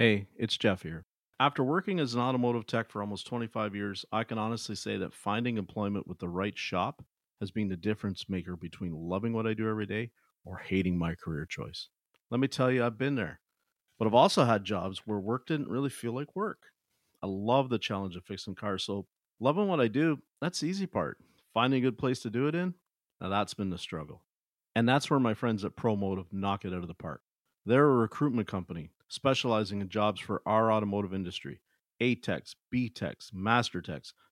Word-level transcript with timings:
Hey, 0.00 0.28
it's 0.38 0.56
Jeff 0.56 0.80
here. 0.80 1.04
After 1.40 1.62
working 1.62 2.00
as 2.00 2.14
an 2.14 2.22
automotive 2.22 2.66
tech 2.66 2.88
for 2.88 3.02
almost 3.02 3.26
25 3.26 3.74
years, 3.76 4.06
I 4.10 4.24
can 4.24 4.38
honestly 4.38 4.74
say 4.74 4.96
that 4.96 5.12
finding 5.12 5.58
employment 5.58 6.06
with 6.06 6.18
the 6.18 6.28
right 6.30 6.56
shop 6.56 7.04
has 7.38 7.50
been 7.50 7.68
the 7.68 7.76
difference 7.76 8.26
maker 8.26 8.56
between 8.56 8.94
loving 8.94 9.34
what 9.34 9.46
I 9.46 9.52
do 9.52 9.68
every 9.68 9.84
day 9.84 10.10
or 10.46 10.56
hating 10.56 10.96
my 10.96 11.14
career 11.14 11.44
choice. 11.44 11.90
Let 12.30 12.40
me 12.40 12.48
tell 12.48 12.70
you, 12.70 12.82
I've 12.82 12.96
been 12.96 13.14
there. 13.14 13.40
But 13.98 14.08
I've 14.08 14.14
also 14.14 14.46
had 14.46 14.64
jobs 14.64 15.02
where 15.04 15.18
work 15.18 15.46
didn't 15.46 15.68
really 15.68 15.90
feel 15.90 16.14
like 16.14 16.34
work. 16.34 16.68
I 17.22 17.26
love 17.26 17.68
the 17.68 17.78
challenge 17.78 18.16
of 18.16 18.24
fixing 18.24 18.54
cars, 18.54 18.82
so 18.82 19.06
loving 19.38 19.68
what 19.68 19.82
I 19.82 19.88
do, 19.88 20.20
that's 20.40 20.60
the 20.60 20.66
easy 20.68 20.86
part. 20.86 21.18
Finding 21.52 21.80
a 21.80 21.82
good 21.82 21.98
place 21.98 22.20
to 22.20 22.30
do 22.30 22.48
it 22.48 22.54
in, 22.54 22.72
now 23.20 23.28
that's 23.28 23.52
been 23.52 23.68
the 23.68 23.76
struggle. 23.76 24.22
And 24.74 24.88
that's 24.88 25.10
where 25.10 25.20
my 25.20 25.34
friends 25.34 25.62
at 25.62 25.76
ProMotive 25.76 26.32
knock 26.32 26.64
it 26.64 26.72
out 26.72 26.80
of 26.80 26.88
the 26.88 26.94
park. 26.94 27.20
They're 27.66 27.84
a 27.84 27.96
recruitment 27.96 28.48
company 28.48 28.92
specializing 29.10 29.82
in 29.82 29.88
jobs 29.90 30.20
for 30.20 30.40
our 30.46 30.72
automotive 30.72 31.12
industry. 31.12 31.60
A 32.00 32.14
techs, 32.14 32.56
B 32.70 32.90
master 33.34 33.82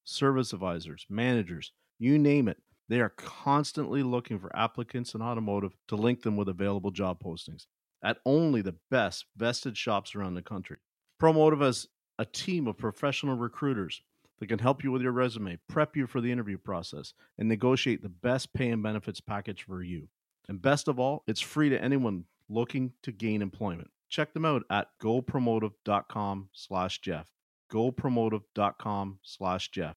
service 0.04 0.52
advisors, 0.54 1.04
managers, 1.10 1.72
you 1.98 2.18
name 2.18 2.48
it. 2.48 2.56
They 2.88 3.00
are 3.00 3.10
constantly 3.10 4.02
looking 4.02 4.38
for 4.38 4.56
applicants 4.56 5.14
in 5.14 5.20
automotive 5.20 5.76
to 5.88 5.96
link 5.96 6.22
them 6.22 6.38
with 6.38 6.48
available 6.48 6.90
job 6.90 7.22
postings 7.22 7.66
at 8.02 8.18
only 8.24 8.62
the 8.62 8.76
best 8.90 9.26
vested 9.36 9.76
shops 9.76 10.14
around 10.14 10.34
the 10.34 10.42
country. 10.42 10.78
ProMotive 11.20 11.60
has 11.60 11.88
a 12.18 12.24
team 12.24 12.66
of 12.66 12.78
professional 12.78 13.36
recruiters 13.36 14.00
that 14.38 14.46
can 14.46 14.60
help 14.60 14.84
you 14.84 14.92
with 14.92 15.02
your 15.02 15.12
resume, 15.12 15.58
prep 15.68 15.96
you 15.96 16.06
for 16.06 16.20
the 16.20 16.30
interview 16.30 16.56
process, 16.56 17.12
and 17.38 17.48
negotiate 17.48 18.02
the 18.02 18.08
best 18.08 18.54
pay 18.54 18.70
and 18.70 18.82
benefits 18.82 19.20
package 19.20 19.64
for 19.64 19.82
you. 19.82 20.08
And 20.48 20.62
best 20.62 20.88
of 20.88 20.98
all, 20.98 21.24
it's 21.26 21.40
free 21.40 21.68
to 21.68 21.82
anyone 21.82 22.24
looking 22.48 22.92
to 23.02 23.12
gain 23.12 23.42
employment. 23.42 23.90
Check 24.08 24.32
them 24.32 24.44
out 24.44 24.64
at 24.70 24.88
gopromotive.com 25.02 26.48
slash 26.52 27.00
Jeff. 27.00 27.26
Gopromotive.com 27.72 29.18
slash 29.22 29.70
Jeff. 29.70 29.94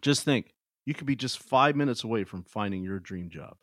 Just 0.00 0.24
think, 0.24 0.54
you 0.86 0.94
could 0.94 1.06
be 1.06 1.16
just 1.16 1.42
five 1.42 1.76
minutes 1.76 2.04
away 2.04 2.24
from 2.24 2.44
finding 2.44 2.82
your 2.82 3.00
dream 3.00 3.28
job. 3.28 3.56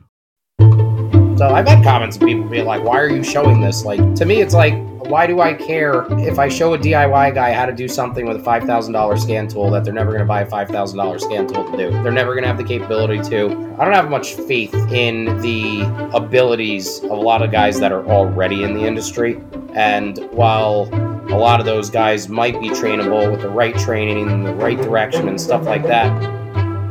So 1.37 1.49
I've 1.49 1.67
had 1.67 1.83
comments 1.83 2.15
of 2.15 2.23
people 2.23 2.47
being 2.47 2.65
like, 2.65 2.81
why 2.81 2.97
are 2.97 3.09
you 3.09 3.21
showing 3.21 3.59
this? 3.59 3.83
Like, 3.83 4.15
to 4.15 4.25
me, 4.25 4.39
it's 4.39 4.53
like, 4.53 4.73
why 5.09 5.27
do 5.27 5.41
I 5.41 5.53
care 5.53 6.05
if 6.17 6.39
I 6.39 6.47
show 6.47 6.75
a 6.75 6.77
DIY 6.77 7.35
guy 7.35 7.51
how 7.51 7.65
to 7.65 7.73
do 7.73 7.89
something 7.89 8.25
with 8.25 8.37
a 8.37 8.39
$5,000 8.39 9.19
scan 9.19 9.47
tool 9.49 9.69
that 9.71 9.83
they're 9.83 9.93
never 9.93 10.11
going 10.11 10.21
to 10.21 10.25
buy 10.25 10.43
a 10.43 10.49
$5,000 10.49 11.19
scan 11.19 11.45
tool 11.45 11.69
to 11.69 11.77
do? 11.77 11.91
They're 12.03 12.11
never 12.13 12.31
going 12.33 12.43
to 12.43 12.47
have 12.47 12.57
the 12.57 12.63
capability 12.63 13.21
to. 13.29 13.49
I 13.77 13.83
don't 13.83 13.93
have 13.93 14.09
much 14.09 14.35
faith 14.35 14.73
in 14.93 15.25
the 15.41 15.81
abilities 16.13 16.99
of 17.03 17.11
a 17.11 17.15
lot 17.15 17.41
of 17.41 17.51
guys 17.51 17.81
that 17.81 17.91
are 17.91 18.05
already 18.05 18.63
in 18.63 18.73
the 18.73 18.85
industry. 18.85 19.41
And 19.73 20.17
while 20.31 20.87
a 21.33 21.37
lot 21.37 21.59
of 21.59 21.65
those 21.65 21.89
guys 21.89 22.29
might 22.29 22.61
be 22.61 22.69
trainable 22.69 23.29
with 23.29 23.41
the 23.41 23.49
right 23.49 23.77
training 23.77 24.29
in 24.29 24.43
the 24.43 24.53
right 24.53 24.77
direction 24.77 25.27
and 25.27 25.39
stuff 25.39 25.65
like 25.65 25.83
that, 25.83 26.44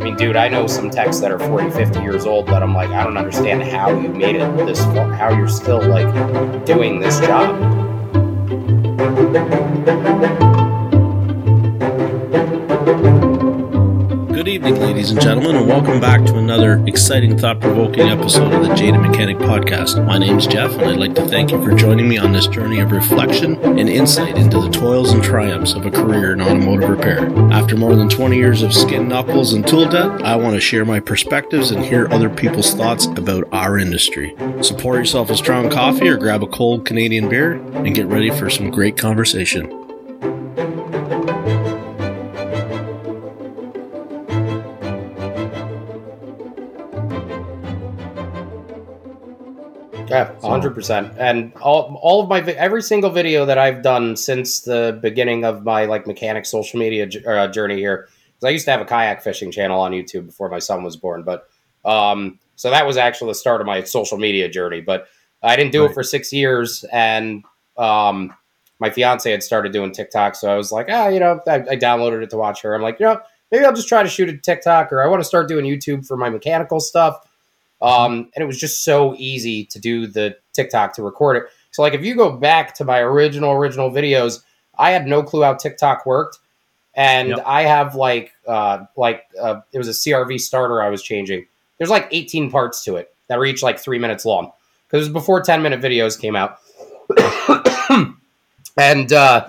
I 0.05 0.07
mean, 0.09 0.17
dude, 0.17 0.37
I 0.37 0.49
know 0.49 0.67
some 0.67 0.91
techs 0.91 1.21
that 1.21 1.33
are 1.33 1.39
40, 1.39 1.71
50 1.71 2.01
years 2.01 2.27
old 2.27 2.47
that 2.49 2.63
I'm 2.63 2.75
like, 2.75 2.91
I 2.91 3.05
don't 3.05 3.17
understand 3.17 3.63
how 3.63 3.89
you 3.89 4.11
made 4.11 4.37
it 4.37 4.55
this 4.67 4.85
far, 4.85 5.11
how 5.15 5.31
you're 5.31 5.49
still 5.49 5.81
like 5.81 6.67
doing 6.67 7.01
this 7.01 7.21
job. 7.21 7.59
Good 14.45 14.57
evening, 14.57 14.79
ladies 14.79 15.11
and 15.11 15.19
gentlemen, 15.19 15.57
and 15.57 15.67
welcome 15.67 16.03
back 16.03 16.23
to 16.27 16.37
another 16.37 16.85
exciting, 16.87 17.39
thought 17.39 17.61
provoking 17.61 18.11
episode 18.11 18.53
of 18.53 18.61
the 18.61 18.75
Jaded 18.75 19.01
Mechanic 19.01 19.39
Podcast. 19.39 20.05
My 20.05 20.19
name's 20.19 20.47
Jeff, 20.47 20.71
and 20.73 20.83
I'd 20.83 20.99
like 20.99 21.15
to 21.15 21.27
thank 21.27 21.51
you 21.51 21.65
for 21.65 21.75
joining 21.75 22.11
me 22.11 22.19
on 22.19 22.33
this 22.33 22.47
journey 22.47 22.79
of 22.81 22.93
reflection 22.93 23.57
and 23.65 23.89
insight 23.89 24.37
into 24.37 24.61
the 24.61 24.69
toils 24.69 25.13
and 25.13 25.25
triumphs 25.25 25.73
of 25.73 25.87
a 25.87 25.91
career 25.91 26.35
in 26.35 26.43
automotive 26.43 26.91
repair. 26.91 27.27
After 27.55 27.75
more 27.75 27.97
than 27.97 28.11
20 28.11 28.37
years 28.37 28.61
of 28.61 28.75
skin 28.75 29.09
knuckles 29.09 29.55
and 29.55 29.67
tool 29.67 29.89
debt, 29.89 30.23
I 30.23 30.37
want 30.37 30.55
to 30.57 30.61
share 30.61 30.85
my 30.85 31.01
perspectives 31.01 31.71
and 31.71 31.83
hear 31.83 32.07
other 32.13 32.29
people's 32.29 32.75
thoughts 32.75 33.07
about 33.07 33.49
our 33.51 33.79
industry. 33.79 34.37
So 34.61 34.77
pour 34.77 34.97
yourself 34.97 35.31
a 35.31 35.37
strong 35.37 35.71
coffee 35.71 36.09
or 36.09 36.19
grab 36.19 36.43
a 36.43 36.47
cold 36.47 36.85
Canadian 36.85 37.31
beer 37.31 37.55
and 37.55 37.95
get 37.95 38.09
ready 38.09 38.29
for 38.29 38.51
some 38.51 38.71
great 38.71 38.99
conversation. 38.99 39.84
Hundred 50.65 50.75
percent. 50.75 51.13
And 51.19 51.53
all 51.61 51.99
all 52.03 52.23
of 52.23 52.29
my 52.29 52.41
every 52.53 52.83
single 52.83 53.11
video 53.11 53.45
that 53.47 53.59
I've 53.59 53.83
done 53.83 54.17
since 54.17 54.61
the 54.63 54.99
beginning 55.01 55.45
of 55.45 55.65
my 55.65 55.85
like 55.85 56.07
mechanic 56.07 56.47
social 56.47 56.79
media 56.81 57.07
j- 57.07 57.25
uh, 57.25 57.49
journey 57.49 57.77
here, 57.77 58.09
because 58.35 58.45
I 58.47 58.51
used 58.51 58.65
to 58.65 58.71
have 58.71 58.81
a 58.81 58.85
kayak 58.85 59.23
fishing 59.23 59.51
channel 59.53 59.81
on 59.81 59.93
YouTube 59.93 60.27
before 60.27 60.49
my 60.49 60.59
son 60.59 60.83
was 60.83 60.97
born, 60.97 61.23
but 61.23 61.49
um, 61.85 62.39
so 62.57 62.71
that 62.71 62.87
was 62.87 62.97
actually 62.97 63.31
the 63.31 63.35
start 63.35 63.61
of 63.61 63.67
my 63.67 63.83
social 63.83 64.19
media 64.19 64.49
journey. 64.49 64.81
But 64.81 65.07
I 65.43 65.57
didn't 65.57 65.73
do 65.73 65.83
Right. 65.83 65.91
it 65.91 65.95
for 65.95 66.03
six 66.03 66.33
years, 66.33 66.85
and 66.93 67.45
um, 67.77 68.35
my 68.79 68.91
fiance 68.91 69.31
had 69.31 69.43
started 69.43 69.73
doing 69.73 69.93
TikTok, 69.93 70.35
so 70.35 70.51
I 70.51 70.57
was 70.57 70.73
like, 70.73 70.87
ah, 70.89 71.09
you 71.09 71.21
know, 71.21 71.41
I, 71.47 71.57
I 71.57 71.77
downloaded 71.77 72.23
it 72.23 72.31
to 72.31 72.37
watch 72.37 72.63
her. 72.63 72.75
I'm 72.75 72.83
like, 72.83 72.99
you 72.99 73.07
know, 73.07 73.21
maybe 73.53 73.65
I'll 73.65 73.75
just 73.75 73.89
try 73.89 74.03
to 74.03 74.09
shoot 74.09 74.29
a 74.31 74.37
TikTok, 74.39 74.93
or 74.93 75.03
I 75.03 75.07
want 75.07 75.21
to 75.21 75.25
start 75.25 75.47
doing 75.49 75.67
YouTube 75.67 76.07
for 76.07 76.17
my 76.17 76.31
mechanical 76.31 76.81
stuff. 76.81 77.19
Um, 77.83 78.31
and 78.35 78.43
it 78.43 78.47
was 78.47 78.59
just 78.59 78.83
so 78.85 79.15
easy 79.19 79.67
to 79.67 79.79
do 79.79 80.07
the 80.07 80.37
TikTok 80.55 80.95
to 80.95 81.03
record 81.03 81.37
it. 81.37 81.45
So, 81.71 81.83
like, 81.83 81.95
if 81.95 82.05
you 82.05 82.15
go 82.15 82.33
back 82.33 82.75
to 82.77 82.85
my 82.85 83.01
original 83.01 83.53
original 83.53 83.91
videos, 83.91 84.43
I 84.79 84.91
had 84.91 85.07
no 85.07 85.23
clue 85.23 85.43
how 85.43 85.55
TikTok 85.55 86.07
worked, 86.07 86.39
and 86.95 87.31
Yep. 87.31 87.43
I 87.45 87.63
have 87.63 87.95
like 87.95 88.33
uh, 88.47 88.85
like 88.97 89.25
uh, 89.41 89.61
it 89.73 89.79
was 89.79 89.89
a 89.89 89.93
CRV 89.93 90.41
starter 90.41 90.83
I 90.83 90.89
was 90.89 91.03
changing. 91.03 91.47
There's 91.79 91.91
like 91.91 92.09
18 92.11 92.51
parts 92.51 92.85
to 92.85 92.97
it 92.97 93.15
that 93.29 93.39
were 93.39 93.47
each 93.47 93.63
like 93.63 93.79
three 93.79 93.99
minutes 93.99 94.25
long 94.25 94.53
because 94.87 95.07
it 95.07 95.11
was 95.11 95.23
before 95.23 95.43
10 95.43 95.63
minute 95.63 95.81
videos 95.81 96.19
came 96.19 96.37
out, 96.37 96.59
and 98.77 99.13
uh, 99.13 99.49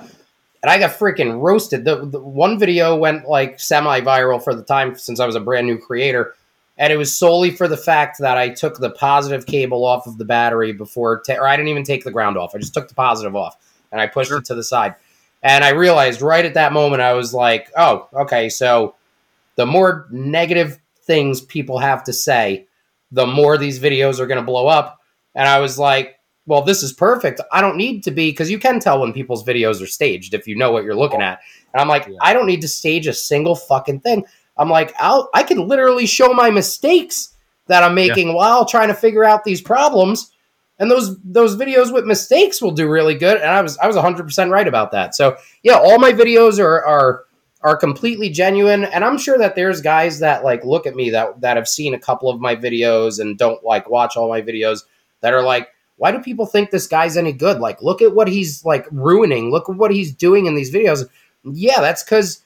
and 0.64 0.72
I 0.72 0.80
got 0.80 0.98
freaking 0.98 1.40
roasted. 1.40 1.86
The, 1.86 2.06
the 2.06 2.20
one 2.20 2.58
video 2.58 2.96
went 2.96 3.28
like 3.28 3.60
semi 3.60 4.02
viral 4.02 4.44
for 4.44 4.56
the 4.56 4.64
time 4.64 4.96
since 4.98 5.20
I 5.20 5.28
was 5.28 5.36
a 5.36 5.40
brand 5.40 5.68
new 5.68 5.78
creator 5.78 6.34
and 6.78 6.92
it 6.92 6.98
was 6.98 7.16
solely 7.16 7.52
for 7.52 7.68
the 7.68 7.78
fact 7.78 8.18
that 8.20 8.38
I 8.38 8.50
took 8.50 8.80
the 8.80 8.90
positive 8.90 9.46
cable 9.46 9.86
off 9.86 10.08
of 10.08 10.18
the 10.18 10.26
battery 10.26 10.74
before, 10.74 11.22
ta- 11.22 11.36
or 11.36 11.48
I 11.48 11.56
didn't 11.56 11.70
even 11.70 11.84
take 11.84 12.04
the 12.04 12.12
ground 12.12 12.38
off. 12.38 12.54
I 12.54 12.60
just 12.60 12.74
took 12.74 12.88
the 12.88 12.96
positive 12.96 13.36
off 13.36 13.56
and 13.92 14.02
I 14.02 14.08
pushed 14.08 14.30
Sure. 14.30 14.40
it 14.40 14.46
to 14.46 14.56
the 14.56 14.64
side. 14.64 14.96
And 15.42 15.64
I 15.64 15.70
realized 15.70 16.22
right 16.22 16.44
at 16.44 16.56
that 16.56 16.74
moment, 16.74 17.02
I 17.02 17.14
was 17.14 17.34
like, 17.34 17.72
oh, 17.78 18.08
okay, 18.14 18.50
so 18.50 18.96
the 19.56 19.66
more 19.66 20.08
negative 20.12 20.80
things 21.04 21.40
people 21.40 21.78
have 21.78 22.04
to 22.06 22.14
say, 22.14 22.66
the 23.12 23.28
more 23.28 23.58
these 23.58 23.80
videos 23.80 24.20
are 24.20 24.26
going 24.26 24.40
to 24.40 24.46
blow 24.46 24.68
up. 24.68 25.00
And 25.36 25.48
I 25.48 25.60
was 25.60 25.78
like, 25.78 26.20
well, 26.48 26.62
this 26.62 26.84
is 26.84 26.94
perfect. 26.94 27.42
I 27.52 27.62
don't 27.62 27.78
need 27.78 28.04
to 28.04 28.12
be, 28.12 28.32
because 28.32 28.52
you 28.52 28.60
can 28.60 28.80
tell 28.80 29.00
when 29.00 29.14
people's 29.14 29.44
videos 29.44 29.82
are 29.82 29.88
staged 29.88 30.34
if 30.34 30.48
you 30.48 30.56
know 30.56 30.72
what 30.72 30.84
you're 30.84 30.96
looking 30.96 31.22
oh. 31.22 31.26
at. 31.26 31.40
And 31.74 31.82
I'm 31.82 31.88
like, 31.88 32.08
Yeah. 32.08 32.18
I 32.22 32.34
don't 32.34 32.48
need 32.48 32.62
to 32.62 32.68
stage 32.68 33.08
a 33.08 33.14
single 33.14 33.56
fucking 33.56 34.02
thing. 34.02 34.26
I'm 34.58 34.70
like, 34.70 34.94
I'll, 35.00 35.30
I 35.34 35.44
can 35.44 35.68
literally 35.68 36.06
show 36.06 36.34
my 36.34 36.50
mistakes 36.50 37.36
that 37.68 37.84
I'm 37.84 37.96
making 37.96 38.34
while 38.34 38.66
trying 38.66 38.90
to 38.90 38.94
figure 38.94 39.24
out 39.24 39.44
these 39.44 39.62
problems. 39.62 40.32
And 40.78 40.92
those 40.92 41.18
those 41.24 41.56
videos 41.56 41.94
with 41.94 42.06
mistakes 42.06 42.62
will 42.62 42.72
do 42.72 42.90
really 42.90 43.16
good. 43.16 43.38
And 43.38 43.50
I 43.50 43.62
was 43.62 43.78
I 43.78 43.88
was 43.88 43.96
100 43.96 44.24
percent 44.24 44.52
right 44.52 44.68
about 44.68 44.92
that. 44.92 45.16
So 45.16 45.38
yeah, 45.64 45.78
all 45.78 46.00
my 46.00 46.12
videos 46.12 46.60
are 46.60 46.86
are 46.86 47.26
are 47.62 47.78
completely 47.78 48.30
genuine. 48.30 48.84
And 48.84 49.04
I'm 49.04 49.18
sure 49.18 49.38
that 49.38 49.56
there's 49.56 49.82
guys 49.82 50.20
that 50.20 50.44
like 50.44 50.66
look 50.66 50.86
at 50.86 50.96
me 50.96 51.10
that 51.12 51.40
that 51.42 51.56
have 51.56 51.68
seen 51.68 51.94
a 51.94 52.00
couple 52.00 52.30
of 52.30 52.42
my 52.42 52.56
videos 52.56 53.20
and 53.20 53.38
don't 53.38 53.64
like 53.64 53.90
watch 53.90 54.18
all 54.18 54.30
my 54.30 54.42
videos 54.42 54.82
that 55.22 55.34
are 55.34 55.42
like, 55.42 55.70
why 55.96 56.12
do 56.12 56.20
people 56.20 56.46
think 56.46 56.70
this 56.70 56.88
guy's 56.88 57.18
any 57.18 57.32
good? 57.32 57.60
Like, 57.60 57.82
look 57.82 58.02
at 58.02 58.14
what 58.14 58.28
he's 58.28 58.66
like 58.66 58.86
ruining. 58.92 59.52
Look 59.52 59.70
at 59.70 59.78
what 59.78 59.92
he's 59.92 60.14
doing 60.14 60.46
in 60.46 60.56
these 60.56 60.74
videos. 60.74 61.08
Yeah, 61.44 61.80
that's 61.80 62.04
because 62.04 62.45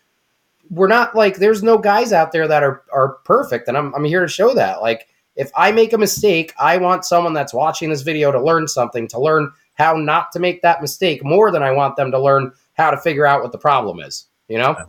we're 0.70 0.88
not 0.88 1.16
like 1.16 1.38
there's 1.38 1.64
no 1.64 1.78
guys 1.78 2.14
out 2.14 2.32
there 2.32 2.48
that 2.48 2.64
are 2.64 2.84
are 2.94 3.14
perfect 3.26 3.68
and 3.68 3.78
I'm 3.78 3.94
I'm 3.96 4.04
here 4.04 4.22
to 4.22 4.28
show 4.28 4.54
that. 4.54 4.82
Like 4.82 5.08
if 5.36 5.52
I 5.56 5.72
make 5.72 5.94
a 5.94 5.98
mistake, 5.98 6.54
I 6.60 6.78
want 6.78 7.06
someone 7.06 7.34
that's 7.34 7.54
watching 7.54 7.90
this 7.90 8.02
video 8.02 8.32
to 8.32 8.42
learn 8.42 8.68
something, 8.68 9.08
to 9.10 9.20
learn 9.20 9.52
how 9.76 9.96
not 9.96 10.32
to 10.34 10.40
make 10.40 10.62
that 10.62 10.82
mistake 10.82 11.24
more 11.24 11.52
than 11.52 11.64
I 11.64 11.72
want 11.72 11.96
them 11.96 12.12
to 12.12 12.20
learn 12.20 12.52
how 12.74 12.92
to 12.92 12.98
figure 12.98 13.26
out 13.26 13.42
what 13.42 13.52
the 13.52 13.58
problem 13.58 14.00
is, 14.00 14.28
you 14.48 14.58
know? 14.58 14.76
Yeah. 14.78 14.86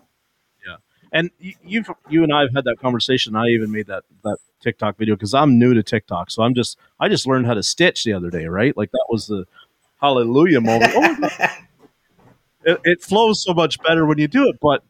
And 1.13 1.31
you've 1.39 1.91
you 2.09 2.23
and 2.23 2.33
I 2.33 2.43
have 2.43 2.55
had 2.55 2.65
that 2.65 2.77
conversation. 2.81 3.35
I 3.35 3.47
even 3.47 3.71
made 3.71 3.87
that 3.87 4.05
that 4.23 4.39
TikTok 4.61 4.97
video 4.97 5.17
because 5.17 5.35
I'm 5.35 5.59
new 5.59 5.75
to 5.75 5.83
TikTok, 5.83 6.31
so 6.31 6.43
I'm 6.43 6.55
just 6.55 6.79
I 6.99 7.09
just 7.09 7.27
learned 7.27 7.47
how 7.47 7.55
to 7.55 7.63
stitch 7.63 8.05
the 8.05 8.13
other 8.13 8.31
day, 8.31 8.47
right? 8.47 8.77
Like 8.77 8.93
that 8.93 9.07
was 9.09 9.27
the 9.27 9.47
hallelujah 10.01 10.61
moment. 10.61 10.93
Oh, 10.95 11.01
my 11.01 11.29
God. 11.39 11.51
it, 12.65 12.81
it 12.85 13.03
flows 13.03 13.43
so 13.43 13.55
much 13.55 13.81
better 13.83 14.07
when 14.07 14.19
you 14.19 14.29
do 14.29 14.49
it, 14.49 14.59
but 14.61 14.85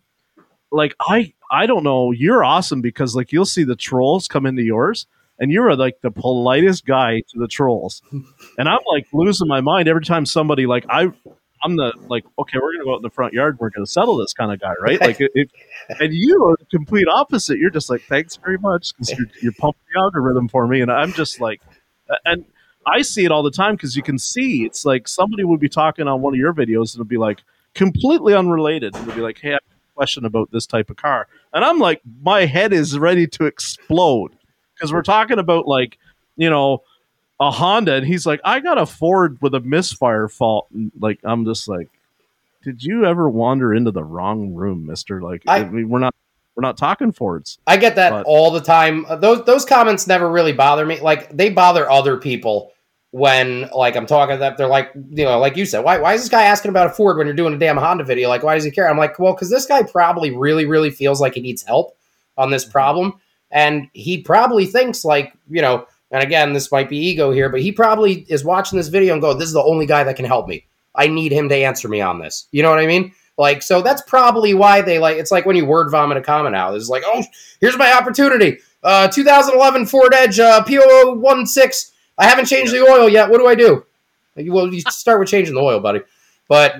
like 0.70 0.94
I 1.00 1.32
I 1.50 1.66
don't 1.66 1.84
know, 1.84 2.12
you're 2.12 2.44
awesome 2.44 2.80
because 2.80 3.16
like 3.16 3.32
you'll 3.32 3.46
see 3.46 3.64
the 3.64 3.76
trolls 3.76 4.28
come 4.28 4.46
into 4.46 4.62
yours. 4.62 5.06
And 5.42 5.50
you're 5.50 5.74
like 5.74 6.02
the 6.02 6.10
politest 6.10 6.84
guy 6.84 7.22
to 7.30 7.38
the 7.38 7.48
trolls, 7.48 8.02
and 8.58 8.68
I'm 8.68 8.80
like 8.92 9.06
losing 9.10 9.48
my 9.48 9.62
mind 9.62 9.88
every 9.88 10.04
time 10.04 10.26
somebody 10.26 10.66
like 10.66 10.84
I 10.90 11.10
I'm 11.62 11.76
the 11.76 11.94
like, 12.08 12.24
okay, 12.38 12.58
we're 12.60 12.74
gonna 12.74 12.84
go 12.84 12.92
out 12.92 12.96
in 12.96 13.02
the 13.02 13.08
front 13.08 13.32
yard. 13.32 13.58
We're 13.58 13.70
gonna 13.70 13.86
settle 13.86 14.18
this 14.18 14.34
kind 14.34 14.52
of 14.52 14.60
guy, 14.60 14.74
right? 14.82 15.00
Like, 15.00 15.18
it, 15.18 15.30
it, 15.34 15.50
and 15.98 16.12
you 16.12 16.44
are 16.44 16.56
the 16.58 16.66
complete 16.66 17.06
opposite. 17.08 17.56
You're 17.56 17.70
just 17.70 17.88
like, 17.88 18.02
thanks 18.02 18.36
very 18.36 18.58
much 18.58 18.92
because 18.92 19.16
you're, 19.18 19.28
you're 19.40 19.52
pumping 19.52 19.80
the 19.94 20.00
algorithm 20.00 20.46
for 20.48 20.66
me, 20.66 20.82
and 20.82 20.90
I'm 20.90 21.14
just 21.14 21.40
like, 21.40 21.62
and 22.26 22.44
I 22.86 23.02
see 23.02 23.24
it 23.24 23.32
all 23.32 23.42
the 23.42 23.50
time 23.50 23.74
because 23.74 23.96
you 23.96 24.02
can 24.02 24.18
see 24.18 24.64
it's 24.64 24.84
like 24.84 25.06
somebody 25.06 25.44
would 25.44 25.60
be 25.60 25.68
talking 25.68 26.08
on 26.08 26.22
one 26.22 26.34
of 26.34 26.38
your 26.38 26.52
videos 26.52 26.94
and 26.94 27.00
it'll 27.00 27.04
be 27.04 27.18
like 27.18 27.42
completely 27.74 28.34
unrelated. 28.34 28.94
And 28.94 29.06
it'll 29.06 29.16
be 29.16 29.22
like, 29.22 29.38
hey, 29.38 29.54
I 29.54 29.58
question 30.00 30.24
about 30.24 30.50
this 30.50 30.66
type 30.66 30.88
of 30.88 30.96
car, 30.96 31.28
and 31.52 31.62
I'm 31.62 31.78
like, 31.78 32.00
my 32.22 32.46
head 32.46 32.72
is 32.72 32.98
ready 32.98 33.26
to 33.26 33.44
explode 33.44 34.32
because 34.74 34.92
we're 34.92 35.02
talking 35.02 35.38
about 35.38 35.66
like, 35.66 35.98
you 36.36 36.48
know 36.48 36.82
a 37.40 37.50
Honda, 37.50 37.94
and 37.94 38.06
he's 38.06 38.26
like, 38.26 38.40
I 38.44 38.60
got 38.60 38.76
a 38.76 38.84
Ford 38.84 39.38
with 39.40 39.54
a 39.54 39.60
misfire 39.60 40.28
fault. 40.28 40.68
And 40.74 40.92
like, 41.00 41.20
I'm 41.24 41.46
just 41.46 41.68
like, 41.68 41.88
did 42.62 42.84
you 42.84 43.06
ever 43.06 43.30
wander 43.30 43.72
into 43.74 43.90
the 43.90 44.04
wrong 44.04 44.54
room, 44.54 44.86
Mister? 44.86 45.22
Like, 45.22 45.42
I, 45.46 45.60
I 45.60 45.64
mean, 45.64 45.88
we're 45.88 46.00
not 46.00 46.14
we're 46.54 46.62
not 46.62 46.76
talking 46.76 47.12
Fords. 47.12 47.58
I 47.66 47.78
get 47.78 47.96
that 47.96 48.10
but. 48.10 48.26
all 48.26 48.50
the 48.50 48.60
time. 48.60 49.06
Those 49.20 49.44
those 49.46 49.64
comments 49.64 50.06
never 50.06 50.30
really 50.30 50.52
bother 50.52 50.84
me. 50.84 51.00
Like, 51.00 51.34
they 51.34 51.48
bother 51.48 51.90
other 51.90 52.18
people 52.18 52.72
when 53.12 53.68
like 53.74 53.96
I'm 53.96 54.06
talking 54.06 54.36
to 54.36 54.38
them. 54.38 54.54
They're 54.56 54.66
like, 54.66 54.92
you 54.94 55.24
know, 55.24 55.38
like 55.38 55.56
you 55.56 55.66
said, 55.66 55.80
why 55.80 55.98
why 55.98 56.14
is 56.14 56.22
this 56.22 56.28
guy 56.28 56.44
asking 56.44 56.70
about 56.70 56.86
a 56.86 56.90
Ford 56.90 57.16
when 57.16 57.26
you're 57.26 57.34
doing 57.34 57.54
a 57.54 57.58
damn 57.58 57.76
Honda 57.76 58.04
video? 58.04 58.28
Like, 58.28 58.42
why 58.42 58.54
does 58.54 58.64
he 58.64 58.70
care? 58.70 58.88
I'm 58.88 58.98
like, 58.98 59.18
well, 59.18 59.34
because 59.34 59.50
this 59.50 59.66
guy 59.66 59.82
probably 59.82 60.36
really 60.36 60.66
really 60.66 60.90
feels 60.90 61.20
like 61.20 61.34
he 61.34 61.40
needs 61.40 61.62
help 61.62 61.96
on 62.36 62.50
this 62.50 62.64
problem, 62.64 63.14
and 63.50 63.88
he 63.92 64.22
probably 64.22 64.66
thinks 64.66 65.04
like, 65.04 65.32
you 65.48 65.60
know 65.60 65.86
and 66.10 66.22
again, 66.22 66.52
this 66.52 66.72
might 66.72 66.88
be 66.88 66.98
ego 66.98 67.30
here, 67.30 67.48
but 67.48 67.60
he 67.60 67.70
probably 67.70 68.26
is 68.28 68.44
watching 68.44 68.76
this 68.76 68.88
video 68.88 69.12
and 69.12 69.22
go, 69.22 69.32
"This 69.32 69.48
is 69.48 69.54
the 69.54 69.62
only 69.62 69.86
guy 69.86 70.02
that 70.04 70.16
can 70.16 70.24
help 70.24 70.48
me. 70.48 70.66
I 70.94 71.06
need 71.06 71.32
him 71.32 71.48
to 71.48 71.54
answer 71.54 71.88
me 71.88 72.00
on 72.00 72.18
this." 72.18 72.48
You 72.50 72.62
know 72.62 72.70
what 72.70 72.80
I 72.80 72.86
mean? 72.86 73.12
Like, 73.38 73.62
so 73.62 73.80
that's 73.80 74.02
probably 74.02 74.52
why 74.52 74.82
they 74.82 74.98
like. 74.98 75.18
It's 75.18 75.30
like 75.30 75.46
when 75.46 75.56
you 75.56 75.64
word 75.64 75.90
vomit 75.90 76.18
a 76.18 76.22
comment 76.22 76.56
out. 76.56 76.74
It's 76.74 76.88
like, 76.88 77.04
"Oh, 77.06 77.22
here's 77.60 77.78
my 77.78 77.92
opportunity. 77.92 78.58
Uh, 78.82 79.08
2011 79.08 79.86
Ford 79.86 80.12
Edge 80.12 80.40
uh, 80.40 80.64
P0016. 80.64 81.89
I 82.20 82.28
haven't 82.28 82.46
changed 82.46 82.72
the 82.72 82.82
oil 82.82 83.08
yet. 83.08 83.30
What 83.30 83.38
do 83.38 83.46
I 83.46 83.54
do?" 83.54 83.84
Well, 84.36 84.72
you 84.72 84.80
start 84.80 85.18
with 85.18 85.28
changing 85.28 85.54
the 85.54 85.60
oil, 85.60 85.80
buddy. 85.80 86.00
But 86.48 86.78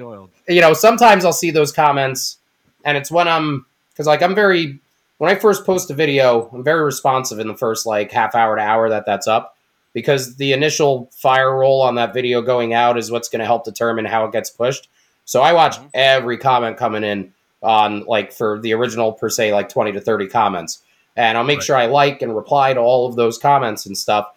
you 0.48 0.60
know, 0.60 0.72
sometimes 0.72 1.25
I'll 1.25 1.32
see 1.32 1.50
those 1.50 1.72
comments, 1.72 2.38
and 2.84 2.96
it's 2.96 3.10
when 3.10 3.28
I'm 3.28 3.66
because 3.90 4.06
like 4.06 4.22
I'm 4.22 4.34
very 4.34 4.78
when 5.19 5.31
I 5.31 5.34
first 5.34 5.66
post 5.66 5.90
a 5.90 5.94
video, 5.94 6.48
I'm 6.52 6.64
very 6.64 6.84
responsive 6.84 7.38
in 7.38 7.48
the 7.48 7.56
first 7.56 7.87
like 7.87 8.10
half 8.12 8.34
hour 8.34 8.56
to 8.56 8.62
hour 8.62 8.88
that 8.88 9.06
that's 9.06 9.26
up 9.26 9.56
because 9.92 10.37
the 10.37 10.52
initial 10.52 11.10
fire 11.12 11.54
roll 11.56 11.82
on 11.82 11.96
that 11.96 12.14
video 12.14 12.40
going 12.42 12.72
out 12.72 12.96
is 12.96 13.10
what's 13.10 13.28
going 13.28 13.40
to 13.40 13.46
help 13.46 13.64
determine 13.64 14.04
how 14.04 14.25
it 14.25 14.32
gets 14.32 14.50
pushed. 14.50 14.88
So 15.25 15.42
I 15.42 15.52
watch 15.52 15.76
mm-hmm. 15.76 15.88
every 15.94 16.38
comment 16.38 16.76
coming 16.76 17.04
in 17.04 17.32
on 17.62 18.04
like 18.06 18.32
for 18.32 18.60
the 18.60 18.72
original 18.72 19.12
per 19.12 19.28
se 19.28 19.52
like 19.52 19.69
20 19.69 19.92
to 19.92 20.00
30 20.00 20.28
comments 20.28 20.82
and 21.16 21.37
I'll 21.37 21.44
make 21.44 21.58
right. 21.58 21.64
sure 21.64 21.76
I 21.76 21.87
like 21.87 22.22
and 22.22 22.34
reply 22.34 22.72
to 22.72 22.81
all 22.81 23.06
of 23.06 23.16
those 23.16 23.37
comments 23.37 23.87
and 23.87 23.96
stuff. 23.96 24.32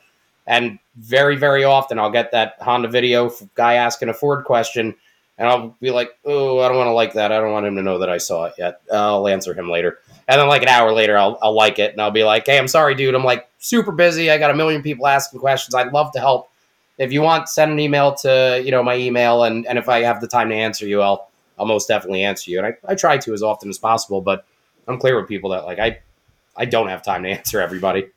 And 0.46 0.80
very 0.96 1.36
very 1.36 1.64
often 1.64 2.00
I'll 2.00 2.12
get 2.12 2.32
that 2.32 2.56
Honda 2.62 2.88
video 2.88 3.32
guy 3.56 3.76
asking 3.76 4.10
a 4.10 4.14
Ford 4.14 4.46
question 4.46 4.96
and 5.38 5.48
I'll 5.48 5.76
be 5.82 5.90
like, 5.90 6.12
"Oh, 6.26 6.60
I 6.60 6.68
don't 6.68 6.78
want 6.78 6.88
to 6.88 6.94
like 6.94 7.14
that. 7.14 7.32
I 7.32 7.40
don't 7.40 7.52
want 7.52 7.66
him 7.66 7.76
to 7.78 7.82
know 7.82 7.98
that 8.00 8.10
I 8.10 8.20
saw 8.20 8.46
it 8.46 8.54
yet. 8.58 8.82
I'll 8.92 9.28
answer 9.28 9.54
him 9.54 9.70
later." 9.70 10.00
And 10.28 10.40
then 10.40 10.48
like 10.48 10.62
an 10.62 10.70
hour 10.70 10.92
later, 10.94 11.18
I'll, 11.18 11.38
I'll 11.42 11.56
like 11.56 11.80
it 11.80 11.92
and 11.92 12.02
I'll 12.02 12.12
be 12.12 12.24
like, 12.24 12.46
hey, 12.46 12.58
I'm 12.58 12.68
sorry, 12.68 12.96
dude. 12.96 13.16
I'm 13.16 13.24
like 13.24 13.48
super 13.60 13.92
busy. 13.92 14.32
I 14.32 14.38
got 14.38 14.52
a 14.52 14.56
million 14.56 14.82
people 14.82 15.08
asking 15.08 15.40
questions. 15.40 15.76
I'd 15.76 15.92
love 15.92 16.12
to 16.14 16.20
help. 16.20 16.50
If 16.98 17.12
you 17.12 17.22
want, 17.22 17.50
send 17.50 17.72
an 17.72 17.80
email 17.80 18.14
to, 18.16 18.62
you 18.64 18.72
know, 18.72 18.84
my 18.84 18.96
email. 18.96 19.44
And, 19.44 19.66
and 19.68 19.78
if 19.78 19.90
I 19.90 20.02
have 20.02 20.22
the 20.22 20.28
time 20.28 20.50
to 20.50 20.56
answer 20.56 20.88
you, 20.88 21.02
I'll, 21.02 21.30
I'll 21.60 21.66
most 21.66 21.88
definitely 21.88 22.24
answer 22.24 22.52
you. 22.52 22.60
And 22.60 22.68
I, 22.68 22.92
I 22.92 22.96
try 22.96 23.18
to 23.18 23.34
as 23.34 23.44
often 23.44 23.70
as 23.70 23.78
possible, 23.78 24.22
but 24.22 24.46
I'm 24.88 25.00
clear 25.00 25.20
with 25.20 25.28
people 25.28 25.50
that 25.52 25.66
like, 25.66 25.80
I, 25.80 26.00
I 26.56 26.66
don't 26.66 26.88
have 26.88 27.04
time 27.04 27.24
to 27.24 27.30
answer 27.38 27.60
everybody. 27.60 28.08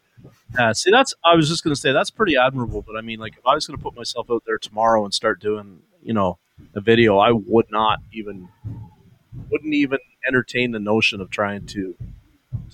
Yeah, 0.58 0.72
see, 0.72 0.90
that's 0.90 1.14
I 1.24 1.34
was 1.34 1.48
just 1.48 1.62
gonna 1.64 1.76
say 1.76 1.92
that's 1.92 2.10
pretty 2.10 2.36
admirable. 2.36 2.82
But 2.82 2.96
I 2.96 3.00
mean, 3.00 3.18
like, 3.18 3.34
if 3.36 3.46
I 3.46 3.54
was 3.54 3.66
gonna 3.66 3.78
put 3.78 3.96
myself 3.96 4.30
out 4.30 4.42
there 4.46 4.58
tomorrow 4.58 5.04
and 5.04 5.12
start 5.12 5.40
doing, 5.40 5.80
you 6.02 6.12
know, 6.14 6.38
a 6.74 6.80
video, 6.80 7.18
I 7.18 7.32
would 7.32 7.66
not 7.70 7.98
even, 8.12 8.48
wouldn't 9.50 9.74
even 9.74 9.98
entertain 10.26 10.72
the 10.72 10.78
notion 10.80 11.20
of 11.20 11.30
trying 11.30 11.66
to 11.66 11.96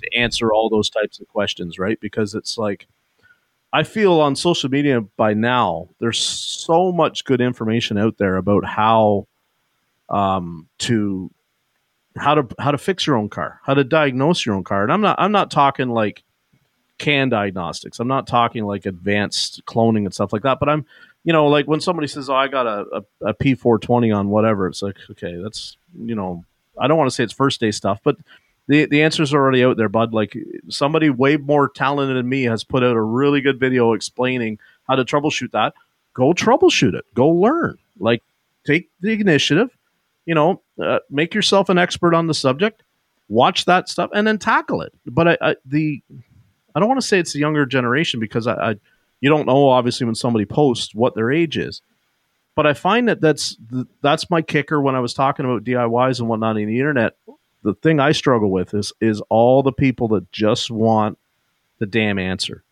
to 0.01 0.17
answer 0.17 0.53
all 0.53 0.69
those 0.71 0.91
types 0.91 1.21
of 1.21 1.29
questions, 1.29 1.79
right? 1.79 1.99
Because 2.01 2.35
it's 2.35 2.57
like 2.59 2.87
I 3.73 3.83
feel 3.85 4.21
on 4.21 4.37
social 4.37 4.71
media 4.71 5.01
by 5.01 5.35
now 5.35 5.89
there's 5.99 6.21
so 6.21 6.93
much 6.93 7.25
good 7.25 7.41
information 7.41 7.99
out 7.99 8.19
there 8.19 8.37
about 8.37 8.65
how 8.65 9.27
um, 10.11 10.69
to 10.81 11.31
how 12.17 12.35
to 12.35 12.47
how 12.59 12.71
to 12.71 12.79
fix 12.79 13.07
your 13.07 13.17
own 13.17 13.29
car, 13.29 13.61
how 13.65 13.75
to 13.75 13.85
diagnose 13.85 14.45
your 14.45 14.55
own 14.55 14.65
car. 14.65 14.83
And 14.83 14.93
I'm 14.93 15.01
not 15.01 15.17
I'm 15.19 15.33
not 15.33 15.51
talking 15.51 15.89
like 15.89 16.23
CAN 17.03 17.29
diagnostics. 17.29 17.99
I'm 18.01 18.09
not 18.09 18.27
talking 18.27 18.65
like 18.65 18.87
advanced 18.87 19.65
cloning 19.67 20.05
and 20.05 20.15
stuff 20.15 20.33
like 20.33 20.43
that. 20.43 20.61
But 20.61 20.69
I'm 20.69 20.87
you 21.25 21.33
know 21.33 21.49
like 21.49 21.67
when 21.67 21.81
somebody 21.81 22.09
says, 22.09 22.31
"Oh, 22.31 22.35
I 22.35 22.49
got 22.49 22.67
a, 22.67 23.05
a, 23.21 23.29
a 23.29 23.35
P420 23.35 24.17
on 24.17 24.29
whatever," 24.29 24.69
it's 24.69 24.83
like 24.83 24.97
okay, 25.11 25.37
that's 25.43 25.77
you 25.99 26.15
know 26.15 26.45
I 26.81 26.87
don't 26.87 26.97
want 26.97 27.11
to 27.11 27.15
say 27.15 27.25
it's 27.25 27.33
first 27.33 27.61
day 27.61 27.73
stuff, 27.73 28.01
but 28.03 28.17
the 28.69 28.87
the 28.87 29.03
answers 29.03 29.35
are 29.35 29.41
already 29.41 29.65
out 29.65 29.77
there, 29.77 29.89
bud. 29.89 30.15
Like 30.15 30.37
somebody 30.69 31.11
way 31.11 31.37
more 31.37 31.69
talented 31.69 32.17
than 32.17 32.29
me 32.29 32.45
has 32.45 32.65
put 32.65 32.85
out 32.85 32.97
a 32.97 33.01
really 33.01 33.41
good 33.41 33.59
video 33.59 33.93
explaining 33.93 34.59
how 34.89 34.95
to 34.95 35.05
troubleshoot 35.05 35.51
that. 35.53 35.75
Go 36.15 36.33
troubleshoot 36.33 36.95
it. 36.95 37.05
Go 37.15 37.29
learn. 37.29 37.79
Like 37.99 38.23
take 38.65 38.89
the 39.01 39.13
initiative. 39.13 39.77
You 40.25 40.37
know, 40.37 40.63
uh, 40.81 41.01
make 41.11 41.35
yourself 41.35 41.69
an 41.69 41.79
expert 41.79 42.15
on 42.15 42.29
the 42.29 42.35
subject. 42.35 42.85
Watch 43.29 43.65
that 43.65 43.89
stuff 43.89 44.11
and 44.15 44.25
then 44.25 44.39
tackle 44.39 44.83
it. 44.83 44.93
But 45.05 45.29
I, 45.29 45.39
I 45.41 45.57
the 45.65 46.01
I 46.75 46.81
don't 46.81 46.89
want 46.89 47.01
to 47.01 47.07
say 47.07 47.19
it's 47.19 47.33
the 47.33 47.39
younger 47.39 47.67
generation 47.67 48.21
because 48.21 48.47
I, 48.47 48.55
I 48.55 48.75
you 49.21 49.29
don't 49.29 49.47
know 49.47 49.69
obviously 49.69 50.05
when 50.05 50.15
somebody 50.15 50.45
posts 50.45 50.95
what 50.95 51.15
their 51.15 51.31
age 51.31 51.57
is 51.57 51.83
but 52.55 52.67
I 52.67 52.75
find 52.75 53.09
that 53.09 53.21
that's 53.21 53.57
that's 54.03 54.31
my 54.31 54.43
kicker 54.43 54.81
when 54.81 54.95
I 54.95 55.01
was 55.01 55.15
talking 55.15 55.45
about 55.47 55.65
DIYs 55.65 56.21
and 56.21 56.29
whatnot 56.29 56.59
in 56.59 56.69
the 56.69 56.79
internet. 56.79 57.17
The 57.63 57.75
thing 57.75 58.01
I 58.01 58.13
struggle 58.13 58.51
with 58.51 58.75
is 58.75 58.93
is 59.01 59.23
all 59.29 59.63
the 59.63 59.73
people 59.73 60.09
that 60.09 60.31
just 60.33 60.71
want 60.71 61.19
the 61.79 61.87
damn 61.87 62.19
answer. 62.19 62.63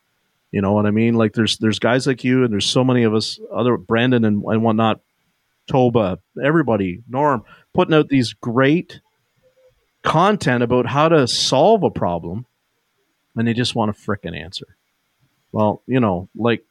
You 0.51 0.61
know 0.61 0.73
what 0.73 0.87
I 0.87 0.91
mean? 0.91 1.15
Like 1.15 1.33
there's 1.33 1.57
there's 1.59 1.79
guys 1.79 2.07
like 2.07 2.25
you 2.25 2.45
and 2.45 2.53
there's 2.53 2.67
so 2.67 2.85
many 2.85 3.05
of 3.05 3.15
us, 3.15 3.41
other 3.53 3.77
Brandon 3.77 4.25
and, 4.25 4.43
and 4.45 4.63
whatnot, 4.63 5.01
Toba, 5.67 6.19
everybody, 6.43 7.03
Norm, 7.09 7.45
putting 7.73 7.95
out 7.95 8.09
these 8.09 8.35
great 8.35 9.01
content 10.03 10.63
about 10.63 10.87
how 10.87 11.09
to 11.09 11.27
solve 11.27 11.85
a 11.85 11.91
problem, 11.91 12.45
and 13.37 13.47
they 13.47 13.55
just 13.55 13.75
want 13.75 13.91
a 13.91 13.95
frickin' 13.95 14.39
answer. 14.39 14.67
Well, 15.53 15.83
you 15.87 16.01
know, 16.01 16.29
like 16.35 16.65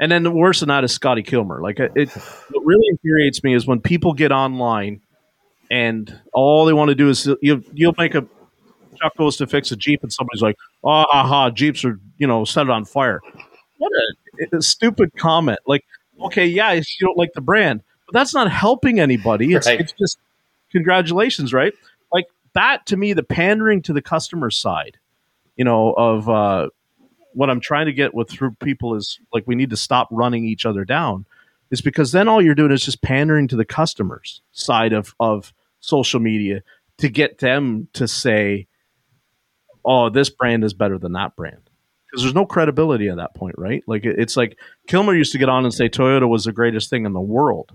and 0.00 0.10
then 0.10 0.22
the 0.22 0.30
worse 0.30 0.60
than 0.60 0.68
that 0.68 0.84
is 0.84 0.92
Scotty 0.92 1.22
Kilmer. 1.22 1.60
Like 1.62 1.78
it, 1.78 2.10
what 2.50 2.64
really 2.64 2.86
infuriates 2.90 3.44
me 3.44 3.54
is 3.54 3.66
when 3.66 3.80
people 3.80 4.14
get 4.14 4.32
online 4.32 5.00
and 5.70 6.20
all 6.32 6.64
they 6.64 6.72
want 6.72 6.88
to 6.88 6.94
do 6.94 7.08
is 7.08 7.28
you 7.40 7.64
you'll 7.72 7.94
make 7.96 8.14
a 8.14 8.26
Chuck 9.00 9.16
goes 9.16 9.36
to 9.38 9.46
fix 9.46 9.72
a 9.72 9.76
Jeep 9.76 10.02
and 10.02 10.12
somebody's 10.12 10.42
like, 10.42 10.56
oh, 10.84 11.04
ha, 11.08 11.50
Jeeps 11.50 11.84
are 11.84 11.98
you 12.18 12.26
know 12.26 12.44
set 12.44 12.66
it 12.66 12.70
on 12.70 12.84
fire. 12.84 13.20
What 13.78 13.90
a, 14.52 14.56
a 14.56 14.62
stupid 14.62 15.16
comment. 15.16 15.58
Like, 15.66 15.84
okay, 16.20 16.46
yeah, 16.46 16.72
you 16.72 16.82
don't 17.00 17.16
like 17.16 17.32
the 17.34 17.40
brand, 17.40 17.82
but 18.06 18.12
that's 18.12 18.34
not 18.34 18.50
helping 18.50 19.00
anybody. 19.00 19.54
It's, 19.54 19.66
right. 19.66 19.80
it's 19.80 19.92
just 19.92 20.18
congratulations, 20.70 21.52
right? 21.52 21.72
Like 22.12 22.26
that 22.54 22.86
to 22.86 22.96
me, 22.96 23.12
the 23.12 23.22
pandering 23.22 23.82
to 23.82 23.92
the 23.92 24.02
customer 24.02 24.50
side, 24.50 24.98
you 25.56 25.64
know, 25.64 25.92
of 25.92 26.28
uh, 26.28 26.68
what 27.34 27.50
I'm 27.50 27.60
trying 27.60 27.86
to 27.86 27.92
get 27.92 28.14
with 28.14 28.30
through 28.30 28.52
people 28.62 28.94
is 28.94 29.18
like 29.32 29.44
we 29.46 29.54
need 29.54 29.70
to 29.70 29.76
stop 29.76 30.08
running 30.10 30.44
each 30.44 30.66
other 30.66 30.84
down 30.84 31.26
is 31.70 31.80
because 31.80 32.12
then 32.12 32.28
all 32.28 32.42
you're 32.42 32.54
doing 32.54 32.72
is 32.72 32.84
just 32.84 33.02
pandering 33.02 33.48
to 33.48 33.56
the 33.56 33.64
customers 33.64 34.42
side 34.52 34.92
of 34.92 35.14
of 35.18 35.52
social 35.80 36.20
media 36.20 36.62
to 36.98 37.08
get 37.08 37.38
them 37.38 37.88
to 37.94 38.06
say 38.06 38.66
oh 39.84 40.08
this 40.08 40.30
brand 40.30 40.64
is 40.64 40.74
better 40.74 40.98
than 40.98 41.12
that 41.12 41.36
brand. 41.36 41.70
Because 42.06 42.24
there's 42.24 42.34
no 42.34 42.44
credibility 42.44 43.08
at 43.08 43.16
that 43.16 43.34
point 43.34 43.54
right? 43.58 43.82
Like 43.86 44.04
it's 44.04 44.36
like 44.36 44.58
kilmer 44.86 45.14
used 45.14 45.32
to 45.32 45.38
get 45.38 45.48
on 45.48 45.64
and 45.64 45.74
say 45.74 45.88
toyota 45.88 46.28
was 46.28 46.44
the 46.44 46.52
greatest 46.52 46.90
thing 46.90 47.06
in 47.06 47.12
the 47.12 47.20
world. 47.20 47.72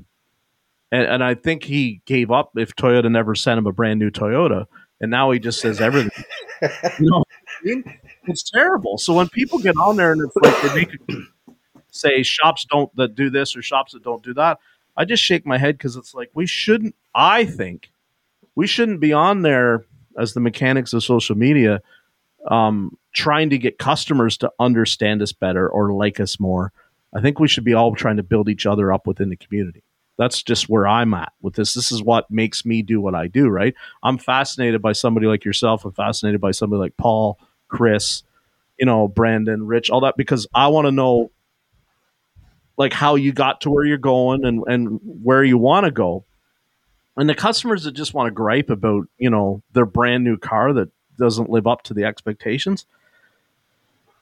And, 0.89 1.03
and 1.03 1.23
i 1.23 1.33
think 1.33 1.65
he 1.65 2.01
gave 2.05 2.31
up 2.31 2.51
if 2.55 2.73
toyota 2.75 3.11
never 3.11 3.35
sent 3.35 3.57
him 3.57 3.67
a 3.67 3.73
brand 3.73 3.99
new 3.99 4.09
toyota 4.09 4.67
and 5.01 5.11
now 5.11 5.31
he 5.31 5.39
just 5.39 5.59
says 5.59 5.81
everything. 5.81 6.23
You 6.99 7.11
know 7.11 7.23
it's 7.63 8.49
terrible. 8.49 8.97
So 8.97 9.13
when 9.13 9.29
people 9.29 9.59
get 9.59 9.75
on 9.77 9.95
there 9.95 10.11
and 10.11 10.21
it's 10.21 10.35
like 10.35 10.61
they 10.61 10.75
make 10.75 11.27
say 11.91 12.23
shops 12.23 12.65
don't 12.69 12.93
that 12.95 13.15
do 13.15 13.29
this 13.29 13.55
or 13.55 13.61
shops 13.61 13.93
that 13.93 14.03
don't 14.03 14.23
do 14.23 14.33
that, 14.35 14.59
I 14.95 15.05
just 15.05 15.23
shake 15.23 15.45
my 15.45 15.57
head 15.57 15.77
because 15.77 15.95
it's 15.95 16.13
like 16.13 16.29
we 16.33 16.45
shouldn't. 16.45 16.95
I 17.13 17.45
think 17.45 17.91
we 18.55 18.67
shouldn't 18.67 18.99
be 18.99 19.13
on 19.13 19.41
there 19.41 19.85
as 20.17 20.33
the 20.33 20.39
mechanics 20.39 20.93
of 20.93 21.03
social 21.03 21.37
media, 21.37 21.81
um, 22.49 22.97
trying 23.13 23.49
to 23.51 23.57
get 23.57 23.77
customers 23.77 24.37
to 24.37 24.51
understand 24.59 25.21
us 25.21 25.31
better 25.31 25.69
or 25.69 25.93
like 25.93 26.19
us 26.19 26.39
more. 26.39 26.73
I 27.13 27.21
think 27.21 27.39
we 27.39 27.47
should 27.47 27.63
be 27.63 27.73
all 27.73 27.95
trying 27.95 28.17
to 28.17 28.23
build 28.23 28.49
each 28.49 28.65
other 28.65 28.91
up 28.91 29.07
within 29.07 29.29
the 29.29 29.37
community. 29.37 29.83
That's 30.17 30.41
just 30.41 30.67
where 30.67 30.87
I'm 30.87 31.13
at 31.13 31.31
with 31.41 31.53
this. 31.53 31.75
This 31.75 31.91
is 31.91 32.01
what 32.01 32.29
makes 32.31 32.65
me 32.65 32.81
do 32.81 32.99
what 32.99 33.13
I 33.13 33.27
do, 33.27 33.47
right? 33.47 33.75
I'm 34.01 34.17
fascinated 34.17 34.81
by 34.81 34.93
somebody 34.93 35.27
like 35.27 35.45
yourself. 35.45 35.85
I'm 35.85 35.91
fascinated 35.91 36.41
by 36.41 36.51
somebody 36.51 36.79
like 36.79 36.97
Paul, 36.97 37.39
Chris, 37.67 38.23
you 38.77 38.85
know, 38.85 39.07
Brandon, 39.07 39.65
Rich, 39.65 39.89
all 39.89 40.01
that 40.01 40.17
because 40.17 40.47
I 40.53 40.67
want 40.67 40.85
to 40.85 40.91
know 40.91 41.31
like 42.77 42.93
how 42.93 43.15
you 43.15 43.33
got 43.33 43.61
to 43.61 43.69
where 43.69 43.85
you're 43.85 43.97
going 43.97 44.45
and 44.45 44.63
and 44.67 44.99
where 45.23 45.43
you 45.43 45.57
want 45.57 45.85
to 45.85 45.91
go. 45.91 46.25
And 47.15 47.27
the 47.27 47.35
customers 47.35 47.83
that 47.83 47.93
just 47.93 48.13
want 48.13 48.27
to 48.27 48.31
gripe 48.31 48.69
about, 48.69 49.07
you 49.17 49.29
know, 49.29 49.63
their 49.73 49.87
brand 49.87 50.23
new 50.23 50.37
car 50.37 50.71
that 50.73 50.89
doesn't 51.17 51.49
live 51.49 51.65
up 51.65 51.81
to 51.83 51.95
the 51.95 52.03
expectations. 52.03 52.85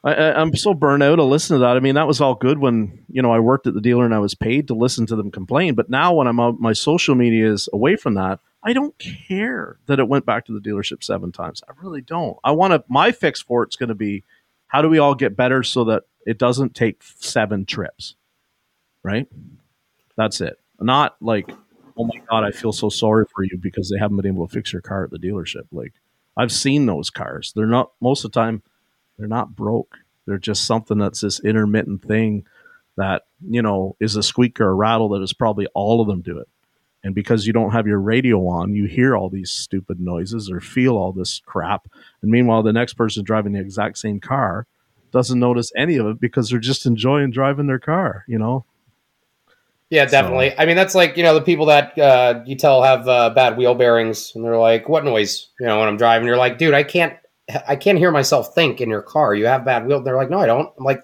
I, 0.05 0.39
am 0.39 0.55
so 0.55 0.75
burnt 0.75 1.01
out 1.01 1.15
to 1.15 1.23
listen 1.23 1.55
to 1.55 1.61
that. 1.61 1.75
I 1.75 1.79
mean, 1.79 1.95
that 1.95 2.05
was 2.05 2.21
all 2.21 2.35
good 2.35 2.59
when 2.59 3.03
you 3.09 3.23
know 3.23 3.31
I 3.31 3.39
worked 3.39 3.65
at 3.65 3.73
the 3.73 3.81
dealer 3.81 4.05
and 4.05 4.13
I 4.13 4.19
was 4.19 4.35
paid 4.35 4.67
to 4.67 4.75
listen 4.75 5.07
to 5.07 5.15
them 5.15 5.31
complain. 5.31 5.73
But 5.73 5.89
now, 5.89 6.13
when 6.13 6.27
I'm 6.27 6.39
out, 6.39 6.59
my 6.59 6.73
social 6.73 7.15
media 7.15 7.51
is 7.51 7.67
away 7.73 7.95
from 7.95 8.13
that. 8.13 8.39
I 8.63 8.73
don't 8.73 8.97
care 8.99 9.79
that 9.87 9.99
it 9.99 10.07
went 10.07 10.25
back 10.25 10.45
to 10.45 10.53
the 10.53 10.59
dealership 10.59 11.03
seven 11.03 11.31
times. 11.31 11.63
I 11.67 11.73
really 11.81 12.01
don't. 12.01 12.37
I 12.43 12.51
want 12.51 12.73
to. 12.73 12.83
My 12.87 13.11
fix 13.11 13.41
for 13.41 13.63
it's 13.63 13.75
going 13.75 13.89
to 13.89 13.95
be 13.95 14.23
how 14.67 14.83
do 14.83 14.89
we 14.89 14.99
all 14.99 15.15
get 15.15 15.35
better 15.35 15.63
so 15.63 15.85
that 15.85 16.03
it 16.25 16.37
doesn't 16.37 16.75
take 16.75 17.01
seven 17.01 17.65
trips, 17.65 18.15
right? 19.01 19.27
That's 20.17 20.39
it. 20.39 20.59
Not 20.79 21.15
like, 21.19 21.49
oh 21.97 22.03
my 22.03 22.21
god, 22.29 22.43
I 22.43 22.51
feel 22.51 22.73
so 22.73 22.89
sorry 22.89 23.25
for 23.33 23.43
you 23.43 23.57
because 23.57 23.89
they 23.89 23.97
haven't 23.97 24.17
been 24.17 24.27
able 24.27 24.47
to 24.47 24.53
fix 24.53 24.71
your 24.71 24.83
car 24.83 25.05
at 25.05 25.09
the 25.09 25.17
dealership. 25.17 25.65
Like 25.71 25.93
I've 26.37 26.51
seen 26.51 26.85
those 26.85 27.09
cars. 27.09 27.53
They're 27.55 27.65
not 27.65 27.91
most 28.01 28.23
of 28.23 28.31
the 28.31 28.39
time 28.39 28.61
they're 29.17 29.27
not 29.27 29.55
broke. 29.55 29.97
They're 30.25 30.37
just 30.37 30.65
something 30.65 30.97
that's 30.97 31.21
this 31.21 31.39
intermittent 31.39 32.03
thing 32.03 32.45
that, 32.97 33.23
you 33.47 33.61
know, 33.61 33.95
is 33.99 34.15
a 34.15 34.23
squeak 34.23 34.59
or 34.59 34.69
a 34.69 34.73
rattle 34.73 35.09
that 35.09 35.21
is 35.21 35.33
probably 35.33 35.67
all 35.73 36.01
of 36.01 36.07
them 36.07 36.21
do 36.21 36.39
it. 36.39 36.47
And 37.03 37.13
because 37.13 37.45
you 37.45 37.53
don't 37.53 37.71
have 37.71 37.85
your 37.85 37.99
radio 37.99 38.47
on, 38.47 38.73
you 38.73 38.85
hear 38.85 39.15
all 39.15 39.29
these 39.29 39.51
stupid 39.51 39.99
noises 39.99 40.49
or 40.49 40.59
feel 40.59 40.97
all 40.97 41.11
this 41.11 41.41
crap. 41.45 41.87
And 42.23 42.31
meanwhile, 42.31 42.63
the 42.63 42.73
next 42.73 42.93
person 42.93 43.23
driving 43.23 43.53
the 43.53 43.59
exact 43.59 43.99
same 43.99 44.19
car 44.19 44.65
doesn't 45.11 45.39
notice 45.39 45.71
any 45.77 45.97
of 45.97 46.07
it 46.07 46.19
because 46.19 46.49
they're 46.49 46.59
just 46.59 46.87
enjoying 46.87 47.29
driving 47.29 47.67
their 47.67 47.79
car, 47.79 48.25
you 48.27 48.39
know? 48.39 48.65
Yeah, 49.91 50.05
definitely. 50.05 50.49
So. 50.49 50.55
I 50.57 50.65
mean, 50.65 50.75
that's 50.75 50.95
like, 50.95 51.15
you 51.15 51.21
know, 51.21 51.35
the 51.35 51.41
people 51.41 51.67
that 51.67 51.95
uh, 51.97 52.41
you 52.43 52.55
tell 52.55 52.81
have 52.81 53.07
uh, 53.07 53.29
bad 53.29 53.55
wheel 53.55 53.75
bearings 53.75 54.31
and 54.33 54.43
they're 54.43 54.57
like, 54.57 54.89
what 54.89 55.05
noise? 55.05 55.49
You 55.59 55.67
know, 55.67 55.77
when 55.79 55.87
I'm 55.87 55.97
driving, 55.97 56.27
you're 56.27 56.37
like, 56.37 56.57
dude, 56.57 56.73
I 56.73 56.81
can't 56.81 57.15
I 57.67 57.75
can't 57.75 57.97
hear 57.97 58.11
myself 58.11 58.55
think 58.55 58.81
in 58.81 58.89
your 58.89 59.01
car. 59.01 59.35
You 59.35 59.45
have 59.45 59.65
bad 59.65 59.85
wheel. 59.85 60.01
They're 60.01 60.15
like, 60.15 60.29
no, 60.29 60.39
I 60.39 60.45
don't. 60.45 60.71
I'm 60.77 60.83
like, 60.83 61.03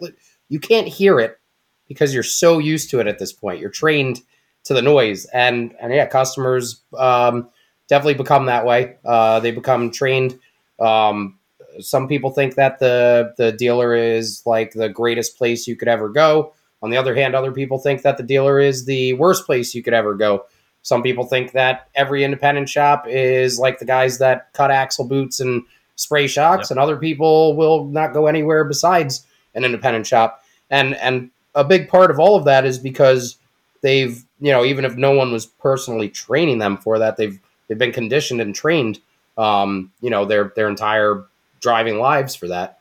you 0.50 0.60
can't 0.60 0.88
hear 0.88 1.20
it 1.20 1.40
because 1.88 2.14
you're 2.14 2.24
so 2.24 2.58
used 2.58 2.90
to 2.92 3.00
it 3.00 3.08
at 3.08 3.20
this 3.20 3.34
point. 3.34 3.60
You're 3.60 3.70
trained 3.70 4.22
to 4.64 4.74
the 4.74 4.82
noise, 4.82 5.26
and 5.34 5.76
and 5.80 5.94
yeah, 5.94 6.06
customers 6.06 6.82
um, 6.98 7.50
definitely 7.88 8.16
become 8.16 8.46
that 8.46 8.66
way. 8.66 8.98
Uh, 9.06 9.40
they 9.40 9.52
become 9.52 9.92
trained. 9.92 10.40
Um, 10.80 11.38
some 11.80 12.08
people 12.08 12.32
think 12.32 12.56
that 12.56 12.80
the 12.80 13.34
the 13.38 13.52
dealer 13.52 13.94
is 13.94 14.42
like 14.46 14.74
the 14.74 14.90
greatest 14.90 15.38
place 15.38 15.68
you 15.68 15.76
could 15.76 15.88
ever 15.88 16.10
go. 16.10 16.54
On 16.82 16.90
the 16.90 16.98
other 16.98 17.14
hand, 17.14 17.36
other 17.36 17.52
people 17.52 17.78
think 17.78 18.02
that 18.02 18.18
the 18.18 18.24
dealer 18.24 18.60
is 18.60 18.86
the 18.86 19.14
worst 19.14 19.46
place 19.46 19.76
you 19.76 19.84
could 19.84 19.94
ever 19.94 20.16
go. 20.16 20.46
Some 20.82 21.04
people 21.04 21.26
think 21.26 21.52
that 21.52 21.90
every 21.94 22.24
independent 22.24 22.68
shop 22.68 23.06
is 23.08 23.60
like 23.60 23.78
the 23.78 23.86
guys 23.86 24.18
that 24.18 24.52
cut 24.54 24.72
axle 24.72 25.08
boots 25.08 25.40
and 25.40 25.64
spray 26.02 26.28
shocks, 26.28 26.66
yep. 26.66 26.72
and 26.72 26.80
other 26.80 26.98
people 26.98 27.56
will 27.56 27.86
not 27.86 28.14
go 28.14 28.28
anywhere 28.28 28.64
besides 28.64 29.26
an 29.54 29.64
independent 29.64 30.08
shop. 30.08 30.44
And 30.70 30.96
and 30.96 31.32
a 31.54 31.64
big 31.64 31.90
part 31.90 32.12
of 32.12 32.20
all 32.20 32.36
of 32.36 32.46
that 32.46 32.66
is 32.66 32.80
because 32.80 33.38
they've 33.82 34.24
you 34.40 34.52
know 34.52 34.64
even 34.64 34.86
if 34.86 34.96
no 34.96 35.12
one 35.12 35.32
was 35.32 35.46
personally 35.46 36.10
training 36.10 36.60
them 36.60 36.78
for 36.78 37.00
that, 37.00 37.18
they've 37.18 37.40
they've 37.68 37.78
been 37.78 37.92
conditioned 37.92 38.42
and 38.42 38.56
trained 38.56 39.00
um, 39.38 39.92
you 40.02 40.10
know 40.10 40.26
their 40.26 40.52
their 40.56 40.70
entire 40.70 41.26
driving 41.60 42.00
lives 42.00 42.36
for 42.36 42.48
that. 42.48 42.80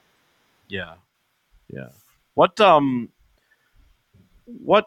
Yeah, 0.69 0.95
yeah. 1.69 1.89
What 2.35 2.61
um, 2.61 3.11
what 4.47 4.87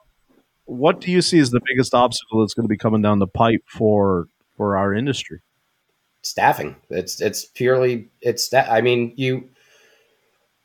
what 0.66 1.02
do 1.02 1.12
you 1.12 1.22
see 1.22 1.40
as 1.40 1.52
the 1.52 1.62
biggest 1.66 1.94
obstacle 1.94 2.42
that's 2.42 2.54
going 2.54 2.66
to 2.66 2.70
be 2.70 2.78
coming 2.78 3.02
down 3.02 3.20
the 3.20 3.28
pipe 3.28 3.64
for 3.68 4.28
for 4.56 4.78
our 4.78 4.94
industry? 4.94 5.42
Staffing. 6.24 6.76
It's 6.90 7.22
it's 7.22 7.46
purely 7.46 8.10
it's 8.22 8.46
sta- 8.46 8.70
I 8.70 8.82
mean 8.82 9.14
you 9.16 9.50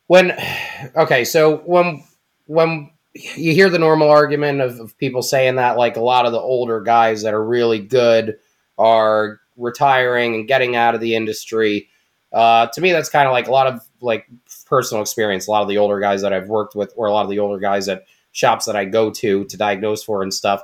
when 0.07 0.35
okay 0.95 1.23
so 1.23 1.57
when 1.57 2.03
when 2.47 2.89
you 3.35 3.53
hear 3.53 3.69
the 3.69 3.79
normal 3.79 4.09
argument 4.09 4.61
of, 4.61 4.79
of, 4.79 4.97
people 4.97 5.21
saying 5.21 5.55
that 5.55 5.77
like 5.77 5.97
a 5.97 6.01
lot 6.01 6.25
of 6.25 6.31
the 6.31 6.39
older 6.39 6.81
guys 6.81 7.23
that 7.23 7.33
are 7.33 7.43
really 7.43 7.79
good 7.79 8.37
are 8.77 9.39
retiring 9.57 10.35
and 10.35 10.47
getting 10.47 10.75
out 10.75 10.95
of 10.95 11.01
the 11.01 11.15
industry 11.15 11.89
uh, 12.31 12.67
to 12.67 12.81
me 12.81 12.91
that's 12.91 13.09
kind 13.09 13.27
of 13.27 13.31
like 13.31 13.47
a 13.47 13.51
lot 13.51 13.67
of 13.67 13.81
like 13.99 14.27
personal 14.65 15.01
experience 15.01 15.47
a 15.47 15.51
lot 15.51 15.63
of 15.63 15.67
the 15.67 15.77
older 15.77 15.99
guys 15.99 16.21
that 16.21 16.31
i've 16.31 16.47
worked 16.47 16.75
with 16.75 16.93
or 16.95 17.07
a 17.07 17.11
lot 17.11 17.23
of 17.23 17.29
the 17.29 17.39
older 17.39 17.59
guys 17.59 17.89
at 17.89 18.05
shops 18.31 18.65
that 18.65 18.75
i 18.75 18.85
go 18.85 19.09
to 19.09 19.43
to 19.45 19.57
diagnose 19.57 20.03
for 20.03 20.21
and 20.21 20.33
stuff 20.33 20.61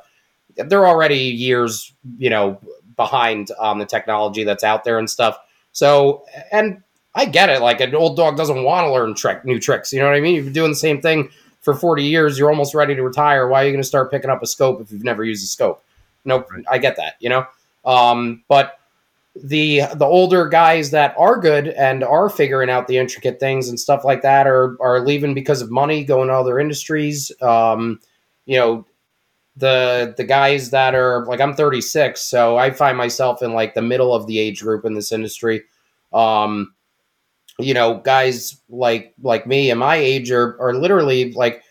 they're 0.56 0.88
already 0.88 1.18
years 1.18 1.94
you 2.18 2.30
know 2.30 2.60
behind 2.96 3.52
on 3.60 3.80
the 3.80 3.86
technology 3.86 4.44
that's 4.44 4.64
out 4.64 4.84
there 4.84 5.00
and 5.00 5.10
stuff. 5.10 5.38
So, 5.72 6.25
and 6.52 6.82
I 7.16 7.25
get 7.25 7.50
it. 7.50 7.62
Like 7.62 7.82
an 7.82 7.96
old 7.96 8.18
dog 8.18 8.38
doesn't 8.38 8.64
want 8.64 8.86
to 8.86 8.92
learn 8.92 9.14
trick 9.16 9.46
new 9.46 9.60
tricks. 9.60 9.92
You 9.94 10.00
know 10.00 10.06
what 10.06 10.16
I 10.16 10.20
mean? 10.20 10.36
You've 10.36 10.46
been 10.46 10.54
doing 10.54 10.72
the 10.72 10.75
same 10.75 11.02
thing 11.02 11.30
for 11.62 11.74
40 11.74 12.04
years. 12.04 12.38
You're 12.38 12.50
almost 12.50 12.75
ready 12.75 12.96
to 12.96 13.04
retire. 13.04 13.48
Why 13.48 13.64
are 13.64 13.66
you 13.66 13.72
going 13.72 13.82
to 13.82 13.88
start 13.88 14.12
picking 14.12 14.30
up 14.30 14.44
a 14.44 14.48
scope 14.48 14.82
if 14.82 14.92
you've 14.92 15.04
never 15.04 15.24
used 15.24 15.44
a 15.44 15.48
scope? 15.48 15.84
Nope. 16.24 16.52
Right. 16.52 16.66
I 16.70 16.78
get 16.78 16.96
that, 16.98 17.16
you 17.20 17.30
know? 17.30 17.46
Um, 17.86 18.44
but 18.48 18.80
the 19.36 19.82
the 19.94 20.06
older 20.06 20.48
guys 20.48 20.92
that 20.92 21.14
are 21.18 21.38
good 21.38 21.68
and 21.68 22.04
are 22.04 22.30
figuring 22.30 22.70
out 22.70 22.88
the 22.88 22.98
intricate 22.98 23.40
things 23.40 23.68
and 23.68 23.80
stuff 23.80 24.06
like 24.06 24.22
that 24.22 24.48
are 24.48 24.78
are 24.82 25.02
leaving 25.02 25.34
because 25.34 25.62
of 25.62 25.70
money, 25.70 26.04
going 26.04 26.30
to 26.30 26.34
other 26.34 26.60
industries. 26.60 27.32
Um, 27.42 28.00
you 28.46 28.58
know, 28.58 28.86
the 29.56 30.14
the 30.18 30.24
guys 30.24 30.72
that 30.72 30.96
are 30.96 31.26
like 31.26 31.40
I'm 31.40 31.56
36, 31.56 32.22
so 32.22 32.58
I 32.58 32.72
find 32.72 32.98
myself 32.98 33.42
in 33.42 33.54
like 33.54 33.74
the 33.74 33.82
middle 33.82 34.14
of 34.14 34.28
the 34.28 34.40
age 34.40 34.62
group 34.62 34.86
in 34.86 34.94
this 34.94 35.12
industry. 35.12 35.64
Um, 36.14 36.74
you 37.58 37.74
know, 37.74 38.00
guys 38.00 38.62
like 38.70 39.14
like 39.22 39.48
me 39.48 39.70
and 39.70 39.80
my 39.80 39.96
age 39.96 40.32
are 40.32 40.60
are 40.62 40.74
literally 40.74 41.32
like 41.34 41.64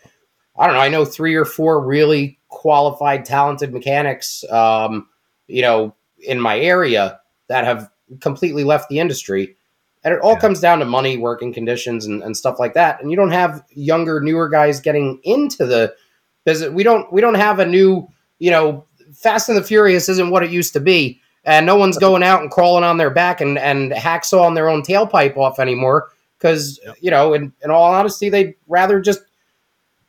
I 0.57 0.65
don't 0.65 0.75
know. 0.75 0.81
I 0.81 0.89
know 0.89 1.05
three 1.05 1.35
or 1.35 1.45
four 1.45 1.85
really 1.85 2.39
qualified, 2.47 3.25
talented 3.25 3.73
mechanics. 3.73 4.43
Um, 4.49 5.07
you 5.47 5.61
know, 5.61 5.95
in 6.19 6.39
my 6.39 6.59
area 6.59 7.19
that 7.47 7.65
have 7.65 7.89
completely 8.19 8.63
left 8.63 8.89
the 8.89 8.99
industry. 8.99 9.55
And 10.03 10.13
it 10.13 10.21
all 10.21 10.33
yeah. 10.33 10.39
comes 10.39 10.59
down 10.59 10.79
to 10.79 10.85
money, 10.85 11.17
working 11.17 11.53
conditions, 11.53 12.05
and, 12.05 12.21
and 12.21 12.37
stuff 12.37 12.59
like 12.59 12.73
that. 12.75 13.01
And 13.01 13.09
you 13.09 13.17
don't 13.17 13.31
have 13.31 13.63
younger, 13.71 14.21
newer 14.21 14.49
guys 14.49 14.79
getting 14.79 15.19
into 15.23 15.65
the 15.65 15.95
because 16.45 16.69
we 16.69 16.83
don't 16.83 17.11
we 17.11 17.19
don't 17.19 17.35
have 17.35 17.59
a 17.59 17.65
new 17.65 18.07
you 18.39 18.51
know 18.51 18.85
Fast 19.13 19.49
and 19.49 19.57
the 19.57 19.63
Furious 19.63 20.07
isn't 20.09 20.29
what 20.29 20.43
it 20.43 20.51
used 20.51 20.73
to 20.73 20.79
be, 20.79 21.19
and 21.43 21.65
no 21.65 21.75
one's 21.75 21.97
going 21.97 22.23
out 22.23 22.41
and 22.41 22.51
crawling 22.51 22.83
on 22.83 22.97
their 22.97 23.09
back 23.09 23.41
and 23.41 23.57
and 23.57 23.91
hacksawing 23.91 24.55
their 24.55 24.69
own 24.69 24.81
tailpipe 24.81 25.37
off 25.37 25.59
anymore 25.59 26.09
because 26.37 26.79
yep. 26.83 26.95
you 27.01 27.11
know 27.11 27.33
in, 27.33 27.51
in 27.63 27.71
all 27.71 27.93
honesty 27.93 28.29
they'd 28.29 28.55
rather 28.67 29.01
just 29.01 29.21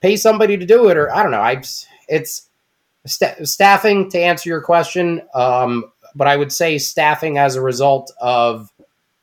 pay 0.01 0.17
somebody 0.17 0.57
to 0.57 0.67
do 0.67 0.89
it 0.89 0.97
or 0.97 1.15
I 1.15 1.23
don't 1.23 1.33
know 1.33 1.41
I 1.41 1.63
it's 2.09 2.49
st- 3.07 3.47
staffing 3.49 4.11
to 4.11 4.21
answer 4.21 4.49
your 4.49 4.61
question 4.61 5.23
um, 5.35 5.91
but 6.15 6.27
I 6.27 6.37
would 6.37 6.53
say 6.53 6.79
staffing 6.79 7.39
as 7.39 7.57
a 7.57 7.61
result 7.61 8.13
of 8.21 8.73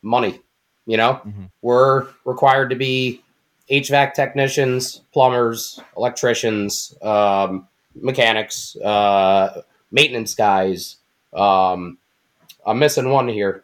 money 0.01 0.39
you 0.85 0.97
know 0.97 1.21
mm-hmm. 1.25 1.45
we're 1.61 2.07
required 2.25 2.69
to 2.69 2.75
be 2.75 3.22
HVAC 3.69 4.13
technicians, 4.13 5.01
plumbers, 5.13 5.79
electricians, 5.95 6.95
um, 7.01 7.67
mechanics, 7.95 8.75
uh, 8.77 9.61
maintenance 9.91 10.35
guys. 10.35 10.97
Um, 11.33 11.97
I'm 12.65 12.79
missing 12.79 13.09
one 13.09 13.27
here. 13.27 13.63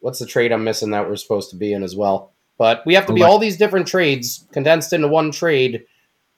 What's 0.00 0.18
the 0.18 0.26
trade 0.26 0.52
I'm 0.52 0.64
missing 0.64 0.90
that 0.90 1.08
we're 1.08 1.16
supposed 1.16 1.50
to 1.50 1.56
be 1.56 1.72
in 1.72 1.82
as 1.82 1.94
well? 1.94 2.32
But 2.56 2.84
we 2.86 2.94
have 2.94 3.06
to 3.06 3.12
be 3.12 3.22
all 3.22 3.38
these 3.38 3.56
different 3.56 3.86
trades 3.86 4.46
condensed 4.52 4.92
into 4.92 5.08
one 5.08 5.30
trade. 5.30 5.84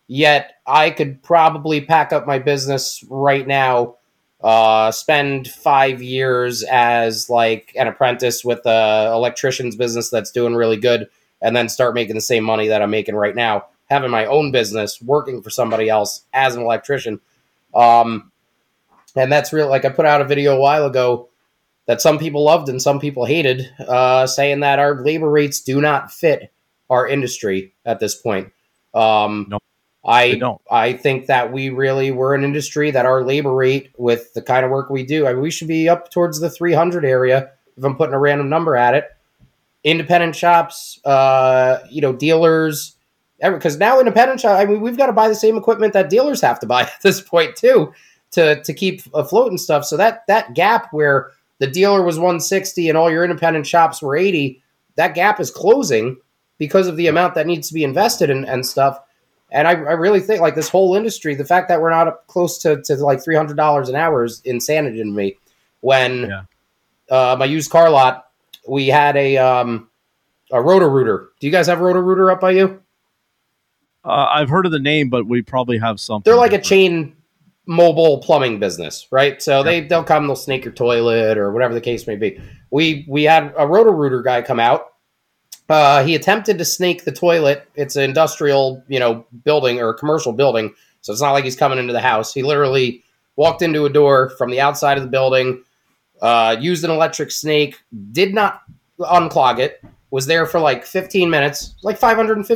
Yet 0.09 0.57
I 0.67 0.91
could 0.91 1.23
probably 1.23 1.81
pack 1.81 2.13
up 2.13 2.27
my 2.27 2.39
business 2.39 3.05
right 3.09 3.47
now, 3.47 3.97
uh, 4.43 4.91
spend 4.91 5.49
five 5.49 6.03
years 6.03 6.65
as 6.65 7.31
like 7.31 7.73
an 7.77 7.89
apprentice 7.89 8.45
with 8.45 8.65
a 8.67 9.11
electrician's 9.13 9.77
business 9.77 10.11
that's 10.11 10.31
doing 10.31 10.55
really 10.55 10.77
good 10.77 11.09
and 11.43 11.55
then 11.55 11.69
start 11.69 11.95
making 11.95 12.15
the 12.15 12.21
same 12.21 12.45
money 12.45 12.69
that 12.69 12.81
I'm 12.81 12.91
making 12.91 13.17
right 13.17 13.35
now, 13.35 13.67
having 13.91 14.11
my 14.11 14.25
own 14.27 14.53
business, 14.53 15.03
working 15.03 15.43
for 15.43 15.51
somebody 15.51 15.89
else 15.89 16.23
as 16.33 16.55
an 16.55 16.63
electrician. 16.63 17.21
Um, 17.75 18.31
and 19.17 19.31
that's 19.31 19.53
real. 19.53 19.69
Like 19.69 19.85
I 19.85 19.91
put 19.91 20.07
out 20.07 20.21
a 20.21 20.25
video 20.25 20.57
a 20.57 20.61
while 20.61 20.87
ago 20.87 21.29
that 21.87 22.01
some 22.01 22.19
people 22.19 22.45
loved 22.45 22.69
and 22.69 22.81
some 22.81 23.01
people 23.01 23.25
hated, 23.25 23.69
uh, 23.81 24.27
saying 24.27 24.61
that 24.61 24.79
our 24.79 25.03
labor 25.03 25.29
rates 25.29 25.61
do 25.61 25.81
not 25.81 26.13
fit 26.13 26.53
our 26.89 27.07
industry 27.07 27.75
at 27.85 28.01
this 28.01 28.15
point. 28.15 28.53
Um, 28.95 29.47
nope. 29.51 29.63
I 30.05 30.35
don't. 30.35 30.61
I 30.71 30.95
think 30.95 31.27
that 31.27 31.53
we 31.53 31.71
really 31.71 32.11
we're 32.11 32.35
an 32.35 32.43
industry 32.43 32.91
that 32.91 33.07
our 33.07 33.23
labor 33.23 33.55
rate 33.55 33.93
with 33.97 34.35
the 34.35 34.43
kind 34.43 34.65
of 34.65 34.71
work 34.71 34.91
we 34.91 35.05
do, 35.05 35.27
I 35.27 35.33
mean, 35.33 35.43
we 35.43 35.51
should 35.51 35.69
be 35.69 35.89
up 35.89 36.11
towards 36.11 36.41
the 36.41 36.51
300 36.51 37.05
area 37.05 37.53
if 37.77 37.85
I'm 37.85 37.97
putting 37.97 38.15
a 38.15 38.19
random 38.19 38.49
number 38.49 38.77
at 38.77 38.95
it. 38.95 39.05
Independent 39.85 40.37
shops, 40.37 41.01
uh, 41.05 41.79
you 41.91 42.01
know, 42.01 42.13
dealers, 42.13 42.97
because 43.41 43.77
now 43.79 43.99
independent 43.99 44.41
shop, 44.41 44.59
I 44.59 44.65
mean, 44.65 44.81
we've 44.81 44.97
got 44.97 45.07
to 45.07 45.13
buy 45.13 45.29
the 45.29 45.35
same 45.35 45.57
equipment 45.57 45.93
that 45.95 46.09
dealers 46.09 46.41
have 46.41 46.61
to 46.61 46.67
buy 46.67 46.83
at 46.83 47.03
this 47.03 47.21
point 47.21 47.57
too 47.57 47.93
to 48.33 48.63
to 48.63 48.73
keep 48.73 49.03
afloat 49.15 49.51
and 49.51 49.61
stuff. 49.61 49.85
So 49.85 49.97
that 49.97 50.25
that 50.29 50.55
gap 50.55 50.93
where 50.93 51.31
the 51.59 51.67
dealer 51.67 52.03
was 52.03 52.17
160 52.17 52.89
and 52.89 52.99
all 52.99 53.11
your 53.11 53.25
independent 53.25 53.67
shops 53.67 54.03
were 54.03 54.17
80, 54.17 54.61
that 54.97 55.15
gap 55.15 55.39
is 55.39 55.51
closing 55.51 56.17
because 56.59 56.87
of 56.89 56.97
the 56.97 57.07
amount 57.07 57.35
that 57.35 57.47
needs 57.47 57.69
to 57.69 57.75
be 57.75 57.85
invested 57.85 58.31
in 58.31 58.45
and 58.47 58.67
stuff. 58.67 58.99
And 59.51 59.69
I, 59.69 59.73
I 59.73 59.93
really 59.93 60.21
think 60.21 60.41
like 60.41 60.55
this 60.55 60.69
whole 60.69 60.95
industry, 60.97 61.35
the 61.35 61.45
fact 61.45 61.69
that 61.69 61.81
we're 61.81 61.91
not 61.91 62.09
up 62.09 62.27
close 62.27 62.59
to, 62.59 62.81
to 62.83 62.95
like 62.97 63.23
three 63.23 63.37
hundred 63.37 63.57
dollars 63.57 63.89
an 63.89 63.97
hour 63.97 64.25
is 64.25 64.41
insanity 64.45 64.99
to 64.99 65.05
me. 65.05 65.37
When 65.81 66.31
Yeah. 66.31 66.43
uh, 67.11 67.37
my 67.39 67.45
used 67.45 67.71
car 67.71 67.91
lot, 67.91 68.29
we 68.69 68.89
had 68.89 69.17
a 69.17 69.37
um, 69.39 69.89
a 70.51 70.61
Roto-Rooter. 70.61 71.31
Do 71.41 71.47
you 71.47 71.53
guys 71.53 71.67
have 71.67 71.81
Roto-Rooter 71.81 72.31
up 72.31 72.41
by 72.41 72.53
you? 72.53 72.83
Uh, 74.05 74.27
I've 74.31 74.49
heard 74.49 74.67
of 74.67 74.73
the 74.73 74.79
name, 74.79 75.11
but 75.11 75.27
we 75.27 75.43
probably 75.43 75.79
have 75.79 76.01
something. 76.01 76.29
They're 76.29 76.39
like 76.39 76.53
a 76.53 76.61
chain 76.61 77.17
mobile 77.67 78.19
plumbing 78.19 78.59
business, 78.59 79.07
right? 79.11 79.41
So 79.41 79.63
they 79.63 79.81
they'll 79.81 80.05
come, 80.05 80.27
they'll 80.27 80.37
snake 80.37 80.65
your 80.65 80.75
toilet 80.75 81.39
or 81.39 81.53
whatever 81.53 81.75
the 81.75 81.81
case 81.81 82.07
may 82.07 82.17
be. 82.17 82.41
We 82.71 83.05
we 83.09 83.25
had 83.25 83.55
a 83.57 83.67
Roto-Rooter 83.67 84.23
guy 84.23 84.43
come 84.43 84.61
out. 84.61 84.89
Uh, 85.69 86.05
he 86.05 86.15
attempted 86.15 86.59
to 86.59 86.65
snake 86.65 87.05
the 87.05 87.13
toilet. 87.13 87.67
It's 87.77 87.97
an 87.97 88.03
industrial, 88.03 88.83
you 88.89 88.99
know, 88.99 89.25
building 89.45 89.81
or 89.81 89.91
a 89.91 89.95
commercial 89.95 90.33
building, 90.33 90.75
so 91.01 91.13
it's 91.13 91.23
not 91.23 91.33
like 91.33 91.45
he's 91.45 91.57
coming 91.57 91.79
into 91.79 91.93
the 91.93 92.01
house. 92.01 92.35
He 92.35 92.43
literally 92.43 93.05
walked 93.37 93.63
into 93.63 93.87
a 93.87 93.91
door 93.91 94.31
from 94.31 94.51
the 94.51 94.61
outside 94.61 94.99
of 94.99 95.05
the 95.05 95.11
building, 95.11 95.63
uh, 96.23 96.57
used 96.59 96.85
an 96.85 96.91
electric 96.91 97.31
snake, 97.31 97.77
did 98.13 98.33
not 98.33 98.63
unclog 98.99 99.59
it, 99.59 99.85
was 100.11 100.27
there 100.27 100.47
for 100.47 100.61
like 100.61 100.87
15 100.87 101.29
minutes, 101.29 101.75
like 101.83 101.99
$550. 102.01 102.49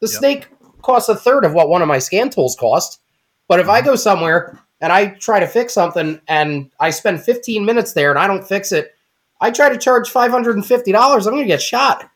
The 0.00 0.06
Yep. 0.06 0.10
snake 0.10 0.48
costs 0.82 1.08
a 1.08 1.16
third 1.16 1.44
of 1.44 1.52
what 1.54 1.68
one 1.68 1.82
of 1.82 1.88
my 1.88 1.98
scan 1.98 2.30
tools 2.30 2.54
cost. 2.60 3.00
But 3.48 3.58
if 3.60 3.68
I 3.68 3.80
go 3.80 3.96
somewhere 3.96 4.58
and 4.80 4.92
I 4.92 5.06
try 5.06 5.40
to 5.40 5.46
fix 5.46 5.72
something 5.72 6.20
and 6.28 6.70
I 6.78 6.90
spend 6.90 7.22
15 7.22 7.64
minutes 7.64 7.92
there 7.94 8.10
and 8.10 8.18
I 8.18 8.26
don't 8.26 8.46
fix 8.46 8.70
it, 8.72 8.92
I 9.40 9.50
try 9.50 9.68
to 9.68 9.78
charge 9.78 10.10
$550, 10.12 11.26
I'm 11.26 11.32
going 11.32 11.38
to 11.38 11.46
get 11.46 11.62
shot. 11.62 12.08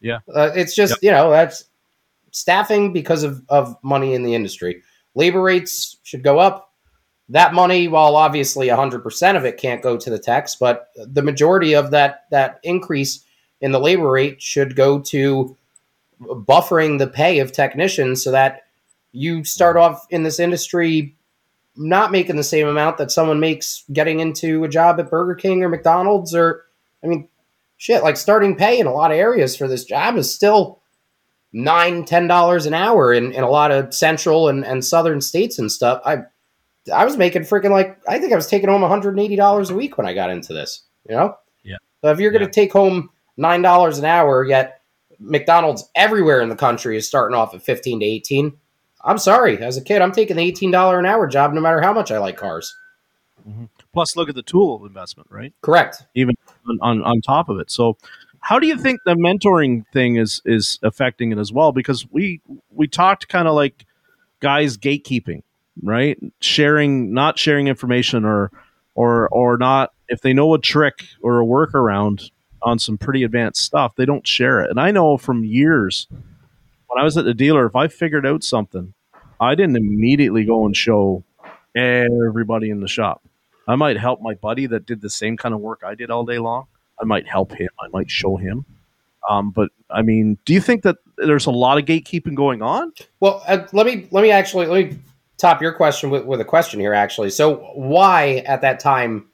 Yeah. 0.00 0.18
Uh, 0.34 0.50
it's 0.54 0.74
just, 0.74 0.92
Yep. 0.92 0.98
you 1.02 1.10
know, 1.10 1.30
that's 1.30 1.64
staffing 2.30 2.92
because 2.92 3.22
of, 3.22 3.42
of 3.48 3.76
money 3.82 4.14
in 4.14 4.22
the 4.22 4.34
industry. 4.34 4.82
Labor 5.14 5.42
rates 5.42 5.98
should 6.02 6.22
go 6.22 6.38
up. 6.38 6.71
That 7.28 7.54
money, 7.54 7.88
while 7.88 8.16
obviously 8.16 8.68
100% 8.68 9.36
of 9.36 9.44
it 9.44 9.56
can't 9.56 9.82
go 9.82 9.96
to 9.96 10.10
the 10.10 10.18
techs, 10.18 10.56
but 10.56 10.88
the 10.96 11.22
majority 11.22 11.74
of 11.74 11.90
that 11.92 12.24
that 12.30 12.60
increase 12.62 13.24
in 13.60 13.72
the 13.72 13.80
labor 13.80 14.10
rate 14.10 14.42
should 14.42 14.76
go 14.76 15.00
to 15.00 15.56
buffering 16.20 16.98
the 16.98 17.06
pay 17.06 17.38
of 17.38 17.52
technicians 17.52 18.22
so 18.22 18.30
that 18.32 18.62
you 19.12 19.44
start 19.44 19.76
off 19.76 20.06
in 20.10 20.22
this 20.22 20.40
industry 20.40 21.16
not 21.76 22.12
making 22.12 22.36
the 22.36 22.42
same 22.42 22.66
amount 22.66 22.98
that 22.98 23.10
someone 23.10 23.40
makes 23.40 23.84
getting 23.92 24.20
into 24.20 24.64
a 24.64 24.68
job 24.68 25.00
at 25.00 25.10
Burger 25.10 25.34
King 25.34 25.62
or 25.64 25.68
McDonald's 25.68 26.34
or 26.34 26.64
I 27.02 27.06
mean 27.06 27.28
shit 27.76 28.02
like 28.02 28.16
starting 28.16 28.56
pay 28.56 28.78
in 28.78 28.86
a 28.86 28.92
lot 28.92 29.10
of 29.10 29.16
areas 29.16 29.56
for 29.56 29.66
this 29.66 29.84
job 29.84 30.16
is 30.16 30.32
still 30.32 30.80
nine 31.52 32.04
ten 32.04 32.26
dollars 32.26 32.66
an 32.66 32.74
hour 32.74 33.12
in, 33.12 33.32
in 33.32 33.42
a 33.42 33.50
lot 33.50 33.70
of 33.70 33.94
central 33.94 34.48
and, 34.48 34.64
and 34.64 34.84
southern 34.84 35.20
states 35.20 35.58
and 35.58 35.70
stuff. 35.70 36.02
I 36.04 36.24
I 36.92 37.04
was 37.04 37.16
making 37.16 37.42
freaking 37.42 37.70
like 37.70 37.98
I 38.08 38.18
think 38.18 38.32
I 38.32 38.36
was 38.36 38.46
taking 38.46 38.68
home 38.68 38.82
$180 38.82 39.70
a 39.70 39.74
week 39.74 39.98
when 39.98 40.06
I 40.06 40.14
got 40.14 40.30
into 40.30 40.52
this 40.52 40.82
you 41.08 41.14
know 41.14 41.36
Yeah. 41.62 41.76
so 42.02 42.10
if 42.10 42.18
you're 42.18 42.32
going 42.32 42.44
to 42.44 42.50
take 42.50 42.72
home 42.72 43.10
nine 43.36 43.62
dollars 43.62 43.98
an 43.98 44.04
hour 44.04 44.44
yet 44.44 44.80
McDonald's 45.18 45.88
everywhere 45.94 46.40
in 46.40 46.48
the 46.48 46.56
country 46.56 46.96
is 46.96 47.06
starting 47.06 47.36
off 47.36 47.54
at 47.54 47.62
15 47.62 48.00
to 48.00 48.06
18 48.06 48.52
I'm 49.04 49.18
sorry. 49.18 49.58
As 49.58 49.76
a 49.76 49.82
kid, 49.82 50.00
I'm 50.00 50.12
taking 50.12 50.36
the 50.36 50.42
eighteen 50.42 50.70
dollar 50.70 50.98
an 50.98 51.06
hour 51.06 51.26
job, 51.26 51.52
no 51.52 51.60
matter 51.60 51.80
how 51.80 51.92
much 51.92 52.10
I 52.10 52.18
like 52.18 52.36
cars. 52.36 52.74
Mm-hmm. 53.48 53.64
Plus, 53.92 54.16
look 54.16 54.28
at 54.28 54.34
the 54.34 54.42
tool 54.42 54.76
of 54.76 54.82
investment, 54.84 55.28
right? 55.30 55.52
Correct. 55.60 56.04
Even 56.14 56.36
on, 56.68 56.78
on, 56.80 57.02
on 57.02 57.20
top 57.20 57.48
of 57.48 57.58
it. 57.58 57.70
So, 57.70 57.96
how 58.40 58.58
do 58.58 58.66
you 58.66 58.78
think 58.78 59.00
the 59.04 59.14
mentoring 59.14 59.84
thing 59.92 60.16
is 60.16 60.40
is 60.44 60.78
affecting 60.82 61.32
it 61.32 61.38
as 61.38 61.52
well? 61.52 61.72
Because 61.72 62.08
we 62.10 62.40
we 62.70 62.86
talked 62.86 63.28
kind 63.28 63.48
of 63.48 63.54
like 63.54 63.86
guys 64.40 64.76
gatekeeping, 64.76 65.42
right? 65.80 66.18
Sharing, 66.40 67.12
not 67.14 67.38
sharing 67.38 67.68
information, 67.68 68.24
or 68.24 68.50
or 68.94 69.28
or 69.28 69.56
not 69.56 69.92
if 70.12 70.20
they 70.20 70.34
know 70.34 70.52
a 70.52 70.58
trick 70.58 71.06
or 71.22 71.40
a 71.40 71.44
workaround 71.44 72.30
on 72.62 72.78
some 72.78 72.98
pretty 72.98 73.24
advanced 73.24 73.62
stuff, 73.64 73.94
they 73.96 74.04
don't 74.04 74.26
share 74.26 74.60
it. 74.60 74.70
And 74.70 74.78
I 74.78 74.90
know 74.90 75.16
from 75.16 75.42
years 75.42 76.06
when 76.10 77.00
I 77.00 77.02
was 77.02 77.16
at 77.16 77.24
the 77.24 77.32
dealer, 77.32 77.64
if 77.64 77.74
I 77.74 77.88
figured 77.88 78.26
out 78.26 78.44
something, 78.44 78.92
I 79.40 79.54
didn't 79.54 79.76
immediately 79.76 80.44
go 80.44 80.66
and 80.66 80.76
show 80.76 81.24
everybody 81.74 82.68
in 82.68 82.80
the 82.80 82.88
shop. 82.88 83.22
I 83.66 83.74
might 83.76 83.96
help 83.96 84.20
my 84.20 84.34
buddy 84.34 84.66
that 84.66 84.84
did 84.84 85.00
the 85.00 85.08
same 85.08 85.38
kind 85.38 85.54
of 85.54 85.60
work 85.60 85.80
I 85.84 85.94
did 85.94 86.10
all 86.10 86.26
day 86.26 86.38
long. 86.38 86.66
I 87.00 87.04
might 87.04 87.26
help 87.26 87.52
him. 87.52 87.70
I 87.80 87.88
might 87.88 88.10
show 88.10 88.36
him. 88.36 88.66
Um, 89.28 89.50
but 89.50 89.70
I 89.88 90.02
mean, 90.02 90.36
do 90.44 90.52
you 90.52 90.60
think 90.60 90.82
that 90.82 90.96
there's 91.16 91.46
a 91.46 91.50
lot 91.50 91.78
of 91.78 91.86
gatekeeping 91.86 92.34
going 92.34 92.60
on? 92.60 92.92
Well, 93.18 93.42
uh, 93.46 93.66
let 93.72 93.86
me 93.86 94.08
let 94.10 94.20
me 94.20 94.30
actually 94.30 94.66
let 94.66 94.90
me 94.90 94.98
top 95.42 95.60
your 95.60 95.72
question 95.72 96.08
with, 96.08 96.24
with 96.24 96.40
a 96.40 96.44
question 96.44 96.80
here. 96.80 96.94
Actually, 96.94 97.30
so 97.30 97.56
why 97.74 98.42
at 98.46 98.62
that 98.62 98.80
time 98.80 99.26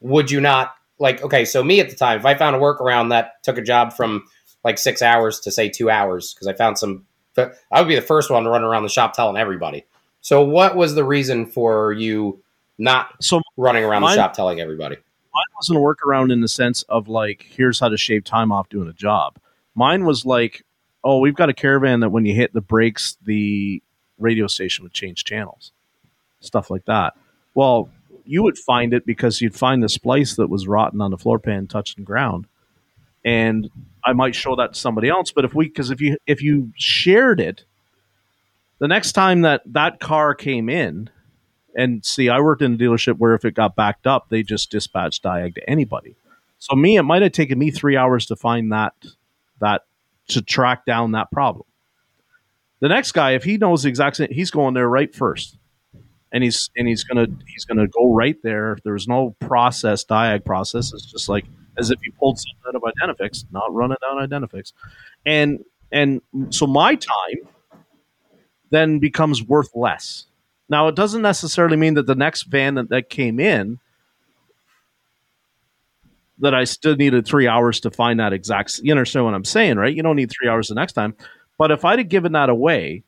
would 0.00 0.30
you 0.30 0.40
not 0.40 0.74
like? 0.98 1.22
Okay, 1.22 1.44
so 1.46 1.64
me 1.64 1.80
at 1.80 1.88
the 1.88 1.96
time, 1.96 2.18
if 2.18 2.26
I 2.26 2.34
found 2.34 2.54
a 2.54 2.58
workaround 2.58 3.08
that 3.10 3.42
took 3.42 3.56
a 3.56 3.62
job 3.62 3.94
from 3.94 4.24
like 4.64 4.78
six 4.78 5.00
hours 5.00 5.40
to 5.40 5.50
say 5.50 5.68
two 5.70 5.88
hours, 5.88 6.34
because 6.34 6.46
I 6.46 6.52
found 6.52 6.78
some, 6.78 7.06
I 7.38 7.80
would 7.80 7.88
be 7.88 7.94
the 7.94 8.02
first 8.02 8.30
one 8.30 8.44
to 8.44 8.50
run 8.50 8.62
around 8.64 8.82
the 8.82 8.88
shop 8.88 9.14
telling 9.14 9.36
everybody. 9.36 9.84
So, 10.20 10.42
what 10.42 10.76
was 10.76 10.94
the 10.94 11.04
reason 11.04 11.46
for 11.46 11.92
you 11.92 12.42
not 12.78 13.10
So 13.20 13.40
running 13.56 13.84
around 13.84 14.02
Mine- 14.02 14.16
the 14.16 14.22
shop 14.22 14.34
telling 14.34 14.60
everybody? 14.60 14.96
mine 14.96 15.44
wasn't 15.56 15.78
a 15.78 15.80
workaround 15.80 16.32
in 16.32 16.40
the 16.40 16.48
sense 16.48 16.82
of 16.84 17.08
like, 17.08 17.44
here's 17.48 17.80
how 17.80 17.88
to 17.88 17.96
shave 17.96 18.24
time 18.24 18.52
off 18.52 18.68
doing 18.68 18.88
a 18.88 18.92
job. 18.92 19.38
Mine 19.74 20.04
was 20.04 20.24
like, 20.24 20.62
oh, 21.02 21.18
we've 21.18 21.34
got 21.34 21.48
a 21.48 21.54
caravan 21.54 22.00
that 22.00 22.10
when 22.10 22.24
you 22.24 22.34
hit 22.34 22.52
the 22.52 22.60
brakes, 22.60 23.16
the 23.22 23.82
radio 24.18 24.46
station 24.46 24.82
would 24.84 24.92
change 24.92 25.24
channels, 25.24 25.72
stuff 26.40 26.70
like 26.70 26.84
that. 26.86 27.14
Well, 27.54 27.90
you 28.24 28.42
would 28.42 28.58
find 28.58 28.94
it 28.94 29.06
because 29.06 29.40
you'd 29.40 29.54
find 29.54 29.82
the 29.82 29.88
splice 29.88 30.36
that 30.36 30.48
was 30.48 30.66
rotten 30.66 31.00
on 31.00 31.10
the 31.10 31.18
floor 31.18 31.38
pan, 31.38 31.66
touching 31.66 32.04
ground, 32.04 32.46
and 33.24 33.70
I 34.04 34.12
might 34.12 34.34
show 34.34 34.56
that 34.56 34.74
to 34.74 34.78
somebody 34.78 35.08
else. 35.08 35.32
But 35.32 35.44
if 35.44 35.54
we, 35.54 35.66
because 35.68 35.90
if 35.90 36.00
you 36.00 36.16
if 36.26 36.42
you 36.42 36.72
shared 36.76 37.40
it, 37.40 37.64
the 38.78 38.88
next 38.88 39.12
time 39.12 39.42
that 39.42 39.62
that 39.66 40.00
car 40.00 40.34
came 40.34 40.68
in, 40.68 41.10
and 41.76 42.04
see, 42.04 42.28
I 42.28 42.40
worked 42.40 42.62
in 42.62 42.74
a 42.74 42.76
dealership 42.76 43.18
where 43.18 43.34
if 43.34 43.44
it 43.44 43.54
got 43.54 43.76
backed 43.76 44.06
up, 44.06 44.28
they 44.28 44.42
just 44.42 44.70
dispatched 44.70 45.22
Diag 45.22 45.54
to 45.56 45.70
anybody. 45.70 46.16
So 46.58 46.76
me, 46.76 46.96
it 46.96 47.02
might 47.02 47.22
have 47.22 47.32
taken 47.32 47.58
me 47.58 47.70
three 47.70 47.96
hours 47.96 48.26
to 48.26 48.36
find 48.36 48.72
that 48.72 48.94
that 49.60 49.82
to 50.28 50.42
track 50.42 50.86
down 50.86 51.12
that 51.12 51.30
problem. 51.30 51.66
The 52.84 52.90
next 52.90 53.12
guy, 53.12 53.30
if 53.30 53.44
he 53.44 53.56
knows 53.56 53.84
the 53.84 53.88
exact 53.88 54.16
same, 54.16 54.28
he's 54.30 54.50
going 54.50 54.74
there 54.74 54.86
right 54.86 55.14
first, 55.14 55.56
and 56.30 56.44
he's 56.44 56.68
and 56.76 56.86
he's 56.86 57.02
gonna 57.02 57.26
he's 57.46 57.64
gonna 57.64 57.88
go 57.88 58.12
right 58.12 58.36
there. 58.42 58.76
There's 58.84 59.08
no 59.08 59.34
process, 59.38 60.04
Diag 60.04 60.44
process. 60.44 60.92
It's 60.92 61.06
just 61.06 61.26
like 61.26 61.46
as 61.78 61.90
if 61.90 61.98
you 62.04 62.12
pulled 62.12 62.38
something 62.38 62.62
out 62.68 62.74
of 62.74 62.82
Identifix, 62.82 63.46
not 63.50 63.72
running 63.72 63.96
down 64.02 64.28
Identifix, 64.28 64.74
and 65.24 65.64
and 65.92 66.20
so 66.50 66.66
my 66.66 66.94
time 66.94 67.48
then 68.68 68.98
becomes 68.98 69.42
worth 69.42 69.74
less. 69.74 70.26
Now, 70.68 70.86
it 70.88 70.94
doesn't 70.94 71.22
necessarily 71.22 71.78
mean 71.78 71.94
that 71.94 72.04
the 72.04 72.14
next 72.14 72.42
van 72.42 72.74
that, 72.74 72.90
that 72.90 73.08
came 73.08 73.40
in 73.40 73.78
that 76.36 76.54
I 76.54 76.64
still 76.64 76.96
needed 76.96 77.26
three 77.26 77.48
hours 77.48 77.80
to 77.80 77.90
find 77.90 78.20
that 78.20 78.34
exact. 78.34 78.80
You 78.82 78.92
understand 78.92 79.24
what 79.24 79.32
I'm 79.32 79.46
saying, 79.46 79.78
right? 79.78 79.96
You 79.96 80.02
don't 80.02 80.16
need 80.16 80.30
three 80.30 80.50
hours 80.50 80.68
the 80.68 80.74
next 80.74 80.92
time. 80.92 81.16
But 81.58 81.70
if 81.70 81.84
I'd 81.84 81.98
have 81.98 82.08
given 82.08 82.32
that 82.32 82.48
away, 82.48 83.04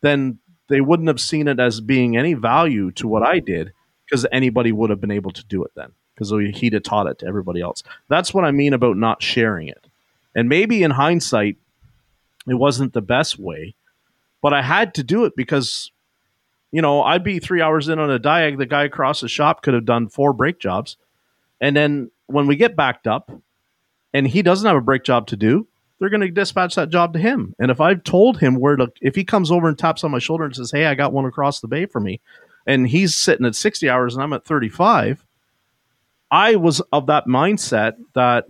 then 0.00 0.38
they 0.68 0.80
wouldn't 0.80 1.08
have 1.08 1.20
seen 1.20 1.48
it 1.48 1.60
as 1.60 1.80
being 1.80 2.16
any 2.16 2.34
value 2.34 2.90
to 2.92 3.08
what 3.08 3.22
I 3.22 3.38
did 3.38 3.72
because 4.06 4.26
anybody 4.32 4.72
would 4.72 4.90
have 4.90 5.00
been 5.00 5.10
able 5.10 5.30
to 5.32 5.44
do 5.44 5.64
it 5.64 5.72
then 5.74 5.92
because 6.14 6.30
he'd 6.30 6.72
have 6.72 6.82
taught 6.82 7.06
it 7.06 7.18
to 7.20 7.26
everybody 7.26 7.60
else. 7.60 7.82
That's 8.08 8.32
what 8.32 8.44
I 8.44 8.50
mean 8.50 8.72
about 8.72 8.96
not 8.96 9.22
sharing 9.22 9.68
it. 9.68 9.86
And 10.34 10.48
maybe 10.48 10.82
in 10.82 10.92
hindsight, 10.92 11.56
it 12.46 12.54
wasn't 12.54 12.92
the 12.92 13.02
best 13.02 13.38
way, 13.38 13.74
but 14.42 14.52
I 14.52 14.62
had 14.62 14.94
to 14.94 15.02
do 15.02 15.24
it 15.24 15.34
because 15.36 15.90
you 16.74 16.82
know, 16.82 17.04
I'd 17.04 17.22
be 17.22 17.38
three 17.38 17.62
hours 17.62 17.88
in 17.88 18.00
on 18.00 18.10
a 18.10 18.18
diag. 18.18 18.58
The 18.58 18.66
guy 18.66 18.82
across 18.82 19.20
the 19.20 19.28
shop 19.28 19.62
could 19.62 19.74
have 19.74 19.84
done 19.84 20.08
four 20.08 20.32
brake 20.32 20.58
jobs. 20.58 20.96
And 21.60 21.76
then 21.76 22.10
when 22.26 22.48
we 22.48 22.56
get 22.56 22.74
backed 22.74 23.06
up 23.06 23.30
and 24.12 24.26
he 24.26 24.42
doesn't 24.42 24.66
have 24.66 24.76
a 24.76 24.80
brake 24.80 25.04
job 25.04 25.28
to 25.28 25.36
do, 25.36 25.68
they're 26.04 26.10
going 26.10 26.20
to 26.20 26.30
dispatch 26.30 26.74
that 26.74 26.90
job 26.90 27.14
to 27.14 27.18
him. 27.18 27.54
And 27.58 27.70
if 27.70 27.80
I've 27.80 28.04
told 28.04 28.38
him 28.38 28.56
where 28.56 28.76
to, 28.76 28.92
if 29.00 29.14
he 29.14 29.24
comes 29.24 29.50
over 29.50 29.68
and 29.68 29.78
taps 29.78 30.04
on 30.04 30.10
my 30.10 30.18
shoulder 30.18 30.44
and 30.44 30.54
says, 30.54 30.70
"Hey, 30.70 30.84
I 30.84 30.94
got 30.94 31.14
one 31.14 31.24
across 31.24 31.60
the 31.60 31.66
bay 31.66 31.86
for 31.86 31.98
me," 31.98 32.20
and 32.66 32.86
he's 32.86 33.14
sitting 33.14 33.46
at 33.46 33.54
60 33.54 33.88
hours 33.88 34.14
and 34.14 34.22
I'm 34.22 34.34
at 34.34 34.44
35, 34.44 35.24
I 36.30 36.56
was 36.56 36.80
of 36.92 37.06
that 37.06 37.24
mindset 37.24 37.96
that, 38.12 38.46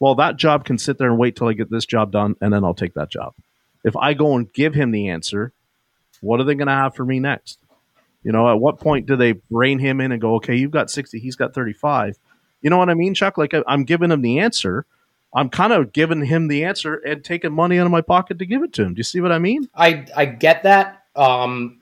well, 0.00 0.14
that 0.14 0.38
job 0.38 0.64
can 0.64 0.78
sit 0.78 0.96
there 0.96 1.10
and 1.10 1.18
wait 1.18 1.36
till 1.36 1.48
I 1.48 1.52
get 1.52 1.70
this 1.70 1.84
job 1.84 2.10
done, 2.10 2.36
and 2.40 2.54
then 2.54 2.64
I'll 2.64 2.72
take 2.72 2.94
that 2.94 3.10
job. 3.10 3.34
If 3.84 3.94
I 3.94 4.14
go 4.14 4.34
and 4.36 4.50
give 4.54 4.72
him 4.72 4.90
the 4.90 5.10
answer, 5.10 5.52
what 6.22 6.40
are 6.40 6.44
they 6.44 6.54
going 6.54 6.68
to 6.68 6.72
have 6.72 6.94
for 6.94 7.04
me 7.04 7.20
next? 7.20 7.58
You 8.22 8.32
know, 8.32 8.48
at 8.48 8.60
what 8.60 8.80
point 8.80 9.04
do 9.04 9.14
they 9.14 9.34
rein 9.50 9.78
him 9.78 10.00
in 10.00 10.10
and 10.10 10.22
go, 10.22 10.36
okay, 10.36 10.56
you've 10.56 10.70
got 10.70 10.90
60, 10.90 11.18
he's 11.18 11.36
got 11.36 11.52
35? 11.52 12.16
You 12.62 12.70
know 12.70 12.78
what 12.78 12.88
I 12.88 12.94
mean, 12.94 13.14
Chuck? 13.14 13.36
Like 13.36 13.52
I'm 13.66 13.84
giving 13.84 14.10
him 14.10 14.22
the 14.22 14.38
answer. 14.38 14.86
I'm 15.34 15.50
kind 15.50 15.72
of 15.72 15.92
giving 15.92 16.24
him 16.24 16.48
the 16.48 16.64
answer 16.64 16.94
and 16.96 17.22
taking 17.22 17.52
money 17.52 17.78
out 17.78 17.86
of 17.86 17.92
my 17.92 18.00
pocket 18.00 18.38
to 18.38 18.46
give 18.46 18.62
it 18.62 18.72
to 18.74 18.82
him. 18.82 18.94
Do 18.94 18.98
you 18.98 19.04
see 19.04 19.20
what 19.20 19.32
I 19.32 19.38
mean? 19.38 19.68
I 19.74 20.06
I 20.16 20.24
get 20.24 20.62
that. 20.62 21.04
Um, 21.14 21.80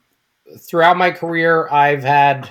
throughout 0.58 0.96
my 0.96 1.10
career, 1.10 1.68
I've 1.70 2.02
had 2.02 2.48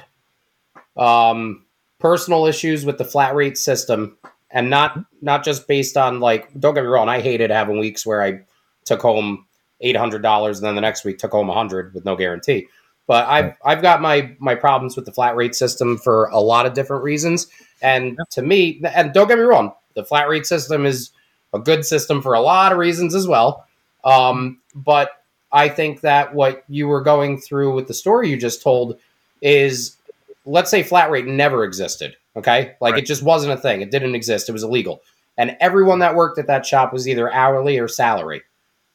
um, 0.95 1.65
personal 1.99 2.45
issues 2.45 2.85
with 2.85 2.97
the 2.97 3.05
flat 3.05 3.35
rate 3.35 3.57
system, 3.57 4.17
and 4.51 4.69
not 4.69 4.97
not 5.21 5.43
just 5.43 5.67
based 5.67 5.97
on 5.97 6.19
like. 6.19 6.49
Don't 6.59 6.73
get 6.73 6.83
me 6.83 6.89
wrong. 6.89 7.09
I 7.09 7.19
hated 7.19 7.51
having 7.51 7.79
weeks 7.79 8.05
where 8.05 8.21
I 8.21 8.41
took 8.85 9.01
home 9.01 9.45
eight 9.81 9.97
hundred 9.97 10.21
dollars, 10.21 10.59
and 10.59 10.65
then 10.65 10.75
the 10.75 10.81
next 10.81 11.03
week 11.03 11.17
took 11.17 11.31
home 11.31 11.49
a 11.49 11.53
hundred 11.53 11.93
with 11.93 12.05
no 12.05 12.15
guarantee. 12.15 12.67
But 13.07 13.27
I've 13.27 13.45
right. 13.45 13.55
I've 13.65 13.81
got 13.81 14.01
my 14.01 14.35
my 14.39 14.55
problems 14.55 14.95
with 14.95 15.05
the 15.05 15.11
flat 15.11 15.35
rate 15.35 15.55
system 15.55 15.97
for 15.97 16.25
a 16.25 16.39
lot 16.39 16.65
of 16.65 16.73
different 16.73 17.03
reasons. 17.03 17.47
And 17.81 18.17
to 18.31 18.41
me, 18.41 18.81
and 18.95 19.13
don't 19.13 19.27
get 19.27 19.37
me 19.37 19.43
wrong, 19.43 19.73
the 19.95 20.03
flat 20.03 20.29
rate 20.29 20.45
system 20.45 20.85
is 20.85 21.11
a 21.53 21.59
good 21.59 21.85
system 21.85 22.21
for 22.21 22.33
a 22.33 22.41
lot 22.41 22.71
of 22.71 22.77
reasons 22.77 23.15
as 23.15 23.27
well. 23.27 23.65
Um, 24.03 24.59
but 24.73 25.23
I 25.51 25.69
think 25.69 26.01
that 26.01 26.33
what 26.33 26.63
you 26.67 26.87
were 26.87 27.01
going 27.01 27.39
through 27.39 27.73
with 27.73 27.87
the 27.87 27.93
story 27.93 28.29
you 28.29 28.37
just 28.37 28.61
told 28.61 28.99
is, 29.41 29.97
let's 30.45 30.69
say 30.69 30.83
flat 30.83 31.09
rate 31.09 31.25
never 31.25 31.63
existed. 31.63 32.15
Okay, 32.35 32.75
like 32.81 32.93
right. 32.93 33.03
it 33.03 33.07
just 33.07 33.23
wasn't 33.23 33.53
a 33.53 33.57
thing. 33.57 33.81
It 33.81 33.91
didn't 33.91 34.13
exist. 34.13 34.49
It 34.49 34.51
was 34.51 34.63
illegal, 34.63 35.01
and 35.37 35.55
everyone 35.61 35.99
that 35.99 36.15
worked 36.15 36.37
at 36.37 36.47
that 36.47 36.65
shop 36.65 36.91
was 36.91 37.07
either 37.07 37.31
hourly 37.33 37.79
or 37.79 37.87
salary. 37.87 38.43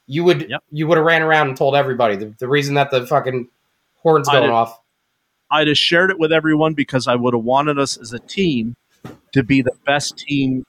You 0.06 0.24
would 0.24 0.50
yep. 0.50 0.62
you 0.70 0.86
would 0.86 0.98
have 0.98 1.06
ran 1.06 1.22
around 1.22 1.48
and 1.48 1.56
told 1.56 1.74
everybody 1.74 2.16
the, 2.16 2.34
the 2.38 2.48
reason 2.48 2.74
that 2.74 2.90
the 2.90 3.06
fucking 3.06 3.48
horns 4.02 4.28
going 4.28 4.50
off 4.50 4.78
I'd 5.50 5.68
have 5.68 5.78
shared 5.78 6.10
it 6.10 6.18
with 6.18 6.32
everyone 6.32 6.74
because 6.74 7.08
I 7.08 7.16
would 7.16 7.34
have 7.34 7.42
wanted 7.42 7.78
us 7.78 7.96
as 7.96 8.12
a 8.12 8.20
team 8.20 8.76
to 9.32 9.42
be 9.42 9.62
the 9.62 9.74
best 9.84 10.16
team, 10.16 10.64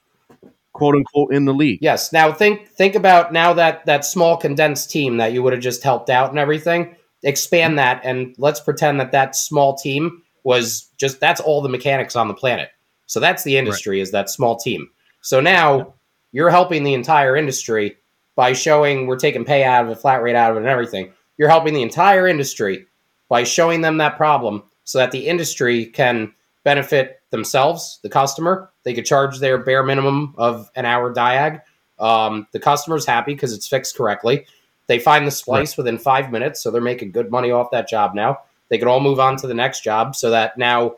quote 0.82 0.96
unquote, 0.96 1.32
in 1.32 1.44
the 1.44 1.54
league. 1.54 1.78
Yes. 1.80 2.12
Now 2.12 2.32
think 2.32 2.68
think 2.68 2.96
about 2.96 3.32
now 3.32 3.52
that 3.52 3.86
that 3.86 4.04
small 4.04 4.36
condensed 4.36 4.90
team 4.90 5.18
that 5.18 5.32
you 5.32 5.42
would 5.42 5.52
have 5.52 5.62
just 5.62 5.82
helped 5.84 6.10
out 6.10 6.30
and 6.30 6.38
everything. 6.38 6.96
Expand 7.22 7.78
that 7.78 8.00
and 8.02 8.34
let's 8.36 8.58
pretend 8.58 8.98
that 8.98 9.12
that 9.12 9.36
small 9.36 9.76
team 9.76 10.22
was 10.42 10.90
just 10.96 11.20
that's 11.20 11.40
all 11.40 11.62
the 11.62 11.68
mechanics 11.68 12.16
on 12.16 12.26
the 12.26 12.34
planet. 12.34 12.70
So 13.06 13.20
that's 13.20 13.44
the 13.44 13.56
industry 13.56 13.98
right. 13.98 14.02
is 14.02 14.10
that 14.10 14.28
small 14.28 14.56
team. 14.56 14.90
So 15.20 15.38
now 15.38 15.94
you're 16.32 16.50
helping 16.50 16.82
the 16.82 16.94
entire 16.94 17.36
industry 17.36 17.96
by 18.34 18.54
showing 18.54 19.06
we're 19.06 19.18
taking 19.18 19.44
pay 19.44 19.62
out 19.62 19.84
of 19.84 19.90
it, 19.90 20.00
flat 20.00 20.20
rate 20.22 20.34
out 20.34 20.50
of 20.50 20.56
it, 20.56 20.60
and 20.60 20.68
everything. 20.68 21.12
You're 21.38 21.48
helping 21.48 21.74
the 21.74 21.82
entire 21.82 22.26
industry 22.26 22.86
by 23.28 23.44
showing 23.44 23.82
them 23.82 23.98
that 23.98 24.16
problem 24.16 24.64
so 24.82 24.98
that 24.98 25.12
the 25.12 25.28
industry 25.28 25.86
can 25.86 26.32
benefit 26.64 27.20
themselves, 27.30 28.00
the 28.02 28.08
customer. 28.08 28.71
They 28.84 28.94
could 28.94 29.06
charge 29.06 29.38
their 29.38 29.58
bare 29.58 29.82
minimum 29.82 30.34
of 30.36 30.70
an 30.74 30.84
hour 30.84 31.14
diag. 31.14 31.62
Um, 31.98 32.46
the 32.52 32.58
customer's 32.58 33.06
happy 33.06 33.34
because 33.34 33.52
it's 33.52 33.68
fixed 33.68 33.96
correctly. 33.96 34.46
They 34.88 34.98
find 34.98 35.26
the 35.26 35.30
splice 35.30 35.72
right. 35.72 35.78
within 35.78 35.98
five 35.98 36.32
minutes, 36.32 36.60
so 36.60 36.70
they're 36.70 36.80
making 36.80 37.12
good 37.12 37.30
money 37.30 37.50
off 37.50 37.70
that 37.70 37.88
job 37.88 38.14
now. 38.14 38.40
They 38.68 38.78
could 38.78 38.88
all 38.88 39.00
move 39.00 39.20
on 39.20 39.36
to 39.36 39.46
the 39.46 39.54
next 39.54 39.82
job 39.82 40.16
so 40.16 40.30
that 40.30 40.58
now 40.58 40.96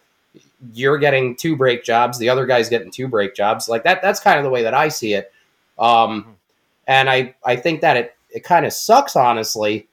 you're 0.73 0.99
getting 0.99 1.37
two 1.37 1.57
brake 1.57 1.85
jobs, 1.85 2.19
the 2.19 2.29
other 2.29 2.47
guy's 2.47 2.69
getting 2.69 2.91
two 2.91 3.09
brake 3.09 3.35
jobs. 3.35 3.69
Like 3.69 3.85
that, 3.85 4.01
that's 4.01 4.21
kind 4.21 4.39
of 4.39 4.45
the 4.45 4.51
way 4.51 4.63
that 4.63 4.75
I 4.75 4.89
see 4.89 5.15
it. 5.15 5.33
Um, 5.79 6.23
mm-hmm. 6.23 6.31
and 6.87 7.11
I, 7.11 7.35
I 7.45 7.57
think 7.57 7.81
that 7.83 7.97
it, 7.97 8.17
it 8.31 8.45
kind 8.45 8.65
of 8.65 8.73
sucks, 8.73 9.17
honestly, 9.17 9.89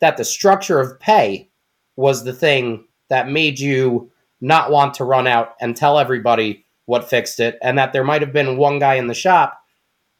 that 0.00 0.16
the 0.16 0.24
structure 0.24 0.80
of 0.80 0.98
pay 0.98 1.48
was 1.96 2.24
the 2.24 2.32
thing 2.32 2.84
that 3.08 3.28
made 3.28 3.58
you 3.58 4.10
not 4.40 4.70
want 4.70 4.94
to 4.94 5.04
run 5.04 5.26
out 5.26 5.56
and 5.60 5.76
tell 5.76 5.98
everybody 5.98 6.64
what 6.88 7.10
fixed 7.10 7.38
it, 7.38 7.58
and 7.60 7.76
that 7.76 7.92
there 7.92 8.02
might 8.02 8.22
have 8.22 8.32
been 8.32 8.56
one 8.56 8.78
guy 8.78 8.94
in 8.94 9.08
the 9.08 9.14
shop 9.14 9.60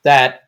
that 0.05 0.43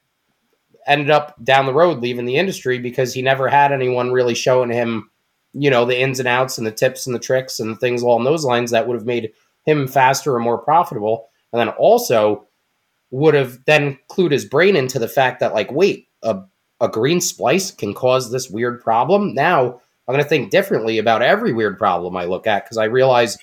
ended 0.87 1.09
up 1.09 1.35
down 1.42 1.64
the 1.64 1.72
road 1.72 2.00
leaving 2.00 2.26
the 2.26 2.37
industry 2.37 2.78
because 2.78 3.14
he 3.14 3.22
never 3.22 3.48
had 3.48 3.72
anyone 3.72 4.12
really 4.12 4.35
showing 4.35 4.70
him, 4.70 5.11
you 5.54 5.70
know, 5.70 5.87
the 5.87 5.98
ins 5.98 6.18
and 6.18 6.28
outs 6.28 6.59
and 6.59 6.66
the 6.66 6.72
tips 6.72 7.06
and 7.06 7.16
the 7.16 7.20
tricks 7.20 7.59
and 7.59 7.70
the 7.70 7.76
things 7.76 8.02
along 8.02 8.24
those 8.24 8.44
lines 8.44 8.70
that 8.70 8.87
would 8.87 8.96
have 8.96 9.06
made 9.06 9.33
him 9.64 9.88
faster 9.88 10.37
and 10.37 10.44
more 10.44 10.59
profitable. 10.59 11.30
And 11.54 11.61
then 11.61 11.70
also 11.70 12.46
would 13.11 13.33
have 13.33 13.59
then 13.64 13.98
clued 14.11 14.30
his 14.30 14.44
brain 14.44 14.76
into 14.76 14.98
the 14.98 15.09
fact 15.09 15.40
that, 15.40 15.54
like, 15.54 15.72
wait, 15.72 16.09
a, 16.22 16.42
a 16.83 16.88
green 16.88 17.22
splice 17.22 17.70
can 17.70 17.94
cause 17.94 18.30
this 18.30 18.50
weird 18.50 18.83
problem. 18.83 19.33
Now 19.33 19.80
I'm 20.06 20.12
going 20.12 20.22
to 20.22 20.28
think 20.28 20.50
differently 20.50 20.98
about 20.98 21.22
every 21.22 21.54
weird 21.54 21.78
problem 21.78 22.14
I 22.14 22.26
look 22.26 22.46
at 22.46 22.64
because 22.64 22.76
I 22.76 22.85
realize 22.85 23.38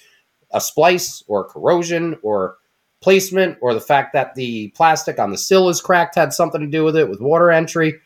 a 0.53 0.61
splice 0.61 1.23
or 1.27 1.43
corrosion 1.43 2.19
or 2.21 2.57
placement 3.01 3.57
or 3.61 3.73
the 3.73 3.81
fact 3.81 4.13
that 4.13 4.35
the 4.35 4.69
plastic 4.69 5.19
on 5.19 5.31
the 5.31 5.37
sill 5.37 5.69
is 5.69 5.81
cracked 5.81 6.15
had 6.15 6.33
something 6.33 6.61
to 6.61 6.67
do 6.67 6.83
with 6.83 6.95
it 6.95 7.09
with 7.09 7.21
water 7.21 7.51
entry. 7.51 7.99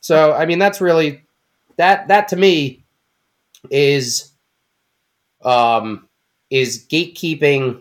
So 0.00 0.32
I 0.32 0.46
mean 0.46 0.58
that's 0.58 0.80
really 0.80 1.22
that 1.76 2.08
that 2.08 2.28
to 2.28 2.36
me 2.36 2.84
is 3.70 4.32
um 5.42 6.08
is 6.50 6.86
gatekeeping 6.90 7.80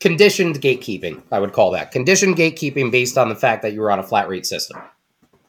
conditioned 0.00 0.60
gatekeeping 0.62 1.20
i 1.32 1.38
would 1.38 1.52
call 1.52 1.72
that 1.72 1.90
conditioned 1.90 2.36
gatekeeping 2.36 2.90
based 2.90 3.18
on 3.18 3.28
the 3.28 3.34
fact 3.34 3.60
that 3.62 3.72
you 3.72 3.80
were 3.80 3.90
on 3.90 3.98
a 3.98 4.02
flat 4.02 4.28
rate 4.28 4.46
system 4.46 4.80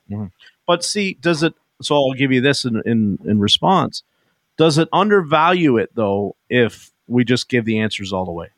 mm-hmm. 0.10 0.26
but 0.66 0.84
see 0.84 1.14
does 1.22 1.44
it 1.44 1.54
so 1.84 1.96
I'll 1.96 2.14
give 2.14 2.32
you 2.32 2.42
this 2.42 2.66
in, 2.66 2.82
in, 2.86 3.20
in 3.26 3.40
response. 3.40 4.04
Does 4.58 4.78
it 4.78 4.90
undervalue 4.94 5.78
it 5.78 5.92
though 5.96 6.36
if 6.50 6.92
we 7.08 7.24
just 7.24 7.50
give 7.50 7.66
the 7.66 7.80
answers 7.80 8.14
all 8.14 8.26
the 8.26 8.32
way? 8.32 8.50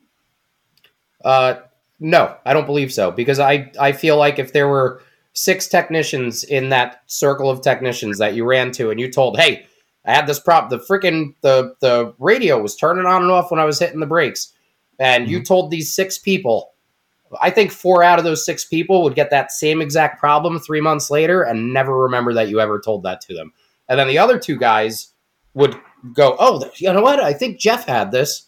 Uh, 1.25 1.55
no, 1.99 2.35
I 2.45 2.53
don't 2.53 2.65
believe 2.65 2.93
so 2.93 3.11
because 3.11 3.39
I 3.39 3.71
I 3.79 3.91
feel 3.91 4.17
like 4.17 4.39
if 4.39 4.53
there 4.53 4.67
were 4.67 5.01
six 5.33 5.67
technicians 5.67 6.43
in 6.45 6.69
that 6.69 7.01
circle 7.07 7.49
of 7.49 7.61
technicians 7.61 8.19
that 8.19 8.35
you 8.35 8.45
ran 8.45 8.71
to 8.73 8.89
and 8.91 8.99
you 8.99 9.11
told, 9.11 9.37
hey, 9.37 9.65
I 10.05 10.13
had 10.13 10.27
this 10.27 10.39
prop, 10.39 10.69
the 10.69 10.79
freaking 10.79 11.35
the 11.41 11.75
the 11.81 12.13
radio 12.19 12.61
was 12.61 12.75
turning 12.75 13.05
on 13.05 13.23
and 13.23 13.31
off 13.31 13.51
when 13.51 13.59
I 13.59 13.65
was 13.65 13.79
hitting 13.79 13.99
the 13.99 14.05
brakes, 14.05 14.53
and 14.99 15.25
mm-hmm. 15.25 15.33
you 15.33 15.43
told 15.43 15.71
these 15.71 15.93
six 15.93 16.17
people 16.17 16.71
I 17.41 17.49
think 17.49 17.71
four 17.71 18.03
out 18.03 18.19
of 18.19 18.25
those 18.25 18.45
six 18.45 18.65
people 18.65 19.03
would 19.03 19.15
get 19.15 19.29
that 19.31 19.51
same 19.51 19.81
exact 19.81 20.19
problem 20.19 20.59
three 20.59 20.81
months 20.81 21.09
later 21.09 21.43
and 21.43 21.73
never 21.73 22.03
remember 22.03 22.33
that 22.33 22.49
you 22.49 22.59
ever 22.59 22.79
told 22.79 23.03
that 23.03 23.21
to 23.21 23.33
them. 23.33 23.53
And 23.89 23.99
then 23.99 24.07
the 24.07 24.17
other 24.17 24.37
two 24.39 24.57
guys 24.57 25.11
would 25.53 25.75
go, 26.13 26.35
Oh, 26.39 26.69
you 26.75 26.91
know 26.91 27.01
what? 27.01 27.19
I 27.19 27.33
think 27.33 27.59
Jeff 27.59 27.85
had 27.85 28.11
this. 28.11 28.45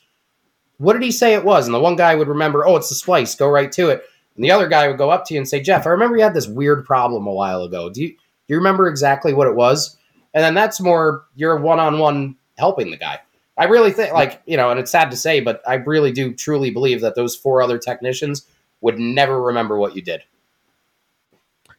What 0.78 0.94
did 0.94 1.02
he 1.02 1.12
say 1.12 1.34
it 1.34 1.44
was? 1.44 1.66
And 1.66 1.74
the 1.74 1.80
one 1.80 1.96
guy 1.96 2.16
would 2.16 2.28
remember, 2.28 2.66
Oh, 2.66 2.76
it's 2.76 2.90
the 2.90 2.96
splice. 2.96 3.36
Go 3.36 3.50
right 3.50 3.72
to 3.74 3.90
it. 3.90 4.04
And 4.36 4.44
the 4.44 4.52
other 4.52 4.68
guy 4.68 4.88
would 4.88 4.98
go 4.98 5.10
up 5.10 5.26
to 5.26 5.34
you 5.34 5.40
and 5.40 5.50
say, 5.50 5.62
Jeff, 5.62 5.88
I 5.88 5.90
remember 5.90 6.18
you 6.18 6.24
had 6.24 6.36
this 6.36 6.48
weird 6.48 6.86
problem 6.86 7.26
a 7.26 7.34
while 7.34 7.64
ago. 7.64 7.90
Do 7.90 8.04
you, 8.04 8.10
do 8.10 8.18
you 8.48 8.58
remember 8.58 8.88
exactly 8.88 9.34
what 9.34 9.48
it 9.48 9.56
was? 9.56 9.98
And 10.34 10.44
then 10.44 10.54
that's 10.54 10.80
more 10.80 11.26
your 11.36 11.58
one 11.58 11.80
on 11.80 11.98
one 11.98 12.36
helping 12.58 12.92
the 12.92 12.98
guy. 12.98 13.20
I 13.58 13.66
really 13.66 13.92
think, 13.92 14.14
like, 14.14 14.42
you 14.46 14.56
know, 14.56 14.70
and 14.70 14.80
it's 14.80 14.92
sad 14.92 15.10
to 15.10 15.18
say, 15.18 15.40
but 15.40 15.64
I 15.68 15.76
really 15.76 16.12
do 16.12 16.32
truly 16.34 16.70
believe 16.70 17.02
that 17.02 17.16
those 17.16 17.36
four 17.36 17.64
other 17.64 17.80
technicians 17.80 18.46
would 18.82 19.00
never 19.00 19.42
remember 19.42 19.78
what 19.78 19.96
you 19.96 20.04
did. 20.04 20.22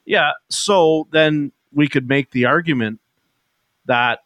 Yeah. 0.05 0.33
So 0.49 1.07
then 1.13 1.53
we 1.73 1.87
could 1.87 2.09
make 2.09 2.33
the 2.33 2.47
argument 2.47 2.99
that 3.87 4.25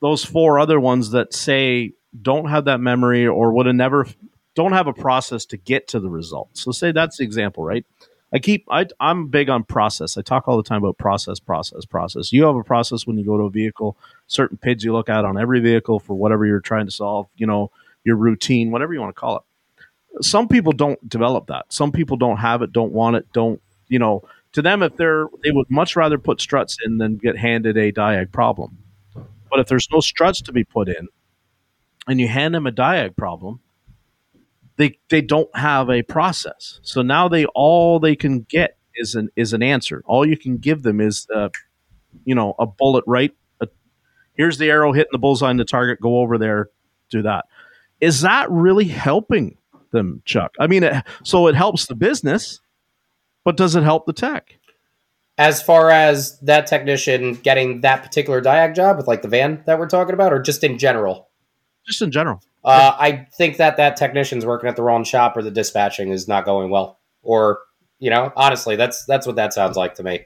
those 0.00 0.24
four 0.24 0.58
other 0.58 0.80
ones 0.80 1.10
that 1.10 1.32
say 1.32 1.92
don't 2.20 2.48
have 2.48 2.66
that 2.66 2.80
memory 2.80 3.26
or 3.26 3.52
would 3.52 3.66
have 3.66 3.74
never 3.74 4.06
don't 4.54 4.72
have 4.72 4.86
a 4.86 4.92
process 4.92 5.44
to 5.46 5.56
get 5.56 5.88
to 5.88 6.00
the 6.00 6.08
result. 6.08 6.48
So 6.52 6.70
say 6.70 6.92
that's 6.92 7.16
the 7.16 7.24
example, 7.24 7.64
right? 7.64 7.84
I 8.32 8.38
keep 8.38 8.66
I 8.70 8.86
I'm 9.00 9.28
big 9.28 9.48
on 9.48 9.64
process. 9.64 10.16
I 10.16 10.22
talk 10.22 10.48
all 10.48 10.56
the 10.56 10.62
time 10.62 10.82
about 10.82 10.98
process, 10.98 11.40
process, 11.40 11.84
process. 11.84 12.32
You 12.32 12.44
have 12.44 12.56
a 12.56 12.64
process 12.64 13.06
when 13.06 13.16
you 13.18 13.24
go 13.24 13.36
to 13.36 13.44
a 13.44 13.50
vehicle, 13.50 13.96
certain 14.26 14.58
PIDs 14.58 14.82
you 14.82 14.92
look 14.92 15.08
at 15.08 15.24
on 15.24 15.38
every 15.38 15.60
vehicle 15.60 15.98
for 16.00 16.14
whatever 16.14 16.46
you're 16.46 16.60
trying 16.60 16.86
to 16.86 16.92
solve, 16.92 17.28
you 17.36 17.46
know, 17.46 17.70
your 18.04 18.16
routine, 18.16 18.70
whatever 18.70 18.92
you 18.92 19.00
want 19.00 19.14
to 19.14 19.20
call 19.20 19.36
it 19.36 19.42
some 20.20 20.48
people 20.48 20.72
don't 20.72 21.08
develop 21.08 21.46
that. 21.48 21.72
Some 21.72 21.92
people 21.92 22.16
don't 22.16 22.36
have 22.36 22.62
it, 22.62 22.72
don't 22.72 22.92
want 22.92 23.16
it, 23.16 23.26
don't, 23.32 23.60
you 23.88 23.98
know, 23.98 24.22
to 24.52 24.62
them, 24.62 24.82
if 24.82 24.96
they're, 24.96 25.26
they 25.42 25.50
would 25.50 25.68
much 25.70 25.96
rather 25.96 26.18
put 26.18 26.40
struts 26.40 26.76
in 26.84 26.98
than 26.98 27.16
get 27.16 27.36
handed 27.36 27.76
a 27.76 27.90
diag 27.90 28.30
problem. 28.30 28.78
But 29.50 29.60
if 29.60 29.66
there's 29.66 29.88
no 29.92 30.00
struts 30.00 30.40
to 30.42 30.52
be 30.52 30.64
put 30.64 30.88
in 30.88 31.08
and 32.06 32.20
you 32.20 32.28
hand 32.28 32.54
them 32.54 32.66
a 32.66 32.72
diag 32.72 33.16
problem, 33.16 33.60
they, 34.76 34.98
they 35.08 35.20
don't 35.20 35.54
have 35.56 35.88
a 35.90 36.02
process. 36.02 36.80
So 36.82 37.02
now 37.02 37.28
they, 37.28 37.46
all 37.46 38.00
they 38.00 38.16
can 38.16 38.40
get 38.40 38.76
is 38.96 39.14
an 39.14 39.28
is 39.36 39.52
an 39.52 39.62
answer. 39.62 40.02
All 40.06 40.26
you 40.26 40.36
can 40.36 40.58
give 40.58 40.82
them 40.82 41.00
is, 41.00 41.26
uh, 41.34 41.48
you 42.24 42.34
know, 42.34 42.54
a 42.58 42.66
bullet 42.66 43.04
right. 43.06 43.32
A, 43.60 43.68
here's 44.34 44.58
the 44.58 44.70
arrow 44.70 44.92
hitting 44.92 45.10
the 45.12 45.18
bullseye 45.18 45.48
on 45.48 45.56
the 45.56 45.64
target. 45.64 46.00
Go 46.00 46.18
over 46.18 46.38
there, 46.38 46.70
do 47.10 47.22
that. 47.22 47.46
Is 48.00 48.20
that 48.22 48.50
really 48.50 48.84
helping 48.84 49.56
them, 49.90 50.22
Chuck? 50.24 50.54
I 50.58 50.66
mean, 50.66 50.82
it, 50.82 51.04
so 51.22 51.46
it 51.46 51.54
helps 51.54 51.86
the 51.86 51.94
business, 51.94 52.60
but 53.44 53.56
does 53.56 53.74
it 53.74 53.82
help 53.82 54.06
the 54.06 54.12
tech? 54.12 54.58
As 55.36 55.60
far 55.62 55.90
as 55.90 56.38
that 56.40 56.66
technician 56.68 57.34
getting 57.34 57.80
that 57.80 58.04
particular 58.04 58.40
diag 58.40 58.76
job 58.76 58.96
with 58.96 59.08
like 59.08 59.22
the 59.22 59.28
van 59.28 59.64
that 59.66 59.78
we're 59.78 59.88
talking 59.88 60.14
about, 60.14 60.32
or 60.32 60.40
just 60.40 60.62
in 60.62 60.78
general? 60.78 61.28
Just 61.86 62.02
in 62.02 62.10
general. 62.10 62.42
Uh, 62.64 62.96
I 62.98 63.26
think 63.36 63.58
that 63.58 63.76
that 63.76 63.96
technician's 63.96 64.46
working 64.46 64.68
at 64.68 64.76
the 64.76 64.82
wrong 64.82 65.04
shop, 65.04 65.36
or 65.36 65.42
the 65.42 65.50
dispatching 65.50 66.08
is 66.08 66.26
not 66.26 66.44
going 66.44 66.70
well, 66.70 66.98
or 67.22 67.60
you 67.98 68.10
know, 68.10 68.32
honestly, 68.36 68.76
that's 68.76 69.04
that's 69.04 69.26
what 69.26 69.36
that 69.36 69.52
sounds 69.52 69.76
like 69.76 69.94
to 69.96 70.02
me. 70.02 70.24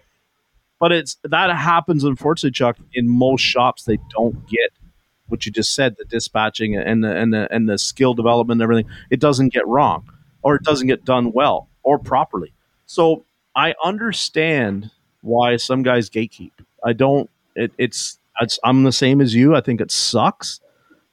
But 0.79 0.93
it's 0.93 1.17
that 1.25 1.55
happens, 1.57 2.05
unfortunately, 2.05 2.53
Chuck. 2.53 2.77
In 2.93 3.09
most 3.09 3.41
shops, 3.41 3.85
they 3.85 3.99
don't 4.11 4.49
get 4.49 4.71
what 5.27 5.45
you 5.45 5.53
just 5.53 5.75
said, 5.75 5.97
the 5.99 6.05
dispatching 6.05 6.77
and 6.77 7.03
the 7.03 7.17
and 7.17 7.35
the 7.35 7.53
and 7.53 7.69
the 7.69 7.77
skill 7.77 8.15
development 8.15 8.61
and 8.61 8.63
everything. 8.63 8.91
It 9.11 9.21
doesn't 9.21 9.53
get 9.53 9.67
wrong, 9.67 10.09
or 10.43 10.55
it 10.55 10.63
doesn't 10.63 10.87
get 10.87 11.05
done 11.05 11.33
well 11.33 11.69
or 11.83 11.99
properly. 11.99 12.53
So 12.87 13.25
I 13.57 13.75
understand 13.85 14.91
why 15.23 15.57
some 15.57 15.83
guys 15.83 16.09
gatekeep. 16.09 16.53
I 16.85 16.93
don't. 16.93 17.29
It, 17.57 17.73
it's, 17.77 18.19
it's 18.41 18.59
I'm 18.63 18.85
the 18.85 18.93
same 18.93 19.21
as 19.21 19.35
you. 19.35 19.57
I 19.57 19.61
think 19.61 19.81
it 19.81 19.91
sucks 19.91 20.61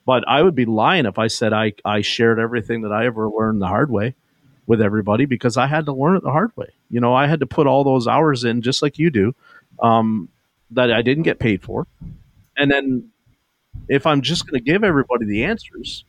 but 0.05 0.27
I 0.27 0.41
would 0.41 0.55
be 0.55 0.65
lying 0.65 1.05
if 1.05 1.17
I 1.17 1.27
said 1.27 1.53
I, 1.53 1.73
I 1.83 2.01
shared 2.01 2.39
everything 2.39 2.81
that 2.81 2.91
I 2.91 3.05
ever 3.05 3.29
learned 3.29 3.61
the 3.61 3.67
hard 3.67 3.89
way 3.89 4.15
with 4.67 4.81
everybody 4.81 5.25
because 5.25 5.57
I 5.57 5.67
had 5.67 5.85
to 5.85 5.93
learn 5.93 6.15
it 6.17 6.23
the 6.23 6.31
hard 6.31 6.55
way. 6.55 6.69
You 6.89 6.99
know, 6.99 7.13
I 7.13 7.27
had 7.27 7.39
to 7.39 7.45
put 7.45 7.67
all 7.67 7.83
those 7.83 8.07
hours 8.07 8.43
in 8.43 8.61
just 8.61 8.81
like 8.81 8.97
you 8.97 9.09
do 9.09 9.35
um, 9.81 10.29
that 10.71 10.91
I 10.91 11.01
didn't 11.01 11.23
get 11.23 11.39
paid 11.39 11.61
for. 11.61 11.87
And 12.57 12.71
then 12.71 13.09
if 13.89 14.05
I'm 14.05 14.21
just 14.21 14.47
going 14.47 14.59
to 14.59 14.63
give 14.63 14.83
everybody 14.83 15.25
the 15.25 15.43
answers, 15.43 16.05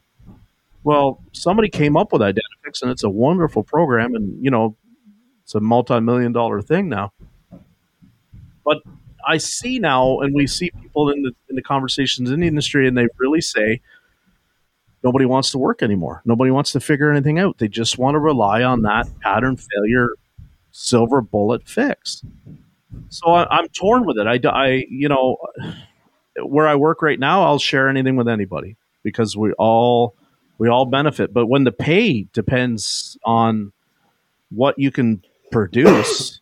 well, 0.85 1.22
somebody 1.32 1.68
came 1.68 1.96
up 1.96 2.12
with 2.12 2.22
Identifix 2.22 2.82
and 2.82 2.90
it's 2.90 3.02
a 3.02 3.11
wonderful 3.11 3.62
program 3.62 4.14
and, 4.14 4.42
you 4.44 4.50
know, 4.50 4.76
it's 5.42 5.54
a 5.54 5.61
multi 5.61 6.00
million 6.00 6.32
dollar 6.32 6.61
thing 6.61 6.88
now. 6.88 7.12
But 8.64 8.82
I 9.27 9.39
see 9.39 9.79
now, 9.79 10.21
and 10.21 10.35
we 10.35 10.47
see 10.47 10.71
people 10.71 11.11
in 11.11 11.23
the 11.23 11.33
in 11.49 11.57
the 11.57 11.62
conversations 11.62 12.31
in 12.31 12.41
the 12.41 12.47
industry, 12.47 12.87
and 12.87 12.97
they 12.97 13.09
really 13.19 13.41
say 13.41 13.81
nobody 15.03 15.25
wants 15.25 15.51
to 15.53 15.59
work 15.59 15.83
anymore. 15.83 16.23
Nobody 16.25 16.51
wants 16.51 16.73
to 16.73 16.81
figure 16.81 17.11
anything 17.11 17.39
out. 17.39 17.59
They 17.59 17.69
just 17.69 17.99
want 17.99 18.15
to 18.15 18.19
rely 18.19 18.62
on 18.62 18.83
that 18.83 19.09
pattern 19.21 19.57
failure 19.57 20.11
silver 20.71 21.21
bullet 21.21 21.67
fix. 21.67 22.23
So 23.09 23.31
I, 23.31 23.59
am 23.59 23.69
torn 23.69 24.05
with 24.05 24.19
it. 24.19 24.27
I, 24.27 24.49
I, 24.49 24.85
you 24.89 25.09
know, 25.09 25.39
where 26.43 26.69
I 26.69 26.75
work 26.75 27.03
right 27.03 27.19
now, 27.19 27.45
I'll 27.45 27.59
share 27.59 27.89
anything 27.89 28.17
with 28.17 28.29
anybody 28.29 28.77
because 29.03 29.37
we 29.37 29.53
all 29.53 30.15
we 30.59 30.69
all 30.69 30.87
benefit. 30.87 31.33
But 31.33 31.47
when 31.47 31.65
the 31.65 31.73
pay 31.73 32.23
depends 32.33 33.19
on 33.25 33.73
what 34.51 34.79
you 34.79 34.91
can 34.91 35.23
produce 35.51 36.39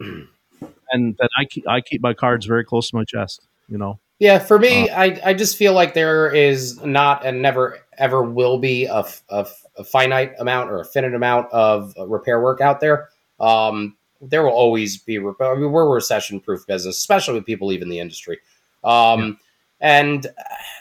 and 0.94 1.16
that 1.18 1.30
I 1.38 1.44
keep 1.44 1.68
I 1.68 1.80
keep 1.80 2.00
my 2.00 2.14
cards 2.14 2.46
very 2.46 2.64
close 2.64 2.88
to 2.90 2.96
my 2.96 3.04
chest. 3.04 3.46
You 3.68 3.78
know. 3.78 4.00
Yeah, 4.20 4.38
for 4.38 4.58
me, 4.58 4.88
uh, 4.88 5.00
I 5.00 5.20
I 5.24 5.34
just 5.34 5.56
feel 5.56 5.74
like 5.74 5.92
there 5.92 6.32
is 6.32 6.80
not 6.82 7.26
and 7.26 7.42
never 7.42 7.80
ever 7.98 8.22
will 8.22 8.58
be 8.58 8.86
a, 8.86 9.04
a, 9.28 9.46
a 9.76 9.84
finite 9.84 10.32
amount 10.38 10.70
or 10.70 10.80
a 10.80 10.84
finite 10.84 11.14
amount 11.14 11.52
of 11.52 11.92
repair 11.98 12.40
work 12.40 12.60
out 12.60 12.80
there. 12.80 13.08
Um, 13.40 13.96
there 14.20 14.42
will 14.42 14.52
always 14.52 14.96
be. 14.98 15.18
I 15.18 15.20
mean, 15.20 15.72
we're 15.72 15.86
a 15.86 15.88
recession 15.88 16.40
proof 16.40 16.66
business, 16.66 16.96
especially 16.96 17.34
with 17.34 17.44
people 17.44 17.68
leaving 17.68 17.88
the 17.88 17.98
industry. 17.98 18.38
Um, 18.82 19.20
yeah. 19.20 19.32
And 19.80 20.26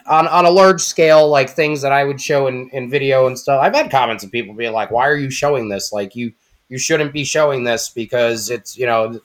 on, 0.05 0.27
on 0.27 0.45
a 0.45 0.49
large 0.49 0.79
scale, 0.79 1.27
like 1.27 1.49
things 1.49 1.81
that 1.81 1.91
I 1.91 2.05
would 2.05 2.21
show 2.21 2.47
in, 2.47 2.69
in 2.69 2.89
video 2.89 3.27
and 3.27 3.37
stuff, 3.37 3.59
I've 3.61 3.75
had 3.75 3.91
comments 3.91 4.23
of 4.23 4.31
people 4.31 4.53
being 4.53 4.71
like, 4.71 4.91
"Why 4.91 5.07
are 5.09 5.17
you 5.17 5.29
showing 5.29 5.67
this? 5.67 5.91
Like 5.91 6.15
you 6.15 6.31
you 6.69 6.77
shouldn't 6.77 7.11
be 7.11 7.23
showing 7.23 7.63
this 7.65 7.89
because 7.89 8.49
it's 8.49 8.77
you 8.77 8.85
know 8.85 9.19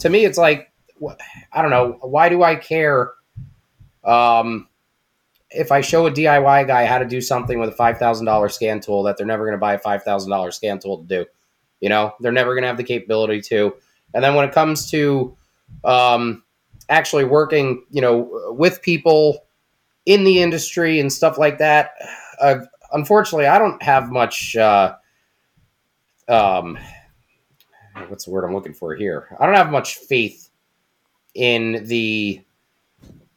to 0.00 0.08
me, 0.08 0.24
it's 0.24 0.38
like 0.38 0.70
I 1.52 1.62
don't 1.62 1.70
know. 1.70 1.98
Why 2.02 2.28
do 2.28 2.42
I 2.42 2.56
care? 2.56 3.12
Um, 4.04 4.68
if 5.50 5.72
I 5.72 5.80
show 5.80 6.06
a 6.06 6.10
DIY 6.10 6.66
guy 6.66 6.84
how 6.86 6.98
to 6.98 7.04
do 7.04 7.20
something 7.20 7.58
with 7.58 7.70
a 7.70 7.72
five 7.72 7.98
thousand 7.98 8.26
dollar 8.26 8.48
scan 8.48 8.80
tool 8.80 9.02
that 9.04 9.16
they're 9.16 9.26
never 9.26 9.44
going 9.44 9.56
to 9.56 9.60
buy 9.60 9.74
a 9.74 9.78
five 9.78 10.02
thousand 10.02 10.30
dollar 10.30 10.50
scan 10.50 10.78
tool 10.78 10.98
to 10.98 11.04
do, 11.04 11.26
you 11.80 11.88
know, 11.88 12.14
they're 12.20 12.32
never 12.32 12.54
going 12.54 12.62
to 12.62 12.68
have 12.68 12.76
the 12.76 12.84
capability 12.84 13.40
to. 13.42 13.74
And 14.14 14.22
then 14.22 14.34
when 14.34 14.48
it 14.48 14.52
comes 14.52 14.90
to 14.90 15.36
um, 15.84 16.42
actually 16.88 17.24
working, 17.24 17.84
you 17.90 18.00
know, 18.00 18.54
with 18.56 18.82
people 18.82 19.46
in 20.06 20.24
the 20.24 20.42
industry 20.42 21.00
and 21.00 21.12
stuff 21.12 21.38
like 21.38 21.58
that, 21.58 21.92
uh, 22.40 22.60
unfortunately, 22.92 23.46
I 23.46 23.58
don't 23.58 23.82
have 23.82 24.10
much. 24.10 24.56
Uh, 24.56 24.94
um, 26.28 26.78
what's 28.08 28.24
the 28.24 28.30
word 28.30 28.44
I'm 28.44 28.54
looking 28.54 28.74
for 28.74 28.94
here? 28.94 29.28
I 29.38 29.46
don't 29.46 29.56
have 29.56 29.70
much 29.70 29.96
faith 29.96 30.50
in 31.34 31.84
the 31.86 32.42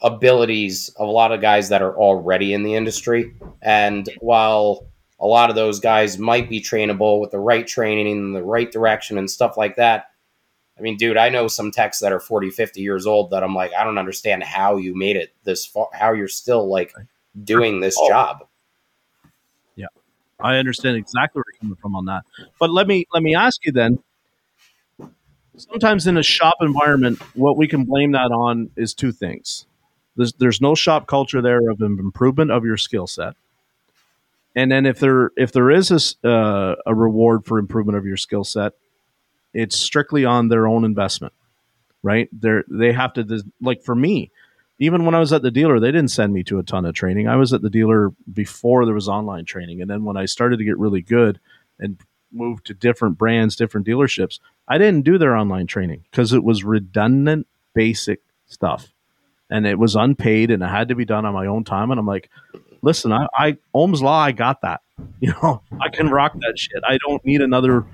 abilities 0.02 0.90
of 0.98 1.08
a 1.08 1.12
lot 1.12 1.32
of 1.32 1.42
guys 1.42 1.70
that 1.70 1.82
are 1.82 1.96
already 1.96 2.54
in 2.54 2.64
the 2.64 2.76
industry. 2.76 3.34
And 3.62 4.10
while 4.20 4.88
a 5.24 5.26
lot 5.28 5.50
of 5.50 5.56
those 5.56 5.80
guys 5.80 6.20
might 6.20 6.50
be 6.50 6.62
trainable 6.62 7.22
with 7.22 7.32
the 7.32 7.40
right 7.40 7.66
training 7.66 8.08
in 8.08 8.34
the 8.34 8.44
right 8.44 8.70
direction 8.70 9.18
and 9.18 9.32
stuff 9.32 9.56
like 9.56 9.78
that. 9.78 10.12
I 10.78 10.82
mean, 10.82 10.98
dude, 10.98 11.18
I 11.18 11.30
know 11.30 11.48
some 11.48 11.72
techs 11.72 12.00
that 12.00 12.12
are 12.12 12.20
40, 12.20 12.50
50 12.50 12.82
years 12.82 13.06
old 13.08 13.30
that 13.30 13.42
I'm 13.42 13.56
like, 13.56 13.72
I 13.74 13.86
don't 13.86 13.98
understand 13.98 14.44
how 14.44 14.76
you 14.76 14.94
made 14.96 15.16
it 15.16 15.34
this 15.46 15.66
far, 15.66 15.88
how 15.94 16.12
you're 16.12 16.28
still 16.28 16.68
like 16.68 16.94
doing 17.44 17.80
this 17.80 17.96
oh. 17.98 18.10
job. 18.10 18.48
Yeah. 19.76 19.86
I 20.42 20.58
understand 20.58 20.98
exactly 20.98 21.40
where 21.40 21.46
you're 21.54 21.60
coming 21.60 21.78
from 21.78 21.96
on 21.96 22.06
that. 22.06 22.24
But 22.60 22.72
let 22.72 22.88
me 22.88 23.06
let 23.14 23.24
me 23.24 23.34
ask 23.34 23.66
you 23.66 23.72
then, 23.72 24.00
sometimes 25.58 26.08
in 26.08 26.18
a 26.18 26.24
shop 26.24 26.56
environment, 26.62 27.20
what 27.36 27.58
we 27.58 27.68
can 27.68 27.84
blame 27.84 28.12
that 28.12 28.32
on 28.32 28.70
is 28.76 28.94
two 28.94 29.12
things. 29.12 29.66
There's, 30.16 30.34
there's 30.34 30.62
no 30.62 30.76
shop 30.76 31.08
culture 31.08 31.42
there 31.42 31.70
of 31.70 31.82
improvement 31.82 32.52
of 32.52 32.66
your 32.66 32.78
skill 32.78 33.08
set. 33.08 33.36
And 34.56 34.72
then 34.72 34.86
if 34.86 35.00
there 35.00 35.32
if 35.36 35.52
there 35.52 35.72
is 35.72 36.16
a, 36.24 36.28
uh, 36.28 36.76
a 36.86 36.94
reward 36.94 37.46
for 37.46 37.58
improvement 37.58 37.98
of 37.98 38.06
your 38.06 38.18
skill 38.18 38.44
set, 38.44 38.74
it's 39.52 39.76
strictly 39.76 40.26
on 40.26 40.48
their 40.48 40.68
own 40.68 40.86
investment, 40.86 41.34
right? 42.04 42.30
They 42.32 42.60
they 42.68 42.92
have 42.94 43.14
to 43.14 43.44
like 43.62 43.82
for 43.82 43.96
me, 43.96 44.30
even 44.78 45.06
when 45.06 45.16
I 45.16 45.20
was 45.20 45.34
at 45.34 45.42
the 45.42 45.50
dealer, 45.50 45.80
they 45.80 45.92
didn't 45.92 46.12
send 46.12 46.34
me 46.34 46.44
to 46.44 46.60
a 46.60 46.64
ton 46.64 46.86
of 46.86 46.94
training. 46.94 47.28
I 47.28 47.36
was 47.36 47.52
at 47.52 47.64
the 47.64 47.70
dealer 47.70 48.12
before 48.32 48.86
there 48.86 48.94
was 48.94 49.10
online 49.10 49.46
training, 49.46 49.82
and 49.82 49.90
then 49.90 50.04
when 50.04 50.18
I 50.18 50.26
started 50.26 50.58
to 50.58 50.66
get 50.66 50.78
really 50.78 51.02
good 51.02 51.40
and 51.80 51.98
moved 52.34 52.66
to 52.68 52.74
different 52.74 53.18
brands, 53.18 53.56
different 53.56 53.88
dealerships, 53.88 54.40
I 54.68 54.78
didn't 54.78 55.04
do 55.04 55.18
their 55.18 55.36
online 55.36 55.68
training 55.68 56.06
because 56.10 56.34
it 56.34 56.44
was 56.44 56.64
redundant, 56.64 57.48
basic 57.74 58.22
stuff, 58.48 58.94
and 59.50 59.68
it 59.68 59.78
was 59.78 59.96
unpaid, 59.96 60.52
and 60.52 60.64
it 60.64 60.68
had 60.68 60.88
to 60.90 60.96
be 60.96 61.06
done 61.06 61.26
on 61.26 61.34
my 61.34 61.46
own 61.46 61.64
time. 61.64 61.92
And 61.92 62.00
I'm 62.00 62.08
like, 62.08 62.30
listen, 62.82 63.12
I, 63.12 63.28
I 63.38 63.58
Ohm's 63.74 64.02
law, 64.02 64.20
I 64.20 64.32
got 64.32 64.62
that. 64.62 64.82
You 65.20 65.34
know, 65.42 65.62
I 65.82 65.90
can 65.90 66.10
rock 66.10 66.34
that 66.34 66.60
shit. 66.60 66.84
I 66.86 66.98
don't 67.08 67.24
need 67.26 67.42
another 67.42 67.86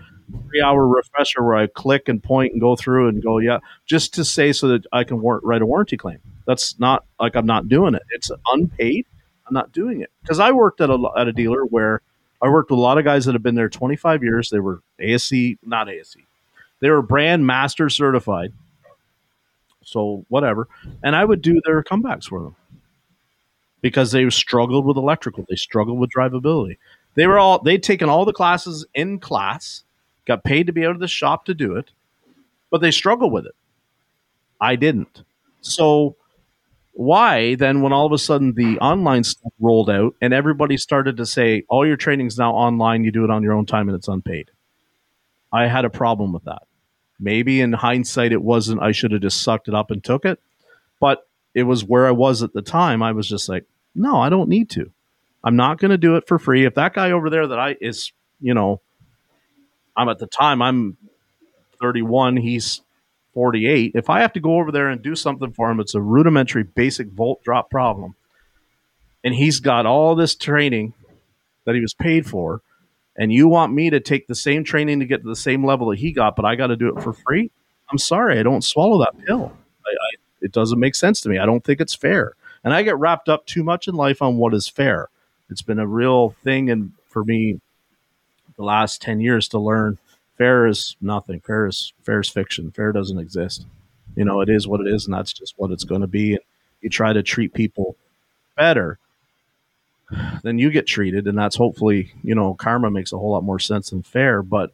three 0.50 0.62
hour 0.62 0.88
refresher 0.88 1.44
where 1.44 1.56
I 1.56 1.68
click 1.68 2.10
and 2.10 2.22
point 2.22 2.54
and 2.54 2.62
go 2.62 2.76
through 2.76 3.08
and 3.08 3.22
go, 3.24 3.38
yeah, 3.38 3.60
just 3.86 4.14
to 4.16 4.26
say 4.26 4.52
so 4.52 4.68
that 4.70 4.86
I 4.92 5.04
can 5.04 5.22
war- 5.22 5.42
write 5.44 5.62
a 5.62 5.66
warranty 5.66 5.96
claim. 5.96 6.20
That's 6.46 6.80
not 6.80 7.06
like 7.20 7.36
I'm 7.36 7.46
not 7.46 7.70
doing 7.70 7.94
it. 7.94 8.02
It's 8.10 8.32
unpaid. 8.52 9.06
I'm 9.48 9.54
not 9.54 9.72
doing 9.72 10.02
it 10.02 10.12
because 10.22 10.40
I 10.40 10.52
worked 10.52 10.82
at 10.82 10.90
a 10.90 10.98
at 11.18 11.28
a 11.28 11.34
dealer 11.34 11.66
where 11.66 12.02
I 12.42 12.50
worked 12.50 12.70
with 12.72 12.80
a 12.80 12.82
lot 12.82 12.98
of 12.98 13.04
guys 13.04 13.26
that 13.26 13.34
have 13.34 13.44
been 13.44 13.56
there 13.56 13.70
25 13.70 14.24
years. 14.24 14.50
They 14.50 14.60
were 14.60 14.82
ASC, 15.00 15.58
not 15.64 15.88
ASC. 15.88 16.18
they 16.80 16.90
were 16.90 17.02
brand 17.02 17.46
master 17.46 17.90
certified. 17.90 18.54
So 19.84 20.26
whatever. 20.30 20.68
And 21.04 21.16
I 21.16 21.26
would 21.26 21.42
do 21.42 21.60
their 21.66 21.84
comebacks 21.84 22.26
for 22.26 22.42
them 22.42 22.56
because 23.82 24.12
they 24.12 24.30
struggled 24.30 24.86
with 24.86 24.98
electrical. 24.98 25.46
They 25.50 25.56
struggled 25.56 26.00
with 26.00 26.12
drivability. 26.16 26.78
They 27.16 27.28
were 27.28 27.40
all 27.40 27.60
they'd 27.62 27.84
taken 27.84 28.08
all 28.08 28.26
the 28.26 28.34
classes 28.34 28.86
in 28.94 29.20
class, 29.20 29.84
got 30.26 30.44
paid 30.44 30.68
to 30.68 30.74
be 30.74 30.86
out 30.86 30.92
of 30.92 31.00
the 31.00 31.08
shop 31.08 31.46
to 31.46 31.54
do 31.54 31.76
it, 31.76 31.92
but 32.70 32.82
they 32.82 32.92
struggled 32.92 33.32
with 33.32 33.46
it. 33.46 33.56
I 34.62 34.76
didn't. 34.76 35.24
So 35.62 36.16
why 37.00 37.56
then 37.56 37.80
when 37.80 37.94
all 37.94 38.06
of 38.06 38.12
a 38.12 38.18
sudden 38.18 38.56
the 38.56 38.78
online 38.80 39.24
stuff 39.24 39.54
rolled 39.58 39.90
out 39.90 40.16
and 40.20 40.34
everybody 40.34 40.76
started 40.76 41.16
to 41.16 41.26
say 41.26 41.64
all 41.70 41.88
your 41.88 41.96
training's 41.96 42.38
now 42.38 42.52
online, 42.52 43.06
you 43.06 43.12
do 43.14 43.24
it 43.24 43.30
on 43.30 43.42
your 43.42 43.54
own 43.54 43.66
time 43.66 43.88
and 43.88 43.96
it's 43.96 44.10
unpaid. 44.10 44.52
I 45.50 45.68
had 45.68 45.86
a 45.86 45.90
problem 45.90 46.34
with 46.34 46.44
that. 46.44 46.64
Maybe 47.18 47.62
in 47.62 47.72
hindsight, 47.72 48.34
it 48.34 48.42
wasn't, 48.42 48.82
I 48.82 48.92
should 48.92 49.14
have 49.14 49.22
just 49.22 49.42
sucked 49.42 49.70
it 49.70 49.74
up 49.74 49.92
and 49.92 50.04
took 50.04 50.26
it. 50.26 50.42
But 51.00 51.26
it 51.54 51.64
was 51.64 51.86
where 51.86 52.06
I 52.06 52.12
was 52.12 52.44
at 52.44 52.52
the 52.52 52.62
time. 52.62 53.02
I 53.02 53.14
was 53.14 53.30
just 53.30 53.48
like, 53.48 53.64
no, 53.96 54.20
I 54.20 54.28
don't 54.28 54.50
need 54.50 54.70
to. 54.72 54.92
I'm 55.42 55.56
not 55.56 55.80
going 55.80 55.92
to 55.92 55.98
do 55.98 56.18
it 56.18 56.28
for 56.28 56.38
free. 56.38 56.66
If 56.66 56.76
that 56.76 56.94
guy 56.94 57.12
over 57.12 57.30
there 57.30 57.48
that 57.48 57.60
I 57.60 57.78
is, 57.80 58.12
you 58.42 58.54
know, 58.54 58.82
I'm 59.96 60.10
at 60.10 60.20
the 60.20 60.28
time, 60.28 60.62
I'm 60.62 60.98
31, 61.80 62.36
he's 62.36 62.82
48. 63.40 63.94
If 63.96 64.10
I 64.10 64.20
have 64.20 64.34
to 64.34 64.42
go 64.42 64.58
over 64.58 64.70
there 64.70 64.90
and 64.90 65.02
do 65.02 65.16
something 65.16 65.54
for 65.54 65.72
him, 65.72 65.80
it's 65.80 65.96
a 65.96 66.02
rudimentary 66.02 66.64
basic 66.64 67.08
volt 67.08 67.42
drop 67.42 67.70
problem. 67.70 68.16
And 69.24 69.34
he's 69.34 69.62
got 69.62 69.86
all 69.86 70.14
this 70.14 70.36
training 70.36 70.94
that 71.64 71.74
he 71.74 71.80
was 71.80 71.94
paid 71.94 72.28
for. 72.28 72.62
And 73.16 73.32
you 73.32 73.48
want 73.48 73.72
me 73.72 73.92
to 73.92 74.02
take 74.02 74.28
the 74.28 74.36
same 74.36 74.66
training 74.66 75.00
to 75.00 75.06
get 75.06 75.22
to 75.22 75.30
the 75.30 75.38
same 75.38 75.66
level 75.66 75.88
that 75.88 76.00
he 76.00 76.12
got, 76.12 76.36
but 76.36 76.44
I 76.44 76.56
got 76.56 76.68
to 76.68 76.76
do 76.76 76.94
it 76.94 77.02
for 77.02 77.14
free? 77.14 77.50
I'm 77.90 77.98
sorry, 77.98 78.40
I 78.40 78.44
don't 78.44 78.62
swallow 78.62 79.00
that 79.00 79.18
pill. 79.26 79.54
I, 79.86 79.90
I, 79.90 80.10
it 80.42 80.52
doesn't 80.52 80.78
make 80.78 80.96
sense 80.96 81.22
to 81.22 81.30
me. 81.30 81.40
I 81.40 81.46
don't 81.46 81.64
think 81.64 81.80
it's 81.80 81.96
fair. 81.96 82.34
And 82.66 82.74
I 82.74 82.84
get 82.84 82.98
wrapped 82.98 83.30
up 83.30 83.46
too 83.46 83.64
much 83.64 83.88
in 83.88 83.96
life 83.96 84.22
on 84.22 84.36
what 84.36 84.54
is 84.54 84.68
fair. 84.68 85.08
It's 85.50 85.62
been 85.62 85.80
a 85.80 85.88
real 85.88 86.32
thing 86.44 86.70
and 86.70 86.92
for 87.08 87.24
me 87.24 87.62
the 88.58 88.66
last 88.66 89.02
10 89.02 89.22
years 89.22 89.48
to 89.48 89.60
learn 89.60 89.98
fair 90.40 90.66
is 90.66 90.96
nothing. 91.02 91.42
Fair 91.42 91.68
is 91.68 91.94
fair 92.04 92.22
is 92.22 92.30
fiction. 92.30 92.72
Fair 92.72 92.92
doesn't 92.92 93.20
exist. 93.20 93.68
You 94.16 94.26
know, 94.26 94.42
it 94.42 94.50
is 94.50 94.68
what 94.68 94.82
it 94.82 94.88
is, 94.88 95.06
and 95.06 95.14
that's 95.14 95.34
just 95.34 95.54
what 95.58 95.70
it's 95.70 95.84
going 95.84 96.02
to 96.02 96.08
be. 96.08 96.32
And 96.34 96.44
you 96.82 96.90
try 96.90 97.14
to 97.14 97.22
treat 97.22 97.54
people 97.54 97.96
better, 98.58 98.98
then 100.42 100.58
you 100.58 100.72
get 100.72 100.88
treated, 100.88 101.28
and 101.28 101.38
that's 101.38 101.56
hopefully 101.56 102.12
you 102.24 102.34
know 102.34 102.56
karma 102.56 102.90
makes 102.90 103.14
a 103.14 103.18
whole 103.20 103.32
lot 103.32 103.44
more 103.44 103.60
sense 103.60 103.92
than 103.92 104.02
fair. 104.02 104.42
But 104.42 104.72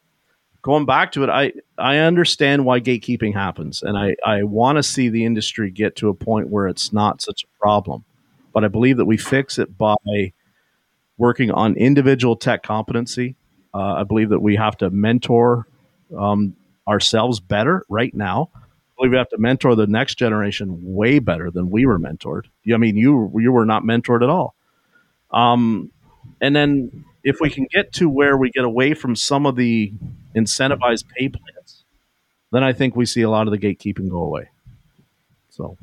going 0.62 0.86
back 0.86 1.12
to 1.14 1.24
it, 1.24 1.30
I 1.30 1.52
I 1.78 1.98
understand 1.98 2.64
why 2.64 2.80
gatekeeping 2.80 3.34
happens, 3.34 3.84
and 3.84 3.98
I 3.98 4.16
I 4.26 4.44
want 4.44 4.78
to 4.78 4.84
see 4.84 5.10
the 5.10 5.26
industry 5.26 5.72
get 5.72 5.98
to 5.98 6.10
a 6.10 6.14
point 6.14 6.50
where 6.50 6.68
it's 6.68 6.94
not 6.94 7.22
such 7.22 7.44
a 7.44 7.60
problem. 7.60 8.06
But 8.54 8.64
I 8.64 8.70
believe 8.70 8.98
that 8.98 9.06
we 9.06 9.18
fix 9.18 9.60
it 9.60 9.78
by 9.78 10.32
working 11.18 11.52
on 11.52 11.76
individual 11.76 12.38
tech 12.38 12.64
competency 12.64 13.36
uh, 13.76 13.96
I 13.96 14.04
believe 14.04 14.30
that 14.30 14.40
we 14.40 14.56
have 14.56 14.78
to 14.78 14.90
mentor 14.90 15.68
um, 16.18 16.56
ourselves 16.88 17.42
better 17.42 17.84
right 17.90 18.14
now. 18.14 18.50
I 18.56 18.60
believe 18.98 19.12
we 19.12 19.18
have 19.18 19.30
to 19.30 19.38
mentor 19.38 19.76
the 19.76 19.88
next 19.88 20.16
generation 20.16 20.78
way 20.96 21.20
better 21.20 21.52
than 21.52 21.70
we 21.70 21.86
were 21.86 22.00
mentored. 22.00 22.44
I 22.74 22.78
mean, 22.78 22.96
you 22.96 23.30
you 23.36 23.52
were 23.52 23.66
not 23.66 23.84
mentored 23.84 24.24
at 24.24 24.30
all. 24.30 24.56
Um, 25.32 25.92
and 26.40 26.56
then 26.56 27.04
if 27.24 27.42
we 27.42 27.50
can 27.50 27.68
get 27.70 27.92
to 27.94 28.08
where 28.08 28.38
we 28.38 28.50
get 28.50 28.64
away 28.64 28.94
from 28.94 29.16
some 29.16 29.46
of 29.46 29.58
the 29.58 29.92
incentivized 30.36 31.06
pay 31.18 31.28
plans, 31.28 31.84
then 32.54 32.64
I 32.64 32.72
think 32.72 32.96
we 32.96 33.06
see 33.06 33.24
a 33.24 33.30
lot 33.30 33.48
of 33.48 33.52
the 33.52 33.58
gatekeeping 33.58 34.10
go 34.10 34.24
away. 34.24 34.50
So 35.50 35.78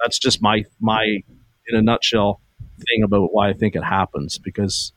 that's 0.00 0.18
just 0.18 0.40
my 0.40 0.64
my 0.80 1.02
in 1.66 1.76
a 1.76 1.82
nutshell 1.82 2.40
thing 2.78 3.02
about 3.02 3.32
why 3.32 3.48
I 3.48 3.52
think 3.52 3.74
it 3.74 3.82
happens 3.82 4.38
because 4.38 4.92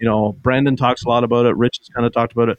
you 0.00 0.08
know, 0.08 0.32
Brandon 0.32 0.76
talks 0.76 1.04
a 1.04 1.08
lot 1.08 1.24
about 1.24 1.46
it. 1.46 1.56
Rich 1.56 1.78
has 1.78 1.88
kind 1.88 2.06
of 2.06 2.12
talked 2.12 2.32
about 2.32 2.48
it. 2.48 2.58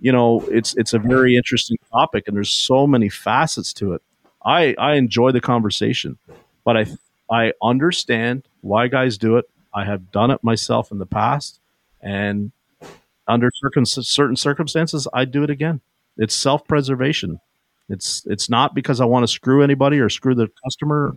You 0.00 0.12
know, 0.12 0.44
it's 0.50 0.74
it's 0.76 0.92
a 0.92 0.98
very 0.98 1.36
interesting 1.36 1.76
topic, 1.92 2.24
and 2.26 2.36
there's 2.36 2.50
so 2.50 2.86
many 2.86 3.08
facets 3.08 3.72
to 3.74 3.92
it. 3.94 4.02
I 4.44 4.74
I 4.76 4.94
enjoy 4.94 5.30
the 5.32 5.40
conversation, 5.40 6.18
but 6.64 6.76
I 6.76 6.86
I 7.30 7.52
understand 7.62 8.48
why 8.62 8.88
guys 8.88 9.18
do 9.18 9.36
it. 9.36 9.48
I 9.72 9.84
have 9.84 10.10
done 10.10 10.30
it 10.30 10.42
myself 10.42 10.90
in 10.90 10.98
the 10.98 11.06
past, 11.06 11.60
and 12.02 12.50
under 13.28 13.50
circum- 13.54 13.86
certain 13.86 14.36
circumstances, 14.36 15.06
I 15.12 15.26
do 15.26 15.44
it 15.44 15.50
again. 15.50 15.80
It's 16.16 16.34
self 16.34 16.66
preservation. 16.66 17.40
It's 17.88 18.26
it's 18.26 18.50
not 18.50 18.74
because 18.74 19.00
I 19.00 19.04
want 19.04 19.22
to 19.24 19.28
screw 19.28 19.62
anybody 19.62 20.00
or 20.00 20.08
screw 20.08 20.34
the 20.34 20.48
customer. 20.64 21.16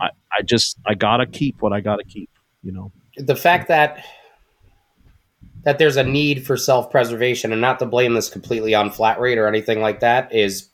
I, 0.00 0.10
I 0.32 0.42
just 0.42 0.78
I 0.86 0.94
gotta 0.94 1.26
keep 1.26 1.60
what 1.60 1.72
I 1.72 1.80
gotta 1.80 2.04
keep. 2.04 2.30
You 2.62 2.72
know, 2.72 2.92
the 3.16 3.36
fact 3.36 3.68
that 3.68 4.04
that 5.68 5.76
there's 5.76 5.98
a 5.98 6.02
need 6.02 6.46
for 6.46 6.56
self-preservation 6.56 7.52
and 7.52 7.60
not 7.60 7.78
to 7.78 7.84
blame 7.84 8.14
this 8.14 8.30
completely 8.30 8.74
on 8.74 8.90
flat 8.90 9.20
rate 9.20 9.36
or 9.36 9.46
anything 9.46 9.82
like 9.82 10.00
that 10.00 10.34
is 10.34 10.70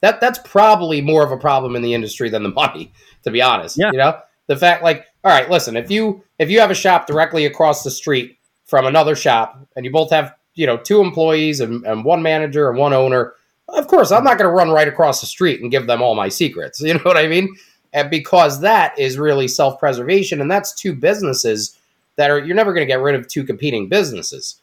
that 0.00 0.18
that's 0.18 0.38
probably 0.46 1.02
more 1.02 1.22
of 1.22 1.30
a 1.30 1.36
problem 1.36 1.76
in 1.76 1.82
the 1.82 1.92
industry 1.92 2.30
than 2.30 2.42
the 2.42 2.48
money 2.48 2.90
to 3.22 3.30
be 3.30 3.42
honest 3.42 3.76
yeah. 3.78 3.90
you 3.92 3.98
know 3.98 4.18
the 4.46 4.56
fact 4.56 4.82
like 4.82 5.04
all 5.24 5.30
right 5.30 5.50
listen 5.50 5.76
if 5.76 5.90
you 5.90 6.24
if 6.38 6.48
you 6.48 6.58
have 6.58 6.70
a 6.70 6.74
shop 6.74 7.06
directly 7.06 7.44
across 7.44 7.84
the 7.84 7.90
street 7.90 8.38
from 8.64 8.86
another 8.86 9.14
shop 9.14 9.60
and 9.76 9.84
you 9.84 9.92
both 9.92 10.10
have 10.10 10.34
you 10.54 10.66
know 10.66 10.78
two 10.78 11.02
employees 11.02 11.60
and, 11.60 11.84
and 11.84 12.02
one 12.02 12.22
manager 12.22 12.70
and 12.70 12.78
one 12.78 12.94
owner 12.94 13.34
of 13.68 13.88
course 13.88 14.10
i'm 14.10 14.24
not 14.24 14.38
going 14.38 14.48
to 14.48 14.56
run 14.56 14.70
right 14.70 14.88
across 14.88 15.20
the 15.20 15.26
street 15.26 15.60
and 15.60 15.70
give 15.70 15.86
them 15.86 16.00
all 16.00 16.14
my 16.14 16.30
secrets 16.30 16.80
you 16.80 16.94
know 16.94 17.00
what 17.00 17.18
i 17.18 17.28
mean 17.28 17.54
and 17.92 18.08
because 18.08 18.62
that 18.62 18.98
is 18.98 19.18
really 19.18 19.46
self-preservation 19.46 20.40
and 20.40 20.50
that's 20.50 20.74
two 20.74 20.94
businesses 20.94 21.76
that 22.20 22.30
are 22.30 22.38
you're 22.38 22.54
never 22.54 22.74
going 22.74 22.86
to 22.86 22.92
get 22.92 23.00
rid 23.00 23.14
of 23.14 23.26
two 23.26 23.44
competing 23.44 23.88
businesses. 23.88 24.60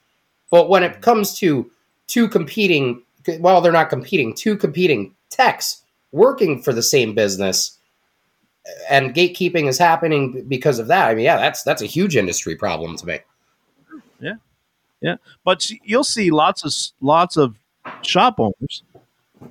But 0.52 0.70
when 0.70 0.84
it 0.84 1.02
comes 1.02 1.36
to 1.40 1.72
two 2.06 2.30
competing, 2.30 3.02
well, 3.40 3.62
they're 3.62 3.72
not 3.72 3.90
competing, 3.90 4.36
two 4.36 4.56
competing 4.56 5.16
techs 5.32 5.82
working 6.12 6.62
for 6.62 6.72
the 6.72 6.84
same 6.84 7.16
business, 7.16 7.76
and 8.92 9.16
gatekeeping 9.16 9.68
is 9.68 9.80
happening 9.80 10.46
because 10.48 10.78
of 10.78 10.86
that. 10.90 11.10
I 11.10 11.16
mean, 11.16 11.26
yeah, 11.26 11.38
that's 11.38 11.64
that's 11.64 11.82
a 11.82 11.88
huge 11.88 12.16
industry 12.16 12.56
problem 12.56 12.96
to 12.96 13.08
me. 13.08 13.20
Yeah, 14.20 14.36
yeah, 15.02 15.16
but 15.44 15.68
you'll 15.84 16.04
see 16.04 16.30
lots 16.30 16.64
of 16.64 16.72
lots 17.02 17.38
of 17.38 17.56
shop 18.04 18.40
owners 18.40 18.84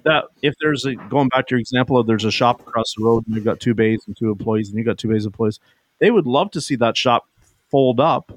that 0.05 0.27
if 0.43 0.55
there's 0.61 0.85
a 0.85 0.95
going 0.95 1.29
back 1.31 1.49
to 1.49 1.57
your 1.57 1.61
example 1.61 1.99
of 1.99 2.07
there's 2.07 2.25
a 2.25 2.31
shop 2.31 2.61
across 2.61 2.95
the 2.97 3.03
road 3.03 3.27
and 3.27 3.35
you've 3.35 3.45
got 3.45 3.59
two 3.59 3.75
bays 3.75 4.05
and 4.07 4.17
two 4.17 4.31
employees 4.31 4.69
and 4.69 4.79
you've 4.79 4.87
got 4.87 4.97
two 4.97 5.09
bays 5.09 5.27
employees, 5.27 5.59
they 5.99 6.13
would 6.13 6.27
love 6.27 6.53
to 6.53 6.61
see 6.61 6.77
that 6.77 6.97
shop 6.97 7.27
fold 7.71 8.01
up, 8.01 8.33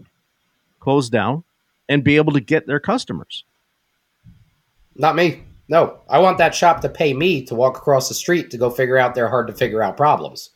close 0.79 1.09
down, 1.09 1.43
and 1.87 2.03
be 2.03 2.17
able 2.17 2.33
to 2.33 2.39
get 2.39 2.67
their 2.67 2.79
customers. 2.79 3.43
Not 4.95 5.15
me. 5.15 5.43
No, 5.67 5.99
I 6.09 6.19
want 6.19 6.39
that 6.39 6.55
shop 6.55 6.81
to 6.81 6.89
pay 6.89 7.13
me 7.13 7.43
to 7.45 7.55
walk 7.55 7.77
across 7.77 8.09
the 8.09 8.15
street 8.15 8.49
to 8.51 8.57
go 8.57 8.69
figure 8.69 8.97
out 8.97 9.13
their 9.13 9.29
hard 9.29 9.47
to 9.47 9.53
figure 9.53 9.83
out 9.83 9.97
problems. 9.97 10.49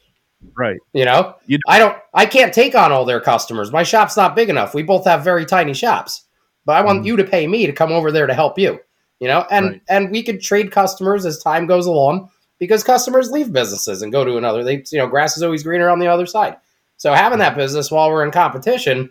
Right. 0.57 0.79
You 0.93 1.05
know, 1.05 1.35
you 1.45 1.59
I 1.67 1.79
don't, 1.79 1.97
I 2.13 2.25
can't 2.25 2.53
take 2.53 2.75
on 2.75 2.91
all 2.91 3.05
their 3.05 3.21
customers. 3.21 3.71
My 3.71 3.83
shop's 3.83 4.17
not 4.17 4.35
big 4.35 4.49
enough. 4.49 4.73
We 4.73 4.83
both 4.83 5.05
have 5.05 5.23
very 5.23 5.45
tiny 5.45 5.73
shops, 5.73 6.25
but 6.65 6.73
I 6.73 6.81
want 6.81 7.03
mm. 7.03 7.05
you 7.05 7.15
to 7.17 7.23
pay 7.23 7.47
me 7.47 7.65
to 7.65 7.73
come 7.73 7.91
over 7.91 8.11
there 8.11 8.27
to 8.27 8.33
help 8.33 8.59
you. 8.59 8.79
You 9.19 9.27
know, 9.29 9.45
and 9.51 9.67
right. 9.67 9.81
and 9.87 10.11
we 10.11 10.23
could 10.23 10.41
trade 10.41 10.71
customers 10.71 11.25
as 11.25 11.41
time 11.41 11.65
goes 11.65 11.85
along 11.85 12.29
because 12.59 12.83
customers 12.83 13.31
leave 13.31 13.53
businesses 13.53 14.01
and 14.01 14.11
go 14.11 14.25
to 14.25 14.37
another. 14.37 14.63
They, 14.63 14.83
you 14.91 14.97
know, 14.97 15.07
grass 15.07 15.37
is 15.37 15.43
always 15.43 15.63
greener 15.63 15.89
on 15.89 15.99
the 15.99 16.07
other 16.07 16.25
side. 16.25 16.57
So 17.03 17.13
having 17.13 17.39
that 17.39 17.57
business 17.57 17.91
while 17.91 18.09
we're 18.09 18.23
in 18.23 18.31
competition, 18.31 19.09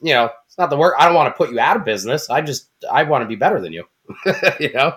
you 0.00 0.14
know, 0.14 0.30
it's 0.46 0.56
not 0.56 0.70
the 0.70 0.78
work. 0.78 0.94
I 0.98 1.04
don't 1.04 1.14
want 1.14 1.28
to 1.28 1.36
put 1.36 1.50
you 1.50 1.60
out 1.60 1.76
of 1.76 1.84
business. 1.84 2.30
I 2.30 2.40
just 2.40 2.70
I 2.90 3.02
want 3.02 3.20
to 3.20 3.28
be 3.28 3.36
better 3.36 3.60
than 3.60 3.74
you. 3.74 3.84
you 4.58 4.72
know. 4.72 4.96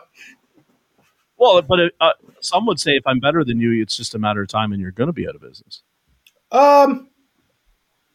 Well, 1.35 1.61
but 1.61 1.91
uh, 1.99 2.13
some 2.39 2.65
would 2.67 2.79
say 2.79 2.91
if 2.91 3.05
I'm 3.05 3.19
better 3.19 3.43
than 3.43 3.59
you, 3.59 3.81
it's 3.81 3.97
just 3.97 4.15
a 4.15 4.17
matter 4.17 4.41
of 4.41 4.47
time, 4.47 4.71
and 4.71 4.81
you're 4.81 4.91
going 4.91 5.07
to 5.07 5.13
be 5.13 5.27
out 5.27 5.35
of 5.35 5.41
business. 5.41 5.83
Um, 6.53 7.09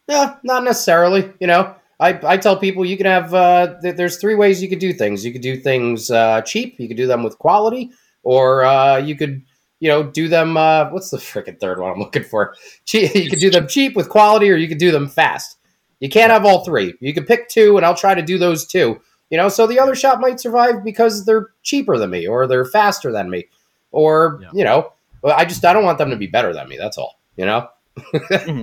yeah, 0.08 0.36
not 0.42 0.64
necessarily. 0.64 1.30
You 1.38 1.48
know, 1.48 1.74
I, 2.00 2.18
I 2.26 2.36
tell 2.38 2.56
people 2.56 2.86
you 2.86 2.96
can 2.96 3.04
have 3.04 3.34
uh, 3.34 3.74
th- 3.82 3.96
there's 3.96 4.16
three 4.16 4.34
ways 4.34 4.62
you 4.62 4.70
could 4.70 4.78
do 4.78 4.94
things. 4.94 5.26
You 5.26 5.32
could 5.32 5.42
do 5.42 5.58
things 5.58 6.10
uh, 6.10 6.40
cheap. 6.40 6.80
You 6.80 6.88
could 6.88 6.96
do 6.96 7.06
them 7.06 7.22
with 7.22 7.36
quality, 7.36 7.90
or 8.22 8.64
uh, 8.64 8.96
you 8.96 9.14
could 9.14 9.42
you 9.80 9.88
know, 9.88 10.02
do 10.02 10.28
them. 10.28 10.56
Uh, 10.56 10.90
what's 10.90 11.10
the 11.10 11.18
freaking 11.18 11.58
third 11.58 11.78
one 11.78 11.92
I'm 11.92 11.98
looking 11.98 12.24
for? 12.24 12.54
Cheap, 12.84 13.14
you 13.14 13.30
could 13.30 13.40
do 13.40 13.50
them 13.50 13.68
cheap 13.68 13.96
with 13.96 14.08
quality, 14.08 14.50
or 14.50 14.56
you 14.56 14.68
could 14.68 14.78
do 14.78 14.90
them 14.90 15.08
fast. 15.08 15.58
You 16.00 16.08
can't 16.08 16.32
have 16.32 16.44
all 16.44 16.64
three. 16.64 16.94
You 17.00 17.14
can 17.14 17.24
pick 17.24 17.48
two, 17.48 17.76
and 17.76 17.86
I'll 17.86 17.94
try 17.94 18.14
to 18.14 18.22
do 18.22 18.38
those 18.38 18.66
two. 18.66 19.00
You 19.30 19.38
know, 19.38 19.48
so 19.48 19.66
the 19.66 19.80
other 19.80 19.94
shop 19.94 20.20
might 20.20 20.40
survive 20.40 20.84
because 20.84 21.24
they're 21.24 21.48
cheaper 21.62 21.98
than 21.98 22.10
me, 22.10 22.26
or 22.26 22.46
they're 22.46 22.64
faster 22.64 23.10
than 23.10 23.30
me, 23.30 23.48
or 23.90 24.40
yeah. 24.42 24.50
you 24.52 24.64
know, 24.64 24.92
I 25.24 25.44
just 25.44 25.64
I 25.64 25.72
don't 25.72 25.84
want 25.84 25.98
them 25.98 26.10
to 26.10 26.16
be 26.16 26.26
better 26.26 26.52
than 26.52 26.68
me. 26.68 26.76
That's 26.76 26.98
all. 26.98 27.20
You 27.36 27.46
know. 27.46 27.68
mm-hmm. 28.14 28.62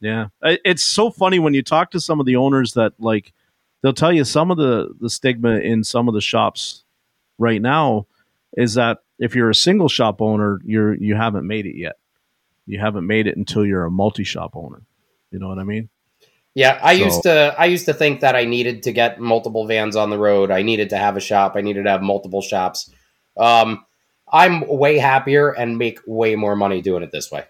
Yeah, 0.00 0.28
it's 0.42 0.82
so 0.82 1.10
funny 1.10 1.38
when 1.38 1.52
you 1.52 1.62
talk 1.62 1.90
to 1.90 2.00
some 2.00 2.20
of 2.20 2.26
the 2.26 2.36
owners 2.36 2.72
that 2.72 2.94
like 2.98 3.32
they'll 3.82 3.92
tell 3.92 4.12
you 4.12 4.24
some 4.24 4.50
of 4.50 4.56
the 4.56 4.94
the 4.98 5.10
stigma 5.10 5.58
in 5.58 5.84
some 5.84 6.08
of 6.08 6.14
the 6.14 6.22
shops 6.22 6.84
right 7.38 7.60
now 7.60 8.06
is 8.56 8.74
that 8.74 8.98
if 9.20 9.36
you're 9.36 9.50
a 9.50 9.54
single 9.54 9.88
shop 9.88 10.20
owner, 10.20 10.60
you're 10.64 10.94
you 10.94 11.14
haven't 11.14 11.46
made 11.46 11.66
it 11.66 11.76
yet. 11.76 11.96
You 12.66 12.80
haven't 12.80 13.06
made 13.06 13.26
it 13.26 13.36
until 13.36 13.64
you're 13.64 13.84
a 13.84 13.90
multi 13.90 14.24
shop 14.24 14.56
owner. 14.56 14.82
You 15.30 15.38
know 15.38 15.48
what 15.48 15.58
I 15.58 15.64
mean? 15.64 15.88
Yeah, 16.54 16.80
I 16.82 16.98
so, 16.98 17.04
used 17.04 17.22
to 17.22 17.54
I 17.56 17.66
used 17.66 17.86
to 17.86 17.94
think 17.94 18.20
that 18.20 18.34
I 18.34 18.44
needed 18.44 18.82
to 18.84 18.92
get 18.92 19.20
multiple 19.20 19.66
vans 19.66 19.94
on 19.94 20.10
the 20.10 20.18
road. 20.18 20.50
I 20.50 20.62
needed 20.62 20.90
to 20.90 20.96
have 20.96 21.16
a 21.16 21.20
shop. 21.20 21.52
I 21.54 21.60
needed 21.60 21.84
to 21.84 21.90
have 21.90 22.02
multiple 22.02 22.42
shops. 22.42 22.90
Um, 23.36 23.84
I'm 24.32 24.66
way 24.66 24.98
happier 24.98 25.50
and 25.50 25.78
make 25.78 26.00
way 26.06 26.34
more 26.34 26.56
money 26.56 26.80
doing 26.80 27.02
it 27.02 27.12
this 27.12 27.30
way. 27.30 27.44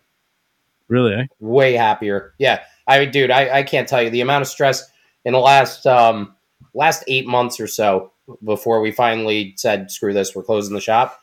Really? 0.89 1.14
Eh? 1.14 1.27
Way 1.39 1.75
happier. 1.75 2.35
Yeah. 2.39 2.62
I 2.87 3.05
dude, 3.05 3.31
I, 3.31 3.59
I 3.59 3.62
can't 3.62 3.89
tell 3.89 4.03
you 4.03 4.11
the 4.11 4.21
amount 4.21 4.43
of 4.43 4.49
stress 4.49 4.91
in 5.25 5.33
the 5.33 5.39
last 5.39 5.87
um 5.87 6.35
last 6.75 7.05
eight 7.07 7.27
months 7.27 7.61
or 7.61 7.66
so 7.66 8.12
before 8.45 8.81
we 8.81 8.91
finally 8.91 9.55
said 9.57 9.91
screw 9.91 10.12
this, 10.12 10.35
we're 10.35 10.43
closing 10.43 10.75
the 10.75 10.81
shop. 10.81 11.21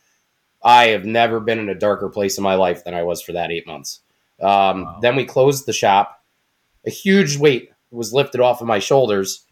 I 0.63 0.87
have 0.87 1.05
never 1.05 1.39
been 1.39 1.59
in 1.59 1.69
a 1.69 1.75
darker 1.75 2.09
place 2.09 2.37
in 2.37 2.43
my 2.43 2.55
life 2.55 2.83
than 2.83 2.93
I 2.93 3.03
was 3.03 3.21
for 3.21 3.33
that 3.33 3.51
eight 3.51 3.67
months. 3.67 4.01
Um, 4.41 4.83
wow. 4.83 4.99
Then 5.01 5.15
we 5.15 5.25
closed 5.25 5.65
the 5.65 5.73
shop. 5.73 6.23
A 6.85 6.89
huge 6.89 7.37
weight 7.37 7.71
was 7.91 8.13
lifted 8.13 8.41
off 8.41 8.61
of 8.61 8.67
my 8.67 8.79
shoulders, 8.79 9.45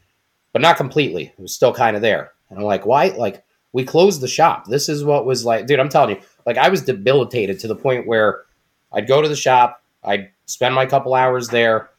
but 0.52 0.62
not 0.62 0.78
completely. 0.78 1.34
It 1.38 1.42
was 1.42 1.56
still 1.56 1.74
kind 1.74 1.96
of 1.96 2.02
there. 2.02 2.32
And 2.50 2.60
I'm 2.60 2.66
like, 2.66 2.86
why? 2.86 3.08
Like, 3.10 3.44
we 3.76 3.84
closed 3.84 4.22
the 4.22 4.28
shop. 4.28 4.68
This 4.68 4.88
is 4.88 5.04
what 5.04 5.26
was 5.26 5.44
like, 5.44 5.68
dude. 5.68 5.82
I'm 5.82 5.90
telling 5.90 6.16
you, 6.16 6.22
like 6.46 6.58
I 6.58 6.70
was 6.70 6.82
debilitated 6.82 7.60
to 7.60 7.68
the 7.68 7.76
point 7.76 8.08
where 8.08 8.44
I'd 8.94 9.08
go 9.08 9.22
to 9.22 9.28
the 9.28 9.36
shop, 9.36 9.84
I'd 10.02 10.32
spend 10.46 10.74
my 10.74 10.86
couple 10.86 11.14
hours 11.14 11.50
there, 11.50 11.90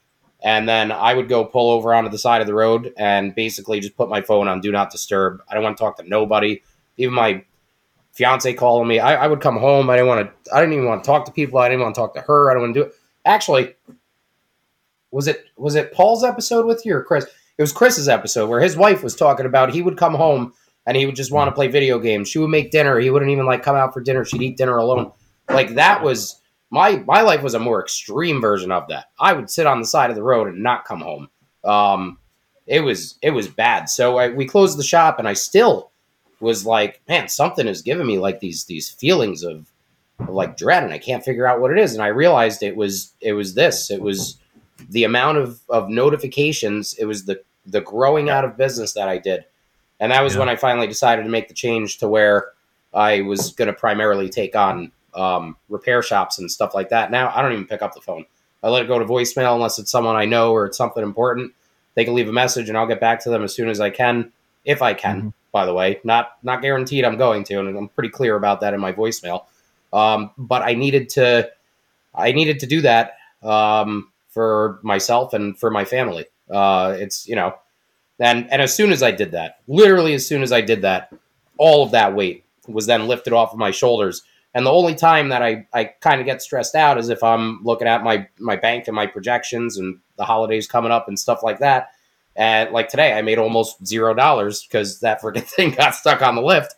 and 0.42 0.66
then 0.66 0.90
I 0.90 1.12
would 1.12 1.28
go 1.28 1.44
pull 1.44 1.70
over 1.70 1.92
onto 1.92 2.08
the 2.08 2.18
side 2.18 2.40
of 2.40 2.46
the 2.46 2.54
road 2.54 2.94
and 2.96 3.34
basically 3.34 3.80
just 3.80 3.96
put 3.96 4.08
my 4.08 4.22
phone 4.22 4.48
on 4.48 4.60
do 4.60 4.72
not 4.72 4.90
disturb. 4.90 5.42
I 5.50 5.54
don't 5.54 5.62
want 5.62 5.76
to 5.76 5.82
talk 5.82 5.98
to 5.98 6.08
nobody, 6.08 6.62
even 6.96 7.14
my 7.14 7.44
fiance 8.16 8.52
calling 8.54 8.88
me. 8.88 8.98
I, 8.98 9.24
I 9.24 9.26
would 9.26 9.40
come 9.40 9.58
home. 9.58 9.90
I 9.90 9.96
didn't 9.96 10.08
want 10.08 10.44
to. 10.44 10.54
I 10.54 10.60
didn't 10.60 10.74
even 10.74 10.86
want 10.86 11.04
to 11.04 11.06
talk 11.06 11.26
to 11.26 11.32
people. 11.32 11.58
I 11.58 11.68
didn't 11.68 11.82
want 11.82 11.94
to 11.94 12.00
talk 12.00 12.14
to 12.14 12.22
her. 12.22 12.50
I 12.50 12.54
don't 12.54 12.62
want 12.62 12.74
to 12.74 12.80
do 12.80 12.86
it. 12.86 12.94
Actually, 13.24 13.74
was 15.10 15.28
it 15.28 15.44
was 15.56 15.74
it 15.74 15.92
Paul's 15.92 16.24
episode 16.24 16.66
with 16.66 16.84
you 16.86 16.94
or 16.96 17.02
Chris? 17.02 17.24
It 17.24 17.62
was 17.62 17.72
Chris's 17.72 18.08
episode 18.08 18.48
where 18.48 18.60
his 18.60 18.76
wife 18.76 19.02
was 19.02 19.14
talking 19.14 19.46
about 19.46 19.72
he 19.72 19.82
would 19.82 19.96
come 19.96 20.14
home 20.14 20.52
and 20.86 20.96
he 20.96 21.06
would 21.06 21.16
just 21.16 21.32
want 21.32 21.48
to 21.48 21.54
play 21.54 21.68
video 21.68 21.98
games. 21.98 22.28
She 22.28 22.38
would 22.38 22.48
make 22.48 22.70
dinner. 22.70 22.98
He 22.98 23.10
wouldn't 23.10 23.30
even 23.30 23.46
like 23.46 23.62
come 23.62 23.76
out 23.76 23.92
for 23.92 24.00
dinner. 24.00 24.24
She'd 24.24 24.42
eat 24.42 24.56
dinner 24.56 24.76
alone. 24.76 25.12
Like 25.48 25.74
that 25.74 26.02
was 26.02 26.40
my 26.70 26.96
my 27.06 27.20
life 27.20 27.42
was 27.42 27.54
a 27.54 27.58
more 27.58 27.82
extreme 27.82 28.40
version 28.40 28.72
of 28.72 28.88
that. 28.88 29.06
I 29.20 29.32
would 29.32 29.50
sit 29.50 29.66
on 29.66 29.80
the 29.80 29.86
side 29.86 30.10
of 30.10 30.16
the 30.16 30.22
road 30.22 30.48
and 30.48 30.62
not 30.62 30.84
come 30.84 31.00
home. 31.00 31.28
Um, 31.64 32.18
it 32.66 32.80
was 32.80 33.18
it 33.22 33.30
was 33.30 33.48
bad. 33.48 33.88
So 33.88 34.18
I, 34.18 34.30
we 34.30 34.46
closed 34.46 34.78
the 34.78 34.84
shop, 34.84 35.18
and 35.18 35.28
I 35.28 35.34
still 35.34 35.90
was 36.40 36.66
like, 36.66 37.00
man, 37.08 37.28
something 37.28 37.66
is 37.66 37.82
giving 37.82 38.06
me 38.06 38.18
like 38.18 38.40
these 38.40 38.64
these 38.64 38.88
feelings 38.90 39.42
of, 39.42 39.66
of 40.20 40.28
like 40.30 40.56
dread, 40.56 40.84
and 40.84 40.92
I 40.92 40.98
can't 40.98 41.24
figure 41.24 41.46
out 41.46 41.60
what 41.60 41.70
it 41.70 41.78
is. 41.78 41.94
And 41.94 42.02
I 42.02 42.08
realized 42.08 42.62
it 42.62 42.76
was 42.76 43.12
it 43.20 43.32
was 43.32 43.54
this. 43.54 43.90
It 43.90 44.00
was 44.02 44.36
the 44.90 45.04
amount 45.04 45.38
of 45.38 45.60
of 45.68 45.88
notifications. 45.88 46.94
It 46.94 47.04
was 47.06 47.24
the 47.24 47.40
the 47.66 47.80
growing 47.80 48.30
out 48.30 48.44
of 48.44 48.56
business 48.56 48.92
that 48.92 49.08
I 49.08 49.18
did, 49.18 49.44
and 50.00 50.12
that 50.12 50.22
was 50.22 50.34
Yeah. 50.34 50.40
when 50.40 50.48
I 50.48 50.56
finally 50.56 50.86
decided 50.86 51.22
to 51.24 51.28
make 51.28 51.48
the 51.48 51.54
change 51.54 51.98
to 51.98 52.08
where 52.08 52.52
I 52.94 53.22
was 53.22 53.52
going 53.52 53.66
to 53.68 53.74
primarily 53.74 54.28
take 54.28 54.54
on 54.54 54.92
um, 55.14 55.56
repair 55.68 56.02
shops 56.02 56.38
and 56.38 56.50
stuff 56.50 56.74
like 56.74 56.90
that. 56.90 57.10
Now 57.10 57.32
I 57.34 57.42
don't 57.42 57.52
even 57.52 57.66
pick 57.66 57.82
up 57.82 57.94
the 57.94 58.00
phone. 58.00 58.24
I 58.62 58.68
let 58.68 58.82
it 58.82 58.88
go 58.88 58.98
to 58.98 59.04
voicemail 59.04 59.54
unless 59.54 59.78
it's 59.78 59.90
someone 59.90 60.16
I 60.16 60.24
know 60.24 60.52
or 60.52 60.66
it's 60.66 60.76
something 60.76 61.02
important. 61.02 61.52
They 61.94 62.04
can 62.04 62.14
leave 62.14 62.28
a 62.28 62.32
message 62.32 62.68
and 62.68 62.76
I'll 62.76 62.86
get 62.86 63.00
back 63.00 63.20
to 63.20 63.30
them 63.30 63.42
as 63.44 63.54
soon 63.54 63.68
as 63.68 63.80
I 63.80 63.90
can, 63.90 64.32
if 64.64 64.82
I 64.82 64.92
can. 64.94 65.22
Mhm. 65.22 65.32
By 65.56 65.64
the 65.64 65.72
way, 65.72 66.00
not 66.04 66.32
not 66.42 66.60
guaranteed 66.60 67.02
I'm 67.02 67.16
going 67.16 67.42
to, 67.44 67.58
and 67.58 67.78
I'm 67.78 67.88
pretty 67.88 68.10
clear 68.10 68.36
about 68.36 68.60
that 68.60 68.74
in 68.74 68.80
my 68.80 68.92
voicemail. 68.92 69.44
Um, 69.90 70.30
but 70.36 70.60
I 70.60 70.74
needed 70.74 71.08
to, 71.16 71.50
I 72.14 72.32
needed 72.32 72.60
to 72.60 72.66
do 72.66 72.82
that 72.82 73.16
um, 73.42 74.12
for 74.28 74.78
myself 74.82 75.32
and 75.32 75.58
for 75.58 75.70
my 75.70 75.86
family. 75.86 76.26
Uh, 76.50 76.94
it's 76.98 77.26
you 77.26 77.34
know, 77.34 77.54
and 78.20 78.52
and 78.52 78.60
as 78.60 78.74
soon 78.74 78.92
as 78.92 79.02
I 79.02 79.12
did 79.12 79.30
that, 79.30 79.60
literally 79.66 80.12
as 80.12 80.26
soon 80.26 80.42
as 80.42 80.52
I 80.52 80.60
did 80.60 80.82
that, 80.82 81.10
all 81.56 81.82
of 81.82 81.90
that 81.92 82.14
weight 82.14 82.44
was 82.68 82.84
then 82.84 83.08
lifted 83.08 83.32
off 83.32 83.54
of 83.54 83.58
my 83.58 83.70
shoulders. 83.70 84.24
And 84.52 84.66
the 84.66 84.70
only 84.70 84.94
time 84.94 85.30
that 85.30 85.42
I, 85.42 85.66
I 85.72 85.84
kind 85.84 86.20
of 86.20 86.26
get 86.26 86.42
stressed 86.42 86.74
out 86.74 86.98
is 86.98 87.08
if 87.08 87.22
I'm 87.22 87.62
looking 87.64 87.88
at 87.88 88.04
my 88.04 88.28
my 88.38 88.56
bank 88.56 88.88
and 88.88 88.94
my 88.94 89.06
projections 89.06 89.78
and 89.78 90.00
the 90.18 90.24
holidays 90.26 90.68
coming 90.68 90.92
up 90.92 91.08
and 91.08 91.18
stuff 91.18 91.42
like 91.42 91.60
that. 91.60 91.92
And 92.36 92.70
like 92.72 92.88
today, 92.88 93.12
I 93.12 93.22
made 93.22 93.38
almost 93.38 93.84
zero 93.86 94.14
dollars 94.14 94.64
because 94.64 95.00
that 95.00 95.20
freaking 95.20 95.44
thing 95.56 95.70
got 95.70 95.94
stuck 95.94 96.22
on 96.22 96.34
the 96.34 96.42
lift. 96.42 96.74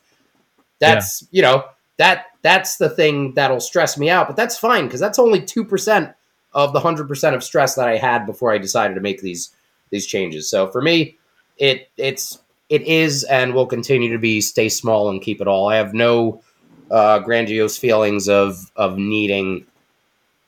That's 0.81 1.27
you 1.31 1.43
know 1.43 1.65
that 1.97 2.27
that's 2.43 2.77
the 2.77 2.89
thing 2.89 3.35
that'll 3.35 3.61
stress 3.61 3.99
me 3.99 4.09
out, 4.11 4.27
but 4.27 4.37
that's 4.37 4.57
fine 4.57 4.85
because 4.85 5.01
that's 5.01 5.19
only 5.19 5.43
two 5.43 5.65
percent 5.65 6.13
of 6.53 6.73
the 6.73 6.81
hundred 6.81 7.09
percent 7.09 7.37
of 7.37 7.45
stress 7.45 7.75
that 7.75 7.89
I 7.89 7.97
had 7.97 8.27
before 8.27 8.53
I 8.53 8.59
decided 8.59 8.95
to 8.95 9.01
make 9.01 9.21
these 9.21 9.51
these 9.91 10.07
changes. 10.07 10.49
So 10.49 10.69
for 10.69 10.81
me, 10.81 11.17
it 11.57 11.91
it's 11.97 12.39
it 12.69 12.83
is 12.83 13.25
and 13.25 13.55
will 13.55 13.67
continue 13.67 14.13
to 14.13 14.19
be 14.19 14.41
stay 14.41 14.69
small 14.69 15.11
and 15.11 15.21
keep 15.23 15.41
it 15.41 15.49
all. 15.49 15.69
I 15.69 15.77
have 15.77 15.95
no 15.95 16.43
uh, 16.91 17.19
grandiose 17.19 17.77
feelings 17.77 18.29
of 18.29 18.71
of 18.77 18.97
needing 18.97 19.67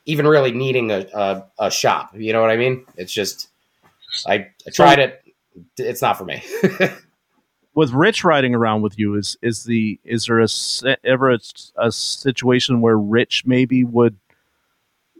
even 0.05 0.27
really 0.27 0.51
needing 0.51 0.91
a, 0.91 1.05
a, 1.13 1.43
a 1.59 1.71
shop. 1.71 2.11
You 2.15 2.33
know 2.33 2.41
what 2.41 2.49
I 2.49 2.57
mean? 2.57 2.85
It's 2.97 3.13
just 3.13 3.49
I, 4.27 4.47
I 4.67 4.69
tried 4.71 4.99
it. 4.99 5.23
It's 5.77 6.01
not 6.01 6.17
for 6.17 6.25
me. 6.25 6.43
with 7.73 7.91
Rich 7.91 8.23
riding 8.23 8.53
around 8.55 8.81
with 8.81 8.97
you, 8.99 9.15
is 9.15 9.37
is 9.41 9.63
the 9.63 9.99
is 10.03 10.25
there 10.25 10.39
a 10.39 10.47
ever 11.03 11.37
a 11.77 11.91
situation 11.91 12.81
where 12.81 12.97
Rich 12.97 13.45
maybe 13.45 13.83
would 13.83 14.17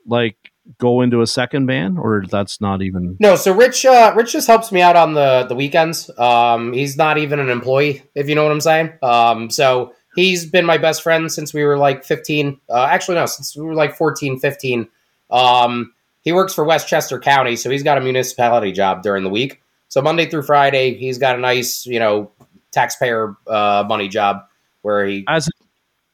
like 0.05 0.51
go 0.77 1.01
into 1.01 1.21
a 1.21 1.27
second 1.27 1.65
band, 1.65 1.97
or 1.97 2.23
that's 2.29 2.61
not 2.61 2.81
even? 2.81 3.17
no, 3.19 3.35
so 3.35 3.53
Rich 3.53 3.85
uh, 3.85 4.13
Rich 4.15 4.33
just 4.33 4.47
helps 4.47 4.71
me 4.71 4.81
out 4.81 4.95
on 4.95 5.13
the 5.13 5.45
the 5.47 5.55
weekends. 5.55 6.09
Um, 6.17 6.73
he's 6.73 6.97
not 6.97 7.17
even 7.17 7.39
an 7.39 7.49
employee, 7.49 8.03
if 8.15 8.27
you 8.27 8.35
know 8.35 8.43
what 8.43 8.51
I'm 8.51 8.61
saying. 8.61 8.93
Um, 9.01 9.49
so 9.49 9.93
he's 10.15 10.45
been 10.45 10.65
my 10.65 10.77
best 10.77 11.01
friend 11.01 11.31
since 11.31 11.53
we 11.53 11.63
were 11.63 11.77
like 11.77 12.03
15. 12.03 12.59
Uh, 12.69 12.83
actually, 12.83 13.15
no, 13.15 13.25
since 13.25 13.55
we 13.55 13.63
were 13.63 13.75
like 13.75 13.95
14, 13.95 14.39
15. 14.39 14.87
Um, 15.29 15.93
he 16.21 16.31
works 16.31 16.53
for 16.53 16.63
Westchester 16.63 17.19
County, 17.19 17.55
so 17.55 17.69
he's 17.69 17.83
got 17.83 17.97
a 17.97 18.01
municipality 18.01 18.71
job 18.71 19.03
during 19.03 19.23
the 19.23 19.29
week. 19.29 19.61
So 19.87 20.01
Monday 20.01 20.29
through 20.29 20.43
Friday, 20.43 20.93
he's 20.93 21.17
got 21.17 21.35
a 21.35 21.39
nice, 21.39 21.85
you 21.85 21.99
know, 21.99 22.31
taxpayer 22.71 23.35
uh, 23.47 23.83
money 23.87 24.07
job 24.07 24.43
where 24.81 25.05
he. 25.05 25.25
As 25.27 25.49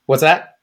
What's 0.08 0.22
that? 0.22 0.58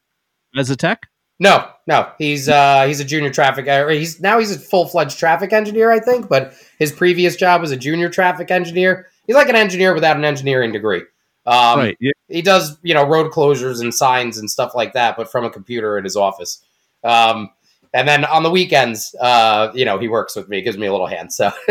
as 0.57 0.71
a 0.71 0.77
tech, 0.77 1.09
No, 1.39 1.69
no, 1.87 2.11
he's 2.19 2.49
uh, 2.49 2.85
he's 2.87 3.01
a 3.01 3.05
junior 3.05 3.31
traffic. 3.31 3.69
Uh, 3.69 3.89
he's 3.89 4.21
now 4.21 4.39
he's 4.39 4.55
a 4.55 4.59
full 4.59 4.87
fledged 4.87 5.19
traffic 5.19 5.53
engineer, 5.53 5.91
I 5.91 6.01
think. 6.01 6.29
But 6.29 6.55
his 6.79 6.93
previous 6.93 7.37
job 7.37 7.61
was 7.61 7.71
a 7.71 7.77
junior 7.77 8.09
traffic 8.09 8.51
engineer. 8.51 9.07
He's 9.27 9.37
like 9.37 9.49
an 9.49 9.57
engineer 9.57 9.95
without 9.95 10.17
an 10.17 10.25
engineering 10.25 10.73
degree. 10.73 11.03
Um, 11.47 11.79
right? 11.79 11.97
Yeah, 12.01 12.13
he 12.29 12.41
does 12.41 12.79
you 12.83 12.95
know 12.95 13.07
road 13.07 13.33
closures 13.33 13.81
and 13.81 13.93
signs 13.93 14.39
and 14.39 14.51
stuff 14.51 14.75
like 14.75 14.95
that, 14.95 15.17
but 15.17 15.31
from 15.31 15.45
a 15.45 15.51
computer 15.51 15.99
in 15.99 16.05
his 16.05 16.17
office. 16.17 16.63
Um, 17.03 17.51
and 17.95 18.07
then 18.07 18.25
on 18.27 18.43
the 18.43 18.51
weekends, 18.51 19.15
uh, 19.21 19.71
you 19.75 19.85
know, 19.87 19.99
he 19.99 20.09
works 20.09 20.37
with 20.37 20.49
me, 20.49 20.61
gives 20.61 20.77
me 20.77 20.87
a 20.87 20.93
little 20.93 21.07
hand. 21.07 21.33
So, 21.33 21.51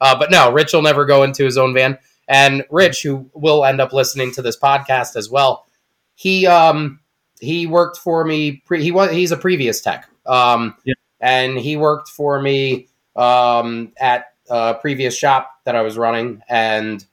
uh, 0.00 0.18
but 0.18 0.30
no, 0.30 0.50
Rich 0.52 0.72
will 0.72 0.82
never 0.82 1.04
go 1.04 1.24
into 1.24 1.44
his 1.44 1.58
own 1.58 1.74
van. 1.74 1.98
And 2.28 2.64
Rich, 2.70 3.02
who 3.02 3.28
will 3.34 3.64
end 3.64 3.80
up 3.80 3.92
listening 3.92 4.30
to 4.32 4.42
this 4.42 4.56
podcast 4.58 5.16
as 5.16 5.28
well, 5.28 5.66
he 6.14 6.46
um, 6.46 7.00
he 7.40 7.66
worked 7.66 7.98
for 7.98 8.24
me. 8.24 8.62
Pre- 8.64 8.82
he 8.82 8.92
was 8.92 9.10
he's 9.10 9.32
a 9.32 9.36
previous 9.36 9.80
tech. 9.82 10.08
Um, 10.26 10.76
Yeah. 10.84 10.94
and 11.20 11.58
he 11.58 11.76
worked 11.76 12.08
for 12.08 12.40
me 12.40 12.88
um, 13.16 13.92
at 14.00 14.26
a 14.48 14.74
previous 14.74 15.16
shop 15.18 15.50
that 15.64 15.74
I 15.74 15.82
was 15.82 15.98
running, 15.98 16.40
and 16.48 17.04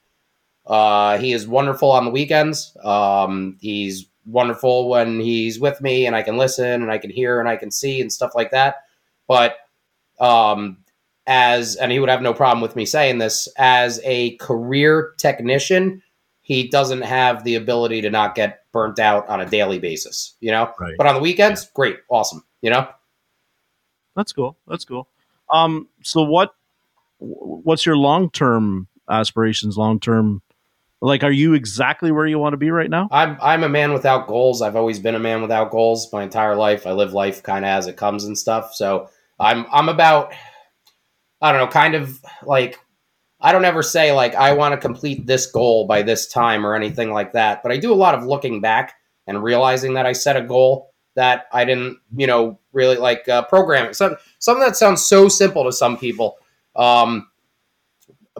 uh, 0.67 1.17
he 1.17 1.33
is 1.33 1.47
wonderful 1.47 1.89
on 1.91 2.05
the 2.05 2.11
weekends. 2.11 2.77
Um, 2.83 3.57
he's 3.59 4.05
wonderful 4.29 4.89
when 4.89 5.19
he's 5.19 5.59
with 5.59 5.81
me 5.81 6.05
and 6.05 6.15
I 6.15 6.21
can 6.21 6.37
listen 6.37 6.81
and 6.81 6.91
I 6.91 6.97
can 6.97 7.09
hear 7.09 7.39
and 7.39 7.49
I 7.49 7.55
can 7.55 7.71
see 7.71 7.99
and 8.01 8.11
stuff 8.11 8.31
like 8.35 8.51
that. 8.51 8.77
But 9.27 9.57
um, 10.19 10.77
as 11.27 11.75
and 11.75 11.91
he 11.91 11.99
would 11.99 12.09
have 12.09 12.21
no 12.21 12.33
problem 12.33 12.61
with 12.61 12.75
me 12.75 12.85
saying 12.85 13.19
this 13.19 13.47
as 13.57 13.99
a 14.03 14.35
career 14.37 15.13
technician, 15.17 16.01
he 16.41 16.67
doesn't 16.67 17.03
have 17.03 17.43
the 17.43 17.55
ability 17.55 18.01
to 18.01 18.09
not 18.09 18.35
get 18.35 18.63
burnt 18.71 18.99
out 18.99 19.27
on 19.29 19.39
a 19.39 19.45
daily 19.45 19.79
basis. 19.79 20.35
You 20.39 20.51
know, 20.51 20.73
right. 20.79 20.95
but 20.97 21.07
on 21.07 21.15
the 21.15 21.21
weekends, 21.21 21.69
great, 21.73 21.97
awesome. 22.09 22.43
You 22.61 22.71
know. 22.71 22.87
That's 24.15 24.33
cool. 24.33 24.57
That's 24.67 24.85
cool. 24.85 25.07
Um, 25.51 25.87
so 26.03 26.23
what 26.23 26.55
what's 27.19 27.85
your 27.85 27.97
long 27.97 28.29
term 28.31 28.87
aspirations? 29.09 29.77
Long 29.77 29.99
term, 29.99 30.41
like, 31.01 31.23
are 31.23 31.31
you 31.31 31.53
exactly 31.53 32.11
where 32.11 32.27
you 32.27 32.39
want 32.39 32.53
to 32.53 32.57
be 32.57 32.71
right 32.71 32.89
now? 32.89 33.07
I'm 33.11 33.37
I'm 33.41 33.63
a 33.63 33.69
man 33.69 33.93
without 33.93 34.27
goals. 34.27 34.61
I've 34.61 34.75
always 34.75 34.99
been 34.99 35.15
a 35.15 35.19
man 35.19 35.41
without 35.41 35.71
goals 35.71 36.11
my 36.11 36.23
entire 36.23 36.55
life. 36.55 36.85
I 36.85 36.91
live 36.91 37.13
life 37.13 37.41
kind 37.41 37.63
of 37.63 37.69
as 37.69 37.87
it 37.87 37.95
comes 37.97 38.25
and 38.25 38.37
stuff. 38.37 38.73
So 38.73 39.09
I'm 39.39 39.65
I'm 39.71 39.89
about 39.89 40.33
I 41.41 41.51
don't 41.51 41.61
know, 41.61 41.67
kind 41.67 41.95
of 41.95 42.19
like 42.43 42.77
I 43.39 43.51
don't 43.53 43.65
ever 43.65 43.81
say 43.81 44.11
like 44.11 44.35
I 44.35 44.53
want 44.53 44.73
to 44.73 44.77
complete 44.77 45.25
this 45.25 45.49
goal 45.49 45.87
by 45.87 46.01
this 46.01 46.27
time 46.27 46.65
or 46.65 46.75
anything 46.75 47.11
like 47.11 47.33
that. 47.33 47.63
But 47.63 47.71
I 47.71 47.77
do 47.77 47.93
a 47.93 47.95
lot 47.95 48.15
of 48.15 48.25
looking 48.25 48.59
back 48.59 48.95
and 49.25 49.41
realizing 49.41 49.93
that 49.93 50.05
I 50.05 50.11
set 50.13 50.35
a 50.35 50.41
goal 50.41 50.91
that 51.15 51.47
I 51.53 51.65
didn't, 51.65 51.97
you 52.15 52.27
know, 52.27 52.59
really 52.73 52.97
like 52.97 53.27
uh, 53.29 53.43
programming. 53.43 53.93
Some 53.93 54.17
something 54.39 54.65
that 54.65 54.75
sounds 54.75 55.05
so 55.05 55.29
simple 55.29 55.63
to 55.63 55.71
some 55.71 55.97
people. 55.97 56.37
Um, 56.75 57.29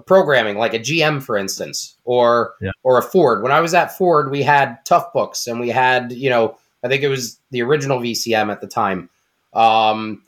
programming 0.06 0.58
like 0.58 0.74
a 0.74 0.80
GM 0.80 1.22
for 1.22 1.38
instance 1.38 1.95
or 2.04 2.54
Yeah. 2.62 2.72
or 2.84 2.97
a 2.97 3.02
Ford. 3.02 3.43
When 3.43 3.52
I 3.52 3.60
was 3.62 3.74
at 3.74 3.97
Ford, 3.97 4.32
we 4.32 4.41
had 4.43 4.78
Toughbooks 4.86 5.47
and 5.47 5.60
we 5.60 5.70
had, 5.70 6.12
you 6.12 6.30
know, 6.30 6.58
I 6.84 6.88
think 6.88 7.04
it 7.04 7.10
was 7.10 7.39
the 7.52 7.62
original 7.62 8.00
VCM 8.00 8.52
at 8.52 8.62
the 8.62 8.68
time. 8.68 9.10
Um, 9.54 10.24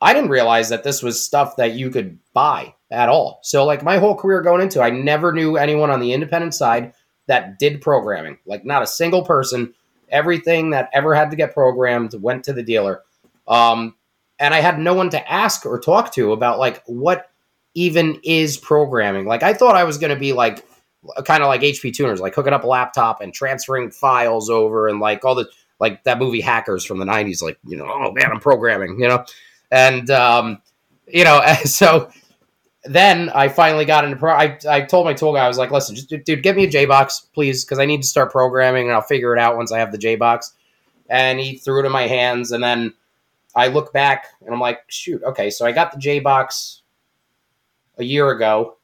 I 0.00 0.12
didn't 0.12 0.30
realize 0.30 0.68
that 0.68 0.84
this 0.84 1.02
was 1.02 1.22
stuff 1.24 1.56
that 1.56 1.72
you 1.72 1.90
could 1.90 2.18
buy 2.34 2.74
at 2.90 3.08
all. 3.08 3.38
So 3.42 3.64
like 3.64 3.82
my 3.82 3.98
whole 3.98 4.14
career 4.14 4.42
going 4.42 4.60
into, 4.60 4.82
I 4.82 4.90
never 4.90 5.32
knew 5.32 5.56
anyone 5.56 5.90
on 5.90 6.00
the 6.00 6.12
independent 6.12 6.54
side 6.54 6.92
that 7.26 7.58
did 7.58 7.80
programming. 7.80 8.38
Like 8.44 8.64
not 8.64 8.82
a 8.82 8.86
single 8.86 9.22
person. 9.24 9.72
Everything 10.10 10.70
that 10.70 10.90
ever 10.92 11.14
had 11.14 11.30
to 11.30 11.36
get 11.36 11.54
programmed 11.54 12.14
went 12.20 12.44
to 12.44 12.52
the 12.52 12.62
dealer. 12.62 13.02
Um, 13.48 13.94
and 14.38 14.52
I 14.52 14.60
had 14.60 14.78
no 14.78 14.94
one 14.94 15.10
to 15.10 15.32
ask 15.32 15.64
or 15.64 15.78
talk 15.80 16.12
to 16.14 16.32
about 16.32 16.58
like 16.58 16.82
what 16.86 17.30
even 17.74 18.20
is 18.22 18.56
programming. 18.56 19.26
Like 19.26 19.42
I 19.42 19.52
thought 19.52 19.76
I 19.76 19.84
was 19.84 19.98
going 19.98 20.12
to 20.12 20.18
be 20.18 20.32
like 20.32 20.64
kind 21.24 21.42
of 21.42 21.48
like 21.48 21.60
HP 21.60 21.92
tuners, 21.92 22.20
like 22.20 22.34
hooking 22.34 22.52
up 22.52 22.64
a 22.64 22.66
laptop 22.66 23.20
and 23.20 23.32
transferring 23.34 23.90
files 23.90 24.48
over 24.48 24.88
and 24.88 25.00
like 25.00 25.24
all 25.24 25.34
the 25.34 25.48
like 25.80 26.04
that 26.04 26.18
movie 26.18 26.40
Hackers 26.40 26.84
from 26.84 26.98
the 26.98 27.04
'90s. 27.04 27.42
Like 27.42 27.58
you 27.66 27.76
know, 27.76 27.86
oh 27.86 28.12
man, 28.12 28.30
I'm 28.30 28.40
programming, 28.40 29.00
you 29.00 29.08
know, 29.08 29.24
and 29.70 30.08
um, 30.10 30.62
you 31.06 31.24
know, 31.24 31.42
so 31.64 32.10
then 32.84 33.30
I 33.30 33.48
finally 33.48 33.84
got 33.84 34.04
into 34.04 34.16
pro. 34.16 34.32
I, 34.32 34.58
I 34.68 34.82
told 34.82 35.06
my 35.06 35.14
tool 35.14 35.32
guy, 35.32 35.44
I 35.44 35.48
was 35.48 35.58
like, 35.58 35.70
listen, 35.70 35.96
just 35.96 36.08
dude, 36.08 36.42
get 36.42 36.56
me 36.56 36.64
a 36.64 36.70
J 36.70 36.84
box, 36.86 37.26
please, 37.32 37.64
because 37.64 37.78
I 37.78 37.86
need 37.86 38.02
to 38.02 38.08
start 38.08 38.30
programming 38.30 38.84
and 38.84 38.92
I'll 38.92 39.02
figure 39.02 39.34
it 39.34 39.40
out 39.40 39.56
once 39.56 39.72
I 39.72 39.78
have 39.78 39.92
the 39.92 39.98
J 39.98 40.16
box. 40.16 40.52
And 41.08 41.38
he 41.38 41.56
threw 41.56 41.80
it 41.80 41.86
in 41.86 41.92
my 41.92 42.06
hands. 42.06 42.52
And 42.52 42.62
then 42.62 42.94
I 43.54 43.68
look 43.68 43.92
back 43.92 44.26
and 44.42 44.54
I'm 44.54 44.60
like, 44.60 44.80
shoot, 44.88 45.22
okay, 45.22 45.50
so 45.50 45.66
I 45.66 45.72
got 45.72 45.92
the 45.92 45.98
J 45.98 46.20
box 46.20 46.82
a 47.98 48.04
year 48.04 48.30
ago. 48.30 48.76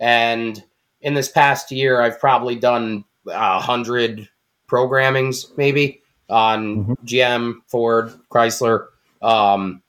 And 0.00 0.62
in 1.00 1.14
this 1.14 1.28
past 1.28 1.70
year, 1.70 2.00
I've 2.00 2.18
probably 2.18 2.56
done 2.56 3.04
a 3.26 3.60
hundred 3.60 4.28
programmings 4.68 5.56
maybe 5.56 6.02
on 6.28 6.84
mm-hmm. 6.84 6.92
GM, 7.04 7.54
Ford, 7.66 8.12
Chrysler. 8.30 8.88
Um, 9.22 9.82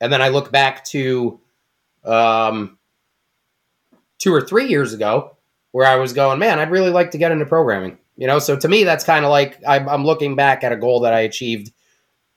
and 0.00 0.12
then 0.12 0.22
I 0.22 0.28
look 0.28 0.50
back 0.50 0.84
to 0.86 1.38
um, 2.04 2.78
two 4.18 4.34
or 4.34 4.40
three 4.40 4.68
years 4.68 4.92
ago 4.92 5.36
where 5.72 5.86
I 5.86 5.96
was 5.96 6.12
going, 6.12 6.38
man, 6.38 6.58
I'd 6.58 6.70
really 6.70 6.90
like 6.90 7.10
to 7.12 7.18
get 7.18 7.32
into 7.32 7.46
programming. 7.46 7.98
You 8.16 8.26
know, 8.26 8.38
so 8.38 8.56
to 8.56 8.68
me, 8.68 8.84
that's 8.84 9.04
kind 9.04 9.24
of 9.24 9.30
like 9.30 9.58
I'm, 9.66 9.88
I'm 9.88 10.04
looking 10.04 10.36
back 10.36 10.64
at 10.64 10.72
a 10.72 10.76
goal 10.76 11.00
that 11.00 11.14
I 11.14 11.20
achieved 11.20 11.72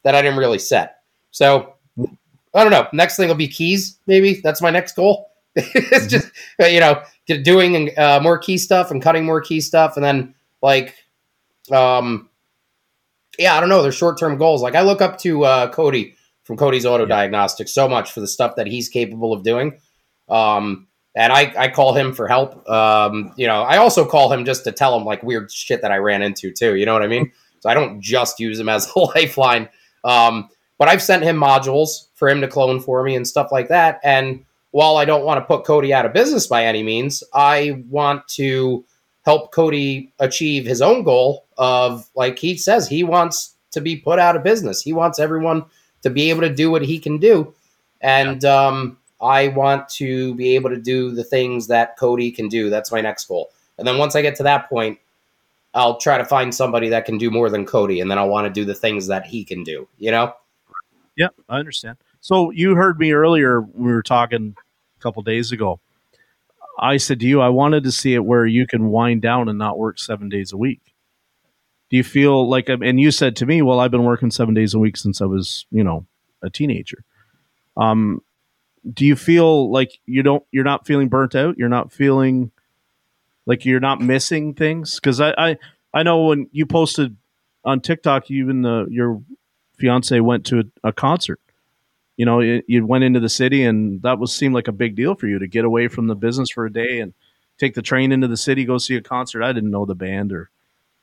that 0.04 0.16
I 0.16 0.22
didn't 0.22 0.38
really 0.38 0.60
set. 0.60 0.98
So 1.32 1.74
I 2.00 2.64
don't 2.64 2.72
know. 2.72 2.88
Next 2.94 3.18
thing 3.18 3.28
will 3.28 3.36
be 3.36 3.48
keys. 3.48 4.00
Maybe 4.08 4.40
that's 4.42 4.62
my 4.62 4.70
next 4.70 4.96
goal. 4.96 5.30
it's 5.74 6.08
just 6.08 6.32
you 6.60 6.80
know 6.80 7.02
doing 7.28 7.92
uh, 7.98 8.20
more 8.22 8.38
key 8.38 8.58
stuff 8.58 8.92
and 8.92 9.02
cutting 9.02 9.26
more 9.26 9.42
key 9.42 9.62
stuff, 9.62 9.96
and 9.96 10.04
then 10.04 10.36
like, 10.62 10.96
um, 11.72 12.30
yeah, 13.40 13.56
I 13.56 13.60
don't 13.60 13.70
know. 13.70 13.82
There's 13.82 13.96
short 13.96 14.20
term 14.20 14.38
goals. 14.38 14.62
Like 14.62 14.76
I 14.76 14.82
look 14.82 15.02
up 15.02 15.18
to 15.20 15.46
uh, 15.46 15.72
Cody 15.72 16.16
from 16.44 16.58
Cody's 16.58 16.86
Auto 16.86 17.04
yeah. 17.04 17.10
Diagnostics 17.10 17.74
so 17.74 17.88
much 17.88 18.12
for 18.12 18.22
the 18.22 18.28
stuff 18.28 18.56
that 18.56 18.68
he's 18.68 18.88
capable 18.90 19.34
of 19.34 19.44
doing. 19.44 19.80
Um, 20.30 20.88
and 21.16 21.32
I, 21.32 21.54
I 21.58 21.68
call 21.70 21.94
him 21.94 22.14
for 22.14 22.28
help. 22.28 22.68
Um, 22.70 23.34
you 23.38 23.48
know, 23.48 23.62
I 23.62 23.78
also 23.78 24.06
call 24.06 24.32
him 24.32 24.46
just 24.46 24.64
to 24.66 24.72
tell 24.72 24.98
him 24.98 25.06
like 25.06 25.24
weird 25.24 25.52
shit 25.52 25.82
that 25.82 25.92
I 25.92 25.98
ran 25.98 26.22
into 26.22 26.52
too. 26.52 26.76
You 26.76 26.86
know 26.86 26.94
what 26.94 27.04
I 27.04 27.08
mean? 27.08 27.32
So 27.62 27.70
I 27.70 27.74
don't 27.74 28.00
just 28.00 28.40
use 28.40 28.60
him 28.60 28.70
as 28.70 28.92
a 28.96 29.00
lifeline. 29.16 29.70
Um, 30.04 30.50
but 30.78 30.88
I've 30.88 31.02
sent 31.02 31.24
him 31.24 31.38
modules 31.38 32.10
for 32.14 32.30
him 32.30 32.42
to 32.42 32.48
clone 32.48 32.80
for 32.80 33.02
me 33.02 33.16
and 33.16 33.28
stuff 33.28 33.52
like 33.52 33.70
that. 33.70 34.00
And 34.04 34.46
while 34.76 34.98
I 34.98 35.06
don't 35.06 35.24
want 35.24 35.38
to 35.38 35.46
put 35.46 35.64
Cody 35.64 35.94
out 35.94 36.06
of 36.06 36.12
business 36.12 36.48
by 36.48 36.66
any 36.66 36.84
means, 36.84 37.24
I 37.34 37.82
want 37.88 38.28
to 38.40 38.84
help 39.24 39.54
Cody 39.54 40.12
achieve 40.20 40.66
his 40.66 40.82
own 40.82 41.04
goal 41.04 41.46
of 41.58 42.10
like 42.14 42.38
he 42.38 42.58
says 42.58 42.86
he 42.86 43.02
wants 43.02 43.56
to 43.72 43.80
be 43.80 43.96
put 43.96 44.20
out 44.20 44.36
of 44.36 44.44
business. 44.44 44.82
He 44.82 44.92
wants 44.92 45.18
everyone 45.18 45.64
to 46.02 46.10
be 46.10 46.30
able 46.30 46.42
to 46.42 46.54
do 46.54 46.70
what 46.70 46.82
he 46.82 47.00
can 47.00 47.20
do. 47.20 47.54
And 48.02 48.44
um, 48.44 48.98
I 49.22 49.48
want 49.48 49.88
to 49.92 50.36
be 50.36 50.56
able 50.56 50.72
to 50.72 50.82
do 50.82 51.12
the 51.12 51.24
things 51.24 51.68
that 51.68 51.96
Cody 51.96 52.30
can 52.30 52.50
do. 52.50 52.70
That's 52.70 52.92
my 52.92 53.00
next 53.00 53.30
goal. 53.30 53.52
And 53.78 53.88
then 53.88 53.98
once 53.98 54.14
I 54.14 54.22
get 54.22 54.36
to 54.36 54.44
that 54.44 54.68
point, 54.68 55.00
I'll 55.74 56.00
try 56.00 56.18
to 56.18 56.26
find 56.26 56.54
somebody 56.54 56.90
that 56.90 57.06
can 57.06 57.18
do 57.18 57.32
more 57.32 57.50
than 57.50 57.66
Cody, 57.66 58.02
and 58.02 58.12
then 58.12 58.18
I'll 58.18 58.28
want 58.28 58.46
to 58.46 58.52
do 58.52 58.66
the 58.66 58.76
things 58.76 59.08
that 59.08 59.26
he 59.26 59.46
can 59.46 59.64
do. 59.64 59.88
You 60.00 60.12
know? 60.12 60.34
Yeah, 61.16 61.30
I 61.48 61.60
understand. 61.60 61.98
So 62.20 62.52
you 62.52 62.76
heard 62.76 63.00
me 63.00 63.14
earlier. 63.14 63.62
We 63.62 63.94
were 63.94 64.04
talking 64.04 64.54
couple 65.06 65.22
days 65.22 65.52
ago. 65.52 65.80
I 66.80 66.98
said 66.98 67.20
to 67.20 67.28
you, 67.28 67.40
I 67.40 67.50
wanted 67.50 67.84
to 67.84 67.92
see 67.92 68.16
it 68.16 68.26
where 68.26 68.46
you 68.48 68.66
can 68.66 68.90
wind 68.90 69.22
down 69.22 69.48
and 69.48 69.60
not 69.60 69.78
work 69.78 70.00
seven 70.00 70.30
days 70.30 70.52
a 70.52 70.58
week. 70.58 70.82
Do 71.92 71.98
you 71.98 72.04
feel 72.04 72.50
like 72.50 72.70
and 72.70 73.00
you 73.00 73.12
said 73.12 73.36
to 73.36 73.46
me 73.46 73.62
well 73.62 73.80
i've 73.80 73.92
been 73.92 74.04
working 74.04 74.32
seven 74.32 74.56
days 74.56 74.74
a 74.74 74.80
week 74.80 74.98
since 74.98 75.22
i 75.22 75.26
was 75.26 75.68
you 75.70 75.84
know 75.84 76.08
a 76.42 76.50
teenager. 76.50 77.04
Um 77.78 78.22
do 78.92 79.06
you 79.06 79.16
feel 79.16 79.72
like 79.72 80.00
you 80.08 80.24
don't 80.24 80.44
you're 80.52 80.64
not 80.64 80.88
feeling 80.88 81.10
burnt 81.10 81.36
out? 81.36 81.58
You're 81.60 81.70
not 81.70 81.94
feeling 81.94 82.52
like 83.46 83.66
you're 83.66 83.80
not 83.80 84.02
missing 84.02 84.56
things? 84.56 85.00
Because 85.00 85.22
I, 85.22 85.34
I 85.38 85.58
i 85.94 86.02
know 86.02 86.26
when 86.26 86.50
you 86.52 86.66
posted 86.66 87.16
on 87.64 87.80
tiktok 87.82 88.32
even 88.32 88.64
the, 88.64 88.88
your 88.90 89.22
fiance 89.78 90.20
went 90.20 90.46
to 90.48 90.60
a, 90.60 90.90
a 90.90 90.92
concert 90.92 91.40
you 92.18 92.26
know 92.26 92.40
you, 92.40 92.62
you 92.68 92.86
went 92.86 93.04
into 93.04 93.20
the 93.20 93.30
city 93.30 93.64
and 93.64 94.02
that 94.02 94.20
was 94.20 94.34
seemed 94.34 94.56
like 94.56 94.68
a 94.68 94.74
big 94.74 94.96
deal 94.96 95.16
for 95.16 95.28
you 95.28 95.40
to 95.40 95.48
get 95.48 95.66
away 95.66 95.88
from 95.88 96.08
the 96.08 96.16
business 96.16 96.50
for 96.54 96.66
a 96.66 96.72
day 96.72 97.00
and 97.00 97.14
take 97.58 97.74
the 97.74 97.82
train 97.82 98.12
into 98.12 98.28
the 98.28 98.38
city 98.38 98.66
go 98.66 98.78
see 98.78 98.96
a 98.96 99.02
concert 99.02 99.44
i 99.44 99.52
didn't 99.52 99.72
know 99.72 99.86
the 99.86 99.96
band 99.96 100.32
or 100.32 100.50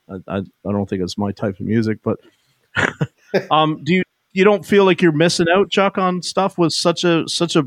I, 0.09 0.15
I, 0.27 0.37
I 0.37 0.71
don't 0.71 0.89
think 0.89 1.01
it's 1.01 1.17
my 1.17 1.31
type 1.31 1.59
of 1.59 1.65
music, 1.65 1.99
but 2.03 2.19
um, 3.51 3.83
do 3.83 3.93
you 3.93 4.03
you 4.31 4.43
don't 4.43 4.65
feel 4.65 4.83
like 4.83 5.01
you're 5.01 5.11
missing 5.11 5.45
out, 5.53 5.69
Chuck, 5.69 5.97
on 5.97 6.21
stuff 6.21 6.57
with 6.57 6.73
such 6.73 7.03
a 7.03 7.27
such 7.27 7.55
a, 7.55 7.59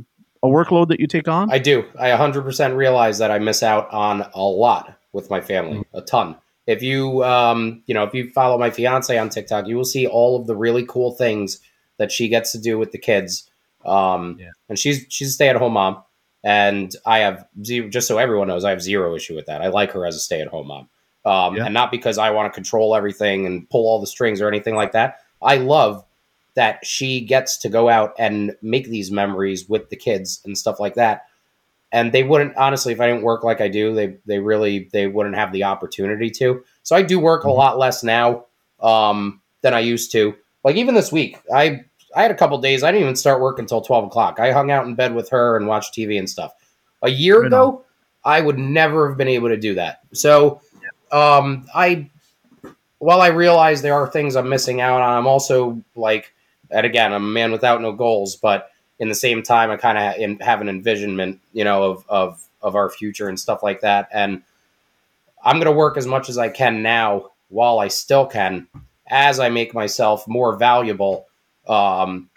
a 0.42 0.48
workload 0.48 0.88
that 0.88 1.00
you 1.00 1.06
take 1.06 1.28
on? 1.28 1.50
I 1.50 1.58
do. 1.58 1.84
I 1.98 2.10
100% 2.10 2.76
realize 2.76 3.18
that 3.18 3.30
I 3.30 3.38
miss 3.38 3.62
out 3.62 3.90
on 3.92 4.28
a 4.34 4.42
lot 4.42 4.98
with 5.12 5.30
my 5.30 5.40
family, 5.40 5.78
mm-hmm. 5.78 5.96
a 5.96 6.02
ton. 6.02 6.36
If 6.66 6.82
you 6.82 7.22
um, 7.24 7.82
you 7.86 7.94
know, 7.94 8.02
if 8.04 8.14
you 8.14 8.30
follow 8.32 8.58
my 8.58 8.70
fiance 8.70 9.16
on 9.16 9.28
TikTok, 9.28 9.68
you 9.68 9.76
will 9.76 9.84
see 9.84 10.06
all 10.06 10.38
of 10.38 10.46
the 10.46 10.56
really 10.56 10.84
cool 10.84 11.12
things 11.12 11.60
that 11.98 12.12
she 12.12 12.28
gets 12.28 12.52
to 12.52 12.58
do 12.58 12.78
with 12.78 12.92
the 12.92 12.98
kids. 12.98 13.50
Um, 13.84 14.36
yeah. 14.40 14.50
and 14.68 14.78
she's 14.78 15.06
she's 15.08 15.28
a 15.28 15.32
stay 15.32 15.48
at 15.48 15.56
home 15.56 15.74
mom, 15.74 16.02
and 16.42 16.94
I 17.04 17.18
have 17.20 17.46
zero. 17.64 17.88
Just 17.88 18.08
so 18.08 18.18
everyone 18.18 18.48
knows, 18.48 18.64
I 18.64 18.70
have 18.70 18.82
zero 18.82 19.14
issue 19.14 19.34
with 19.34 19.46
that. 19.46 19.62
I 19.62 19.68
like 19.68 19.92
her 19.92 20.06
as 20.06 20.16
a 20.16 20.20
stay 20.20 20.40
at 20.40 20.48
home 20.48 20.68
mom 20.68 20.88
um, 21.26 21.56
yeah. 21.56 21.64
and 21.64 21.74
not 21.74 21.90
because 21.90 22.18
I 22.18 22.30
want 22.30 22.50
to 22.50 22.54
control 22.54 22.94
everything 22.94 23.44
and 23.46 23.68
pull 23.68 23.86
all 23.88 24.00
the 24.00 24.06
strings 24.06 24.40
or 24.40 24.48
anything 24.48 24.76
like 24.76 24.92
that. 24.92 25.20
I 25.42 25.56
love 25.56 26.04
that 26.54 26.86
she 26.86 27.20
gets 27.20 27.58
to 27.58 27.68
go 27.68 27.88
out 27.90 28.14
and 28.18 28.56
make 28.62 28.88
these 28.88 29.10
memories 29.10 29.68
with 29.68 29.90
the 29.90 29.96
kids 29.96 30.40
and 30.44 30.56
stuff 30.56 30.80
like 30.80 30.94
that. 30.94 31.26
And 31.92 32.12
they 32.12 32.22
wouldn't 32.22 32.56
honestly, 32.56 32.92
if 32.92 33.00
I 33.00 33.08
didn't 33.08 33.22
work 33.22 33.42
like 33.42 33.60
I 33.60 33.68
do, 33.68 33.94
they 33.94 34.16
they 34.24 34.38
really 34.38 34.88
they 34.92 35.06
wouldn't 35.06 35.34
have 35.34 35.52
the 35.52 35.64
opportunity 35.64 36.30
to. 36.30 36.62
So 36.84 36.96
I 36.96 37.02
do 37.02 37.18
work 37.18 37.42
mm-hmm. 37.42 37.50
a 37.50 37.54
lot 37.54 37.78
less 37.78 38.02
now 38.02 38.46
um, 38.80 39.40
than 39.62 39.74
I 39.74 39.80
used 39.80 40.12
to. 40.12 40.34
Like 40.66 40.74
even 40.74 40.96
this 40.96 41.12
week, 41.12 41.38
I 41.54 41.84
I 42.16 42.22
had 42.22 42.32
a 42.32 42.34
couple 42.34 42.58
days. 42.58 42.82
I 42.82 42.90
didn't 42.90 43.04
even 43.04 43.14
start 43.14 43.40
work 43.40 43.60
until 43.60 43.80
twelve 43.80 44.04
o'clock. 44.04 44.40
I 44.40 44.50
hung 44.50 44.72
out 44.72 44.84
in 44.84 44.96
bed 44.96 45.14
with 45.14 45.30
her 45.30 45.56
and 45.56 45.68
watched 45.68 45.94
TV 45.94 46.18
and 46.18 46.28
stuff. 46.28 46.54
A 47.04 47.08
year 47.08 47.44
ago, 47.44 47.68
on. 47.68 47.82
I 48.24 48.40
would 48.40 48.58
never 48.58 49.08
have 49.08 49.16
been 49.16 49.28
able 49.28 49.48
to 49.48 49.56
do 49.56 49.74
that. 49.76 50.00
So 50.12 50.60
um, 51.12 51.68
I 51.72 52.10
while 52.98 53.20
I 53.20 53.28
realize 53.28 53.80
there 53.80 53.94
are 53.94 54.08
things 54.08 54.34
I'm 54.34 54.48
missing 54.48 54.80
out 54.80 55.00
on, 55.00 55.16
I'm 55.16 55.28
also 55.28 55.80
like, 55.94 56.34
and 56.72 56.84
again, 56.84 57.12
I'm 57.12 57.24
a 57.24 57.28
man 57.28 57.52
without 57.52 57.80
no 57.80 57.92
goals, 57.92 58.34
but 58.34 58.72
in 58.98 59.08
the 59.08 59.14
same 59.14 59.44
time, 59.44 59.70
I 59.70 59.76
kind 59.76 59.96
of 59.96 60.40
have 60.40 60.60
an 60.60 60.68
envisionment, 60.68 61.38
you 61.52 61.62
know, 61.62 61.92
of 61.92 62.04
of 62.08 62.42
of 62.60 62.74
our 62.74 62.90
future 62.90 63.28
and 63.28 63.38
stuff 63.38 63.62
like 63.62 63.82
that. 63.82 64.08
And 64.12 64.42
I'm 65.44 65.58
going 65.58 65.66
to 65.66 65.70
work 65.78 65.96
as 65.96 66.08
much 66.08 66.28
as 66.28 66.38
I 66.38 66.48
can 66.48 66.82
now, 66.82 67.30
while 67.50 67.78
I 67.78 67.86
still 67.86 68.26
can, 68.26 68.66
as 69.08 69.38
I 69.38 69.48
make 69.48 69.74
myself 69.74 70.26
more 70.26 70.56
valuable. 70.56 71.26
Um, 71.68 72.30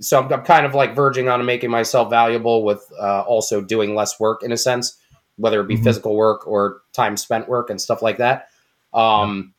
so 0.00 0.20
I'm, 0.20 0.32
I'm 0.32 0.42
kind 0.44 0.66
of 0.66 0.74
like 0.74 0.94
verging 0.94 1.28
on 1.28 1.44
making 1.44 1.70
myself 1.70 2.10
valuable 2.10 2.64
with 2.64 2.86
uh, 2.98 3.22
also 3.22 3.60
doing 3.60 3.94
less 3.94 4.18
work 4.18 4.42
in 4.42 4.52
a 4.52 4.56
sense 4.56 4.98
whether 5.36 5.60
it 5.60 5.66
be 5.66 5.74
mm-hmm. 5.74 5.84
physical 5.84 6.14
work 6.14 6.46
or 6.46 6.82
time 6.92 7.16
spent 7.16 7.48
work 7.48 7.70
and 7.70 7.80
stuff 7.80 8.02
like 8.02 8.18
that. 8.18 8.48
Um, 8.92 9.54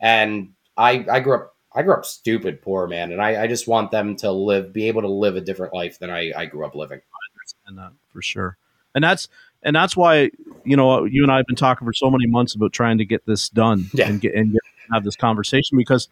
and 0.00 0.50
I, 0.76 1.04
I 1.10 1.20
grew 1.20 1.36
up, 1.36 1.54
I 1.74 1.82
grew 1.82 1.94
up 1.94 2.04
stupid 2.04 2.62
poor, 2.62 2.86
man. 2.86 3.12
And 3.12 3.20
I, 3.20 3.42
I 3.42 3.46
just 3.46 3.68
want 3.68 3.90
them 3.90 4.16
to 4.16 4.32
live, 4.32 4.72
be 4.72 4.88
able 4.88 5.02
to 5.02 5.08
live 5.08 5.36
a 5.36 5.40
different 5.40 5.74
life 5.74 5.98
than 5.98 6.10
I, 6.10 6.32
I 6.36 6.46
grew 6.46 6.66
up 6.66 6.74
living. 6.74 6.98
I 6.98 7.38
understand 7.38 7.78
that 7.78 7.92
for 8.12 8.22
sure. 8.22 8.56
And 8.94 9.04
that's, 9.04 9.28
and 9.62 9.76
that's 9.76 9.96
why, 9.96 10.30
you 10.64 10.76
know, 10.76 11.04
you 11.04 11.22
and 11.22 11.30
I 11.30 11.36
have 11.36 11.46
been 11.46 11.56
talking 11.56 11.86
for 11.86 11.92
so 11.92 12.10
many 12.10 12.26
months 12.26 12.54
about 12.54 12.72
trying 12.72 12.98
to 12.98 13.04
get 13.04 13.24
this 13.26 13.48
done 13.48 13.86
yeah. 13.92 14.08
and 14.08 14.20
get, 14.20 14.34
and 14.34 14.52
get, 14.52 14.60
have 14.92 15.04
this 15.04 15.16
conversation 15.16 15.76
because 15.76 16.08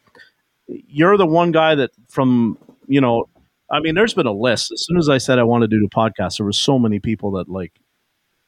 you're 0.67 1.17
the 1.17 1.27
one 1.27 1.53
guy 1.53 1.75
that 1.75 1.91
from, 2.09 2.59
you 2.87 3.01
know, 3.01 3.29
I 3.71 3.81
mean, 3.81 3.95
there's 3.95 4.15
been 4.15 4.27
a 4.27 4.33
list. 4.33 4.73
As 4.73 4.85
soon 4.85 4.99
as 4.99 5.09
I 5.09 5.19
said 5.19 5.39
I 5.39 5.45
wanted 5.45 5.71
to 5.71 5.79
do 5.79 5.87
a 5.87 5.97
podcast, 5.97 6.39
there 6.39 6.47
were 6.47 6.53
so 6.53 6.79
many 6.79 6.99
people 6.99 7.33
that 7.33 7.49
like 7.49 7.73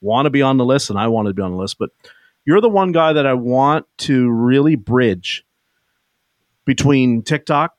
want 0.00 0.26
to 0.26 0.30
be 0.30 0.42
on 0.42 0.56
the 0.56 0.64
list 0.64 0.90
and 0.90 0.98
I 0.98 1.08
want 1.08 1.28
to 1.28 1.34
be 1.34 1.42
on 1.42 1.52
the 1.52 1.56
list, 1.56 1.78
but 1.78 1.90
you're 2.44 2.60
the 2.60 2.68
one 2.68 2.92
guy 2.92 3.12
that 3.12 3.26
I 3.26 3.34
want 3.34 3.86
to 3.98 4.30
really 4.30 4.74
bridge 4.74 5.44
between 6.64 7.22
TikTok 7.22 7.74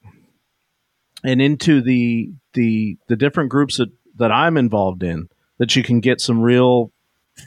and 1.24 1.42
into 1.42 1.82
the 1.82 2.32
the 2.54 2.98
the 3.08 3.16
different 3.16 3.50
groups 3.50 3.78
that 3.78 3.90
that 4.16 4.32
I'm 4.32 4.58
involved 4.58 5.04
in 5.04 5.30
that 5.58 5.76
you 5.76 5.84
can 5.84 6.00
get 6.00 6.22
some 6.22 6.42
real 6.42 6.92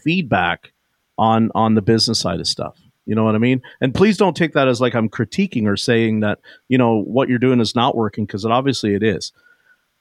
feedback 0.05 0.73
on 1.19 1.51
on 1.55 1.75
the 1.75 1.83
business 1.83 2.21
side 2.21 2.41
of 2.41 2.47
stuff. 2.47 2.79
You 3.07 3.15
know 3.15 3.25
what 3.25 3.35
I 3.37 3.39
mean? 3.39 3.63
And 3.81 3.95
please 3.95 4.17
don't 4.17 4.37
take 4.37 4.53
that 4.55 4.69
as 4.69 4.81
like 4.81 4.95
I'm 4.95 5.09
critiquing 5.09 5.67
or 5.67 5.77
saying 5.77 6.21
that, 6.21 6.41
you 6.69 6.77
know, 6.77 7.03
what 7.03 7.29
you're 7.29 7.39
doing 7.39 7.61
is 7.61 7.75
not 7.75 7.97
working 7.97 8.27
because 8.27 8.45
obviously 8.45 8.95
it 8.95 9.03
is. 9.03 9.33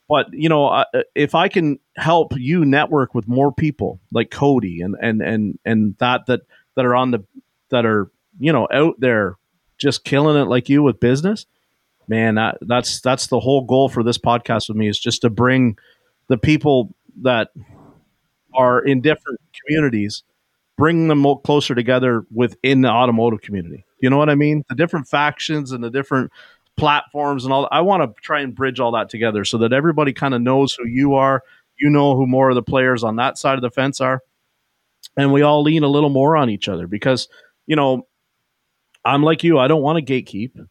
but 0.07 0.27
you 0.31 0.49
know, 0.49 0.67
uh, 0.67 0.85
if 1.15 1.33
I 1.33 1.47
can 1.47 1.79
help 1.97 2.33
you 2.37 2.63
network 2.65 3.15
with 3.15 3.27
more 3.27 3.51
people 3.51 3.99
like 4.11 4.29
Cody 4.31 4.81
and 4.81 4.95
and 5.01 5.21
and 5.21 5.59
and 5.65 5.95
that 5.99 6.25
that 6.27 6.41
that 6.75 6.85
are 6.85 6.95
on 6.95 7.11
the 7.11 7.23
that 7.69 7.85
are 7.85 8.11
you 8.39 8.51
know 8.53 8.67
out 8.71 8.95
there 8.99 9.37
just 9.77 10.03
killing 10.03 10.37
it 10.37 10.45
like 10.45 10.69
you 10.69 10.83
with 10.83 10.99
business, 10.99 11.45
man, 12.07 12.35
that, 12.35 12.57
that's 12.61 13.01
that's 13.01 13.27
the 13.27 13.39
whole 13.39 13.63
goal 13.63 13.89
for 13.89 14.03
this 14.03 14.17
podcast 14.17 14.69
with 14.69 14.77
me 14.77 14.87
is 14.87 14.99
just 14.99 15.21
to 15.21 15.29
bring 15.29 15.77
the 16.27 16.37
people 16.37 16.93
that 17.21 17.49
are 18.53 18.79
in 18.79 19.01
different 19.01 19.39
communities, 19.65 20.23
bring 20.77 21.07
them 21.07 21.25
closer 21.43 21.75
together 21.75 22.25
within 22.31 22.81
the 22.81 22.89
automotive 22.89 23.41
community. 23.41 23.85
You 24.01 24.09
know 24.09 24.17
what 24.17 24.29
I 24.29 24.35
mean? 24.35 24.63
The 24.69 24.75
different 24.75 25.07
factions 25.07 25.71
and 25.71 25.83
the 25.83 25.89
different 25.89 26.31
platforms 26.77 27.45
and 27.45 27.53
all. 27.53 27.67
I 27.71 27.81
want 27.81 28.03
to 28.03 28.21
try 28.21 28.41
and 28.41 28.53
bridge 28.53 28.79
all 28.79 28.91
that 28.91 29.09
together 29.09 29.45
so 29.45 29.57
that 29.59 29.73
everybody 29.73 30.13
kind 30.13 30.33
of 30.33 30.41
knows 30.41 30.73
who 30.73 30.87
you 30.87 31.13
are. 31.15 31.41
You 31.77 31.89
know 31.89 32.15
who 32.15 32.27
more 32.27 32.49
of 32.49 32.55
the 32.55 32.63
players 32.63 33.03
on 33.03 33.17
that 33.17 33.37
side 33.37 33.57
of 33.57 33.61
the 33.61 33.69
fence 33.69 33.99
are, 33.99 34.21
and 35.17 35.33
we 35.33 35.41
all 35.41 35.61
lean 35.61 35.83
a 35.83 35.89
little 35.89 36.09
more 36.09 36.37
on 36.37 36.49
each 36.49 36.69
other 36.69 36.87
because 36.87 37.27
you 37.67 37.75
know 37.75 38.07
I'm 39.03 39.23
like 39.23 39.43
you. 39.43 39.59
I 39.59 39.67
don't 39.67 39.81
want 39.81 40.05
to 40.05 40.13
gatekeep. 40.13 40.67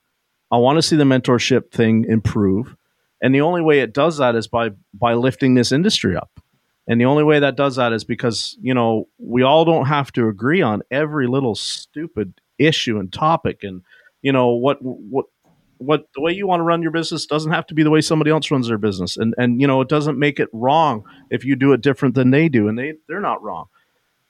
I 0.51 0.57
want 0.57 0.77
to 0.77 0.83
see 0.83 0.97
the 0.97 1.05
mentorship 1.05 1.71
thing 1.71 2.05
improve. 2.09 2.77
And 3.23 3.35
the 3.35 3.41
only 3.41 3.63
way 3.63 3.81
it 3.81 3.95
does 3.95 4.19
that 4.19 4.35
is 4.35 4.49
by 4.49 4.71
by 4.93 5.15
lifting 5.15 5.55
this 5.55 5.73
industry 5.73 6.17
up. 6.17 6.41
And 6.87 7.01
the 7.01 7.07
only 7.07 7.25
way 7.25 7.39
that 7.41 7.57
does 7.57 7.77
that 7.77 7.93
is 7.93 8.05
because, 8.05 8.59
you 8.61 8.75
know, 8.75 9.09
we 9.19 9.43
all 9.43 9.65
don't 9.65 9.87
have 9.87 10.13
to 10.13 10.29
agree 10.29 10.61
on 10.61 10.83
every 10.91 11.27
little 11.27 11.55
stupid 11.55 12.35
issue 12.59 12.99
and 12.99 13.13
topic. 13.13 13.63
And 13.63 13.83
you 14.23 14.33
know 14.33 14.49
what 14.49 14.79
what 14.81 15.27
what 15.79 16.07
the 16.15 16.21
way 16.21 16.33
you 16.33 16.47
want 16.47 16.61
to 16.61 16.65
run 16.65 16.83
your 16.83 16.91
business 16.91 17.27
doesn't 17.27 17.53
have 17.53 17.67
to 17.67 17.75
be 17.75 17.83
the 17.83 17.91
way 17.91 18.01
somebody 18.01 18.31
else 18.31 18.51
runs 18.51 18.69
their 18.69 18.79
business. 18.79 19.17
And 19.17 19.35
and 19.39 19.61
you 19.61 19.67
know 19.67 19.81
it 19.81 19.89
doesn't 19.89 20.19
make 20.19 20.41
it 20.41 20.49
wrong 20.53 21.05
if 21.31 21.45
you 21.45 21.57
do 21.57 21.73
it 21.73 21.81
different 21.81 22.15
than 22.15 22.31
they 22.31 22.49
do 22.49 22.69
and 22.69 22.79
they 22.79 22.95
they're 23.09 23.21
not 23.21 23.43
wrong. 23.43 23.67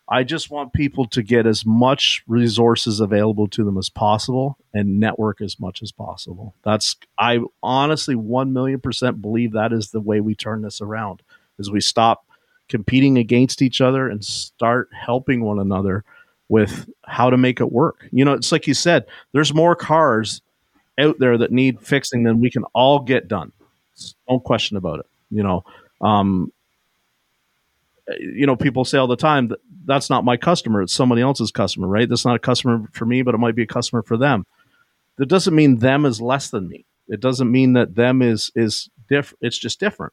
I 0.06 0.22
just 0.22 0.50
want 0.50 0.74
people 0.74 1.06
to 1.06 1.22
get 1.22 1.46
as 1.46 1.64
much 1.64 2.22
resources 2.26 3.00
available 3.00 3.46
to 3.48 3.64
them 3.64 3.78
as 3.78 3.88
possible 3.88 4.58
and 4.74 5.00
network 5.00 5.40
as 5.40 5.58
much 5.58 5.80
as 5.80 5.92
possible. 5.92 6.54
That's 6.62 6.96
I 7.18 7.38
honestly 7.62 8.14
1 8.14 8.52
million 8.52 8.80
percent 8.80 9.22
believe 9.22 9.52
that 9.52 9.72
is 9.72 9.90
the 9.90 10.00
way 10.00 10.20
we 10.20 10.34
turn 10.34 10.62
this 10.62 10.80
around 10.80 11.22
is 11.58 11.70
we 11.70 11.80
stop 11.80 12.26
competing 12.68 13.18
against 13.18 13.62
each 13.62 13.80
other 13.80 14.08
and 14.08 14.24
start 14.24 14.88
helping 14.92 15.44
one 15.44 15.58
another 15.58 16.04
with 16.48 16.88
how 17.04 17.30
to 17.30 17.36
make 17.36 17.60
it 17.60 17.72
work. 17.72 18.06
You 18.12 18.24
know, 18.24 18.32
it's 18.32 18.52
like 18.52 18.66
you 18.66 18.74
said, 18.74 19.06
there's 19.32 19.54
more 19.54 19.74
cars 19.74 20.42
out 20.98 21.18
there 21.18 21.38
that 21.38 21.52
need 21.52 21.80
fixing 21.80 22.22
than 22.22 22.40
we 22.40 22.50
can 22.50 22.64
all 22.74 23.00
get 23.00 23.28
done. 23.28 23.52
No 24.28 24.40
question 24.40 24.76
about 24.76 25.00
it. 25.00 25.06
You 25.30 25.42
know, 25.42 25.64
um, 26.00 26.52
you 28.18 28.46
know, 28.46 28.56
people 28.56 28.84
say 28.84 28.98
all 28.98 29.06
the 29.06 29.16
time 29.16 29.48
that 29.48 29.60
that's 29.84 30.10
not 30.10 30.24
my 30.24 30.36
customer; 30.36 30.82
it's 30.82 30.92
somebody 30.92 31.22
else's 31.22 31.50
customer, 31.50 31.86
right? 31.86 32.08
That's 32.08 32.24
not 32.24 32.36
a 32.36 32.40
customer 32.40 32.88
for 32.92 33.06
me, 33.06 33.22
but 33.22 33.34
it 33.34 33.38
might 33.38 33.54
be 33.54 33.62
a 33.62 33.66
customer 33.66 34.02
for 34.02 34.16
them. 34.16 34.46
That 35.16 35.26
doesn't 35.26 35.54
mean 35.54 35.78
them 35.78 36.04
is 36.04 36.20
less 36.20 36.50
than 36.50 36.68
me. 36.68 36.84
It 37.08 37.20
doesn't 37.20 37.50
mean 37.50 37.74
that 37.74 37.94
them 37.94 38.22
is 38.22 38.50
is 38.54 38.88
different. 39.08 39.38
It's 39.42 39.58
just 39.58 39.80
different. 39.80 40.12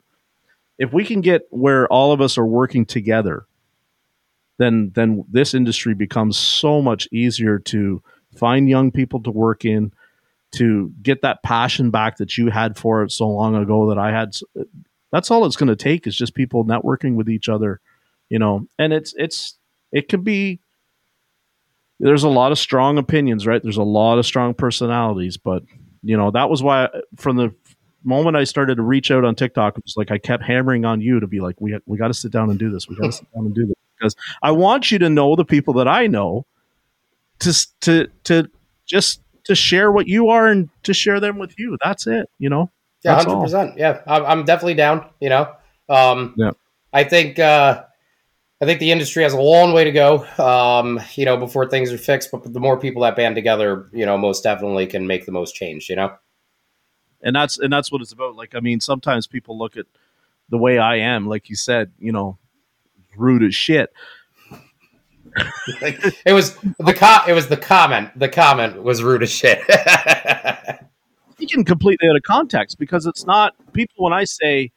If 0.82 0.92
we 0.92 1.06
can 1.06 1.22
get 1.22 1.44
where 1.52 1.88
all 1.88 2.12
of 2.12 2.22
us 2.22 2.40
are 2.40 2.46
working 2.46 2.88
together, 2.88 3.46
then 4.58 4.92
then 4.96 5.24
this 5.30 5.54
industry 5.54 5.94
becomes 5.94 6.38
so 6.38 6.82
much 6.82 7.08
easier 7.12 7.60
to 7.60 8.02
find 8.36 8.68
young 8.68 8.90
people 8.90 9.22
to 9.22 9.30
work 9.30 9.64
in, 9.64 9.94
to 10.54 10.92
get 11.04 11.22
that 11.22 11.44
passion 11.44 11.92
back 11.92 12.18
that 12.18 12.36
you 12.36 12.50
had 12.50 12.78
for 12.78 13.04
it 13.04 13.12
so 13.12 13.28
long 13.30 13.56
ago 13.56 13.90
that 13.90 14.00
I 14.00 14.12
had 14.12 14.36
that's 15.12 15.30
all 15.30 15.46
it's 15.46 15.56
going 15.56 15.68
to 15.70 15.76
take 15.76 16.08
is 16.08 16.16
just 16.16 16.34
people 16.34 16.66
networking 16.66 17.14
with 17.14 17.30
each 17.30 17.48
other, 17.48 17.80
you 18.28 18.40
know. 18.40 18.66
And 18.80 18.92
it's 18.92 19.14
it's 19.18 19.60
it 19.92 20.10
could 20.10 20.24
be 20.24 20.62
there's 22.00 22.24
a 22.24 22.30
lot 22.30 22.52
of 22.52 22.58
strong 22.58 22.98
opinions, 22.98 23.46
right? 23.46 23.62
There's 23.62 23.78
a 23.78 23.84
lot 23.84 24.18
of 24.18 24.26
strong 24.26 24.56
personalities, 24.56 25.38
but 25.38 25.62
you 26.02 26.18
know 26.18 26.32
that 26.32 26.50
was 26.50 26.64
why 26.64 26.90
from 27.18 27.38
the 27.38 27.54
moment 28.04 28.36
I 28.36 28.44
started 28.44 28.76
to 28.76 28.84
reach 28.84 29.12
out 29.12 29.26
on 29.26 29.36
TikTok, 29.36 29.78
it 29.78 29.84
was 29.84 29.96
like 29.98 30.12
I 30.12 30.18
kept 30.18 30.44
hammering 30.44 30.86
on 30.86 31.02
you 31.02 31.20
to 31.20 31.28
be 31.28 31.40
like, 31.40 31.60
we 31.60 31.78
we 31.86 31.98
got 31.98 32.08
to 32.08 32.14
sit 32.14 32.32
down 32.32 32.50
and 32.50 32.58
do 32.58 32.70
this. 32.70 32.88
We 32.88 32.96
got 32.96 33.06
to 33.06 33.12
sit 33.12 33.28
down 33.34 33.46
and 33.46 33.56
do 33.56 33.66
this 33.66 33.76
because 33.98 34.16
I 34.42 34.52
want 34.52 34.92
you 34.92 35.00
to 35.00 35.10
know 35.10 35.36
the 35.36 35.46
people 35.46 35.74
that 35.76 35.88
I 35.88 36.08
know 36.08 36.46
to 37.40 37.68
to 37.82 38.08
to 38.26 38.50
just 38.86 39.22
to 39.46 39.56
share 39.56 39.92
what 39.92 40.08
you 40.08 40.30
are 40.30 40.48
and 40.48 40.70
to 40.84 40.94
share 40.94 41.20
them 41.20 41.38
with 41.38 41.58
you. 41.58 41.78
That's 41.84 42.08
it. 42.08 42.30
You 42.40 42.50
know. 42.50 42.72
Yeah, 43.04 43.16
hundred 43.16 43.42
percent. 43.42 43.78
Yeah, 43.78 44.02
I'm, 44.06 44.46
definitely 44.46 44.76
down. 44.76 45.10
You 45.20 45.30
know, 45.30 45.56
um, 45.90 46.36
yeah. 46.38 46.52
I 46.94 47.04
think 47.04 47.40
uh, 47.40 47.84
I 48.62 48.66
think 48.66 48.80
the 48.80 48.92
industry 48.92 49.24
has 49.24 49.34
a 49.34 49.42
long 49.42 49.74
way 49.74 49.86
to 49.86 49.92
go. 49.92 50.26
Um, 50.38 51.00
you 51.16 51.26
know, 51.26 51.36
before 51.36 51.68
things 51.68 51.92
are 51.92 51.98
fixed. 51.98 52.30
But 52.32 52.54
the 52.54 52.60
more 52.60 52.80
people 52.80 53.02
that 53.02 53.16
band 53.16 53.36
together, 53.36 53.90
you 53.92 54.06
know, 54.06 54.20
most 54.20 54.44
definitely 54.44 54.86
can 54.86 55.08
make 55.08 55.26
the 55.26 55.32
most 55.32 55.56
change. 55.56 55.90
You 55.90 55.96
know, 55.96 56.14
and 57.24 57.36
that's 57.36 57.60
and 57.60 57.72
that's 57.72 57.92
what 57.92 58.02
it's 58.02 58.12
about. 58.12 58.36
Like, 58.36 58.56
I 58.56 58.60
mean, 58.60 58.80
sometimes 58.80 59.28
people 59.28 59.58
look 59.58 59.78
at 59.78 59.86
the 60.50 60.58
way 60.58 60.78
I 60.78 60.98
am, 60.98 61.28
like 61.28 61.50
you 61.50 61.56
said, 61.56 61.92
you 62.00 62.12
know, 62.12 62.38
rude 63.16 63.44
as 63.44 63.56
shit. 63.56 63.94
it 65.82 66.34
was 66.34 66.56
the 66.56 67.24
it 67.28 67.34
was 67.34 67.48
the 67.48 67.58
comment. 67.58 68.18
The 68.18 68.30
comment 68.30 68.84
was 68.84 69.02
rude 69.02 69.24
as 69.24 69.32
shit. 69.32 69.62
taken 71.42 71.66
completely 71.66 72.08
out 72.08 72.16
of 72.16 72.24
context 72.24 72.78
because 72.78 73.06
it's 73.06 73.26
not 73.26 73.54
people 73.74 74.04
when 74.04 74.14
I 74.14 74.24
say 74.24 74.72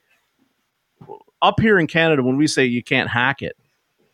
up 1.42 1.60
here 1.60 1.78
in 1.78 1.86
Canada 1.86 2.22
when 2.22 2.36
we 2.36 2.46
say 2.46 2.64
you 2.64 2.82
can't 2.82 3.10
hack 3.10 3.42
it, 3.42 3.56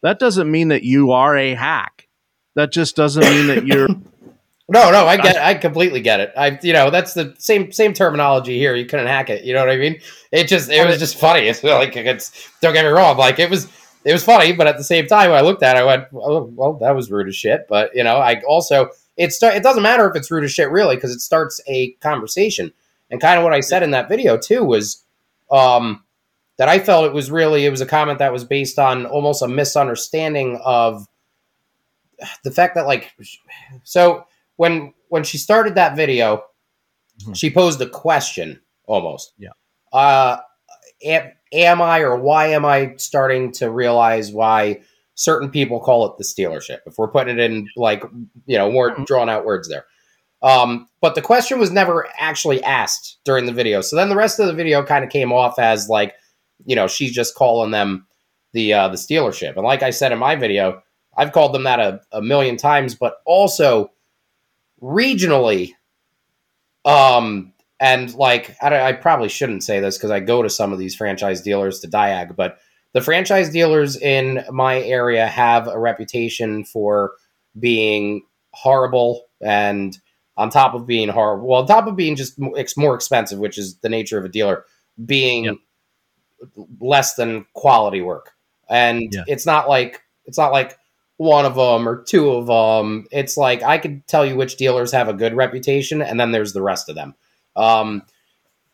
that 0.02 0.18
doesn't 0.18 0.50
mean 0.50 0.68
that 0.68 0.82
you 0.82 1.12
are 1.12 1.36
a 1.36 1.54
hack. 1.54 2.08
That 2.56 2.72
just 2.72 2.96
doesn't 2.96 3.22
mean 3.22 3.46
that 3.46 3.66
you're 3.66 3.88
No, 4.70 4.92
no, 4.92 5.04
I 5.04 5.16
get 5.16 5.34
it. 5.34 5.42
I 5.42 5.54
completely 5.54 6.00
get 6.00 6.20
it. 6.20 6.32
I 6.36 6.56
you 6.62 6.72
know, 6.72 6.90
that's 6.90 7.12
the 7.12 7.34
same 7.38 7.72
same 7.72 7.92
terminology 7.92 8.56
here. 8.56 8.76
You 8.76 8.86
couldn't 8.86 9.08
hack 9.08 9.28
it. 9.28 9.42
You 9.44 9.52
know 9.52 9.60
what 9.60 9.70
I 9.70 9.76
mean? 9.76 10.00
It 10.30 10.46
just 10.46 10.70
it 10.70 10.86
was 10.86 10.98
just 10.98 11.18
funny. 11.18 11.40
It's 11.48 11.64
like 11.64 11.96
it's 11.96 12.48
don't 12.60 12.72
get 12.72 12.84
me 12.84 12.90
wrong, 12.90 13.16
like 13.16 13.40
it 13.40 13.50
was 13.50 13.66
it 14.04 14.12
was 14.12 14.24
funny, 14.24 14.52
but 14.52 14.68
at 14.68 14.78
the 14.78 14.84
same 14.84 15.08
time 15.08 15.30
when 15.30 15.38
I 15.38 15.42
looked 15.42 15.64
at 15.64 15.76
it, 15.76 15.80
I 15.80 15.84
went, 15.84 16.04
oh, 16.14 16.44
well, 16.54 16.74
that 16.74 16.94
was 16.94 17.10
rude 17.10 17.26
as 17.26 17.34
shit. 17.34 17.66
But 17.68 17.94
you 17.96 18.04
know, 18.04 18.18
I 18.18 18.40
also 18.42 18.90
it 19.16 19.32
start, 19.32 19.56
it 19.56 19.64
doesn't 19.64 19.82
matter 19.82 20.08
if 20.08 20.14
it's 20.14 20.30
rude 20.30 20.44
as 20.44 20.52
shit 20.52 20.70
really 20.70 20.94
because 20.94 21.10
it 21.10 21.20
starts 21.20 21.60
a 21.66 21.90
conversation. 21.94 22.72
And 23.10 23.20
kind 23.20 23.38
of 23.38 23.44
what 23.44 23.52
I 23.52 23.60
said 23.60 23.82
in 23.82 23.90
that 23.90 24.08
video 24.08 24.38
too 24.38 24.64
was 24.64 25.02
um, 25.50 26.04
that 26.58 26.68
I 26.68 26.78
felt 26.78 27.06
it 27.06 27.12
was 27.12 27.28
really 27.28 27.66
it 27.66 27.70
was 27.70 27.80
a 27.80 27.86
comment 27.86 28.20
that 28.20 28.32
was 28.32 28.44
based 28.44 28.78
on 28.78 29.04
almost 29.04 29.42
a 29.42 29.48
misunderstanding 29.48 30.60
of 30.64 31.08
the 32.44 32.52
fact 32.52 32.76
that 32.76 32.86
like 32.86 33.12
so 33.82 34.26
when 34.60 34.92
when 35.08 35.24
she 35.24 35.38
started 35.38 35.76
that 35.76 35.96
video, 35.96 36.44
mm-hmm. 37.22 37.32
she 37.32 37.50
posed 37.50 37.80
a 37.80 37.88
question 37.88 38.60
almost. 38.84 39.32
Yeah. 39.38 39.52
Uh, 39.90 40.36
am, 41.02 41.32
am 41.50 41.80
I 41.80 42.00
or 42.00 42.16
why 42.16 42.48
am 42.48 42.66
I 42.66 42.92
starting 42.98 43.52
to 43.52 43.70
realize 43.70 44.32
why 44.32 44.82
certain 45.14 45.50
people 45.50 45.80
call 45.80 46.04
it 46.04 46.18
the 46.18 46.24
stealership. 46.24 46.80
If 46.84 46.98
we're 46.98 47.08
putting 47.08 47.38
it 47.38 47.40
in 47.40 47.68
like 47.74 48.02
you 48.44 48.58
know 48.58 48.70
more 48.70 48.90
mm-hmm. 48.90 49.04
drawn 49.04 49.30
out 49.30 49.46
words 49.46 49.66
there. 49.66 49.86
Um, 50.42 50.88
but 51.00 51.14
the 51.14 51.22
question 51.22 51.58
was 51.58 51.70
never 51.70 52.06
actually 52.18 52.62
asked 52.62 53.16
during 53.24 53.46
the 53.46 53.54
video. 53.54 53.80
So 53.80 53.96
then 53.96 54.10
the 54.10 54.16
rest 54.16 54.38
of 54.40 54.46
the 54.46 54.52
video 54.52 54.84
kind 54.84 55.04
of 55.04 55.10
came 55.10 55.32
off 55.32 55.58
as 55.58 55.88
like, 55.88 56.14
you 56.66 56.76
know, 56.76 56.86
she's 56.86 57.12
just 57.12 57.34
calling 57.34 57.70
them 57.70 58.06
the 58.52 58.74
uh, 58.74 58.88
the 58.88 58.98
stealership. 58.98 59.56
And 59.56 59.64
like 59.64 59.82
I 59.82 59.88
said 59.88 60.12
in 60.12 60.18
my 60.18 60.36
video, 60.36 60.82
I've 61.16 61.32
called 61.32 61.54
them 61.54 61.64
that 61.64 61.80
a, 61.80 62.02
a 62.12 62.20
million 62.20 62.58
times, 62.58 62.94
but 62.94 63.14
also 63.24 63.90
regionally, 64.82 65.72
um, 66.84 67.52
and 67.78 68.14
like 68.14 68.56
I, 68.62 68.80
I 68.80 68.92
probably 68.92 69.28
shouldn't 69.28 69.64
say 69.64 69.80
this 69.80 69.96
because 69.96 70.10
I 70.10 70.20
go 70.20 70.42
to 70.42 70.50
some 70.50 70.72
of 70.72 70.78
these 70.78 70.94
franchise 70.94 71.40
dealers 71.40 71.80
to 71.80 71.88
Diag, 71.88 72.36
but 72.36 72.58
the 72.92 73.00
franchise 73.00 73.50
dealers 73.50 73.96
in 73.96 74.44
my 74.50 74.80
area 74.80 75.26
have 75.26 75.68
a 75.68 75.78
reputation 75.78 76.64
for 76.64 77.12
being 77.58 78.22
horrible 78.52 79.26
and 79.40 79.98
on 80.36 80.50
top 80.50 80.74
of 80.74 80.86
being 80.86 81.08
horrible 81.08 81.46
well 81.46 81.60
on 81.60 81.66
top 81.66 81.86
of 81.86 81.96
being 81.96 82.16
just 82.16 82.38
more 82.76 82.94
expensive 82.94 83.38
which 83.38 83.58
is 83.58 83.76
the 83.78 83.88
nature 83.88 84.18
of 84.18 84.24
a 84.24 84.28
dealer 84.28 84.64
being 85.04 85.44
yep. 85.44 85.56
less 86.80 87.14
than 87.14 87.44
quality 87.54 88.00
work 88.00 88.32
and 88.68 89.12
yeah. 89.12 89.22
it's 89.26 89.46
not 89.46 89.68
like 89.68 90.02
it's 90.24 90.38
not 90.38 90.52
like 90.52 90.78
one 91.20 91.44
of 91.44 91.54
them 91.54 91.86
or 91.86 92.02
two 92.02 92.30
of 92.30 92.46
them 92.46 93.06
it's 93.10 93.36
like 93.36 93.62
i 93.62 93.76
could 93.76 94.06
tell 94.06 94.24
you 94.24 94.34
which 94.34 94.56
dealers 94.56 94.90
have 94.90 95.06
a 95.06 95.12
good 95.12 95.34
reputation 95.34 96.00
and 96.00 96.18
then 96.18 96.32
there's 96.32 96.54
the 96.54 96.62
rest 96.62 96.88
of 96.88 96.94
them 96.94 97.14
um, 97.56 98.02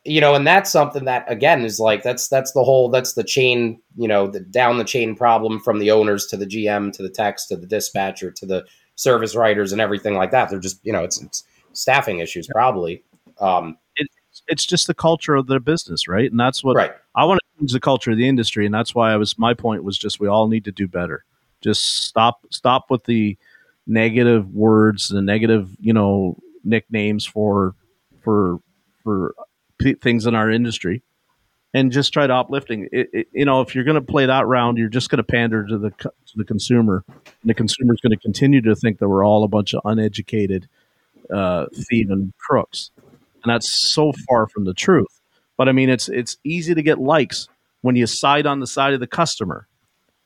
you 0.07 0.21
know, 0.21 0.35
and 0.35 0.47
that's 0.47 0.71
something 0.71 1.05
that 1.05 1.25
again 1.31 1.65
is 1.65 1.81
like 1.81 2.03
that's 2.03 2.29
that's 2.29 2.53
the 2.53 2.63
whole 2.63 2.89
that's 2.89 3.15
the 3.15 3.25
chain, 3.25 3.81
you 3.97 4.07
know, 4.07 4.29
the 4.29 4.41
down 4.41 4.79
the 4.79 4.85
chain 4.85 5.17
problem 5.17 5.59
from 5.59 5.81
the 5.81 5.91
owners 5.91 6.27
to 6.27 6.37
the 6.37 6.47
GM 6.47 6.93
to 6.93 7.03
the 7.03 7.11
techs 7.11 7.47
to 7.47 7.57
the 7.57 7.67
dispatcher 7.67 8.31
to 8.31 8.47
the 8.47 8.65
service 8.95 9.35
writers 9.35 9.73
and 9.73 9.81
everything 9.81 10.15
like 10.15 10.31
that. 10.31 10.49
They're 10.49 10.61
just 10.61 10.79
you 10.85 10.93
know 10.93 11.03
it's, 11.03 11.21
it's 11.21 11.45
staffing 11.73 12.21
issues 12.21 12.47
probably. 12.47 13.03
Um, 13.41 13.77
it, 13.97 14.07
it's 14.47 14.65
just 14.65 14.87
the 14.87 14.95
culture 14.95 15.35
of 15.35 15.49
the 15.49 15.59
business, 15.59 16.07
right? 16.07 16.31
And 16.31 16.39
that's 16.39 16.63
what 16.63 16.77
right. 16.77 16.93
I 17.17 17.25
want 17.25 17.41
to 17.41 17.61
change 17.61 17.73
the 17.73 17.81
culture 17.81 18.13
of 18.13 18.17
the 18.17 18.29
industry, 18.29 18.65
and 18.65 18.75
that's 18.75 18.95
why 18.95 19.13
I 19.13 19.17
was 19.17 19.37
my 19.39 19.55
point 19.55 19.83
was 19.83 19.99
just 19.99 20.21
we 20.21 20.29
all 20.29 20.47
need 20.47 20.65
to 20.67 20.73
do 20.73 20.87
better. 20.87 21.25
Just 21.67 22.05
stop 22.07 22.47
stop 22.51 22.91
with 22.91 23.05
the 23.05 23.37
negative 23.89 24.55
words, 24.55 25.09
the 25.09 25.21
negative 25.21 25.69
you 25.81 25.93
know 25.93 26.39
nicknames 26.63 27.25
for 27.25 27.75
for 28.23 28.61
for 29.03 29.35
p- 29.79 29.95
things 29.95 30.27
in 30.27 30.37
our 30.37 30.49
industry, 30.49 31.03
and 31.75 31.91
just 31.91 32.13
try 32.13 32.25
to 32.25 32.35
uplifting. 32.35 32.89
It, 32.93 33.11
it, 33.13 33.29
you 33.33 33.45
know, 33.45 33.63
if 33.63 33.75
you're 33.75 33.83
going 33.83 33.97
to 33.97 34.01
play 34.01 34.27
that 34.27 34.47
round, 34.47 34.79
you're 34.79 34.89
just 34.89 35.11
going 35.11 35.19
to 35.19 35.25
pander 35.25 35.67
to 35.67 35.77
the 35.77 35.91
to 35.91 36.11
the 36.37 36.45
consumer, 36.45 37.05
and 37.09 37.25
the 37.45 37.55
consumer's 37.55 38.01
going 38.01 38.13
to 38.13 38.23
continue 38.23 38.61
to 38.63 38.77
think 38.77 38.99
that 39.01 39.09
we're 39.09 39.25
all 39.25 39.43
a 39.43 39.49
bunch 39.49 39.75
of 39.75 39.81
uneducated 39.85 40.69
uh, 41.35 41.67
thieving 41.75 42.33
crooks, 42.39 42.91
and 43.43 43.51
that's 43.51 43.69
so 43.69 44.13
far 44.29 44.47
from 44.47 44.65
the 44.65 44.75
truth. 44.75 45.21
But 45.57 45.69
I 45.69 45.73
mean, 45.73 45.89
it's 45.89 46.09
it's 46.09 46.37
easy 46.45 46.75
to 46.75 46.83
get 46.83 47.01
likes 47.01 47.49
when 47.81 47.97
you 47.97 48.07
side 48.07 48.47
on 48.47 48.61
the 48.61 48.67
side 48.67 48.95
of 48.95 49.01
the 49.01 49.07
customer. 49.07 49.67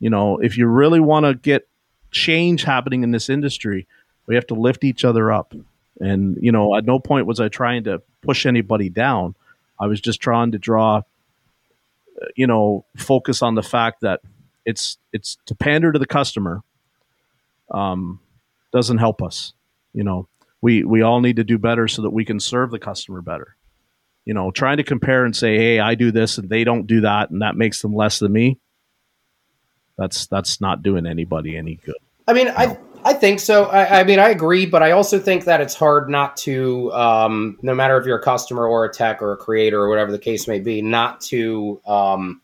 You 0.01 0.09
know, 0.09 0.39
if 0.39 0.57
you 0.57 0.65
really 0.65 0.99
want 0.99 1.25
to 1.27 1.35
get 1.35 1.67
change 2.09 2.63
happening 2.63 3.03
in 3.03 3.11
this 3.11 3.29
industry, 3.29 3.87
we 4.25 4.35
have 4.35 4.47
to 4.47 4.55
lift 4.55 4.83
each 4.83 5.05
other 5.05 5.31
up. 5.31 5.53
And 5.99 6.37
you 6.41 6.51
know, 6.51 6.75
at 6.75 6.85
no 6.85 6.99
point 6.99 7.27
was 7.27 7.39
I 7.39 7.47
trying 7.47 7.85
to 7.85 8.01
push 8.21 8.45
anybody 8.45 8.89
down. 8.89 9.35
I 9.79 9.85
was 9.85 10.01
just 10.01 10.19
trying 10.19 10.51
to 10.51 10.57
draw, 10.57 10.97
uh, 10.97 12.25
you 12.35 12.47
know, 12.47 12.83
focus 12.97 13.43
on 13.43 13.53
the 13.53 13.61
fact 13.63 14.01
that 14.01 14.21
it's 14.65 14.97
it's 15.13 15.37
to 15.45 15.55
pander 15.55 15.91
to 15.91 15.99
the 15.99 16.07
customer. 16.07 16.63
Um, 17.69 18.19
doesn't 18.73 18.97
help 18.97 19.21
us. 19.21 19.53
You 19.93 20.03
know, 20.03 20.27
we 20.61 20.83
we 20.83 21.03
all 21.03 21.21
need 21.21 21.35
to 21.35 21.43
do 21.43 21.59
better 21.59 21.87
so 21.87 22.01
that 22.01 22.09
we 22.09 22.25
can 22.25 22.39
serve 22.39 22.71
the 22.71 22.79
customer 22.79 23.21
better. 23.21 23.55
You 24.25 24.33
know, 24.33 24.49
trying 24.49 24.77
to 24.77 24.83
compare 24.83 25.25
and 25.25 25.35
say, 25.35 25.57
"Hey, 25.57 25.79
I 25.79 25.93
do 25.93 26.11
this 26.11 26.39
and 26.39 26.49
they 26.49 26.63
don't 26.63 26.87
do 26.87 27.01
that, 27.01 27.29
and 27.29 27.43
that 27.43 27.55
makes 27.55 27.83
them 27.83 27.93
less 27.93 28.17
than 28.17 28.33
me." 28.33 28.57
That's 30.01 30.25
that's 30.25 30.59
not 30.59 30.81
doing 30.81 31.05
anybody 31.05 31.55
any 31.55 31.75
good. 31.75 31.93
I 32.27 32.33
mean, 32.33 32.47
I 32.47 32.75
I 33.05 33.13
think 33.13 33.39
so. 33.39 33.65
I, 33.65 33.99
I, 33.99 34.03
mean, 34.03 34.17
I 34.17 34.29
agree, 34.29 34.65
but 34.65 34.81
I 34.81 34.91
also 34.91 35.19
think 35.19 35.45
that 35.45 35.61
it's 35.61 35.75
hard 35.75 36.09
not 36.09 36.37
to, 36.37 36.91
um, 36.93 37.59
no 37.61 37.75
matter 37.75 37.97
if 37.97 38.05
you're 38.07 38.17
a 38.17 38.23
customer 38.23 38.65
or 38.65 38.85
a 38.85 38.91
tech 38.91 39.21
or 39.21 39.31
a 39.31 39.37
creator 39.37 39.79
or 39.79 39.89
whatever 39.89 40.11
the 40.11 40.19
case 40.19 40.47
may 40.47 40.59
be, 40.59 40.81
not 40.81 41.21
to 41.21 41.79
um, 41.85 42.41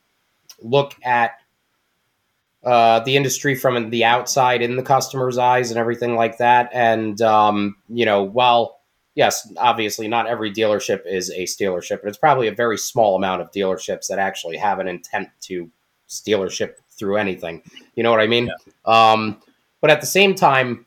look 0.62 0.96
at 1.04 1.40
uh, 2.64 3.00
the 3.00 3.16
industry 3.16 3.56
from 3.56 3.90
the 3.90 4.04
outside 4.04 4.62
in 4.62 4.76
the 4.76 4.84
customer's 4.84 5.40
eyes 5.40 5.72
and 5.72 5.80
everything 5.80 6.16
like 6.16 6.38
that. 6.38 6.70
And 6.74 7.20
um, 7.24 7.76
you 7.90 8.06
know, 8.06 8.22
while 8.22 8.82
yes, 9.16 9.52
obviously 9.58 10.08
not 10.08 10.28
every 10.28 10.54
dealership 10.54 11.02
is 11.08 11.32
a 11.32 11.46
dealership, 11.46 12.02
but 12.04 12.10
it's 12.10 12.20
probably 12.20 12.48
a 12.48 12.54
very 12.54 12.78
small 12.78 13.16
amount 13.16 13.42
of 13.42 13.52
dealerships 13.52 14.08
that 14.10 14.20
actually 14.20 14.58
have 14.58 14.78
an 14.78 14.88
intent 14.88 15.30
to 15.42 15.72
dealership 16.08 16.76
through 16.98 17.18
anything. 17.18 17.62
You 17.96 18.04
know 18.04 18.12
what 18.12 18.20
I 18.20 18.28
mean? 18.28 18.48
Yeah. 18.86 19.12
Um, 19.12 19.42
but 19.82 19.90
at 19.92 20.02
the 20.02 20.08
same 20.08 20.36
time, 20.36 20.86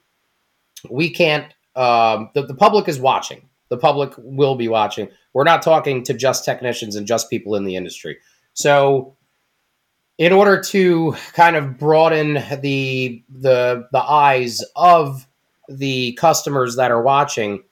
we 0.88 1.10
can't. 1.10 1.52
Um, 1.76 2.30
the, 2.34 2.46
the 2.46 2.54
public 2.54 2.88
is 2.88 2.98
watching. 2.98 3.48
The 3.68 3.76
public 3.76 4.12
will 4.18 4.56
be 4.56 4.68
watching. 4.68 5.08
We're 5.32 5.44
not 5.44 5.62
talking 5.62 6.02
to 6.04 6.14
just 6.14 6.44
technicians 6.44 6.96
and 6.96 7.06
just 7.06 7.30
people 7.30 7.54
in 7.54 7.64
the 7.64 7.76
industry. 7.76 8.18
So, 8.52 9.16
in 10.18 10.32
order 10.32 10.60
to 10.60 11.16
kind 11.32 11.56
of 11.56 11.78
broaden 11.78 12.34
the 12.60 13.22
the 13.28 13.88
the 13.92 14.02
eyes 14.02 14.62
of 14.74 15.26
the 15.68 16.12
customers 16.14 16.76
that 16.76 16.90
are 16.90 17.00
watching, 17.00 17.62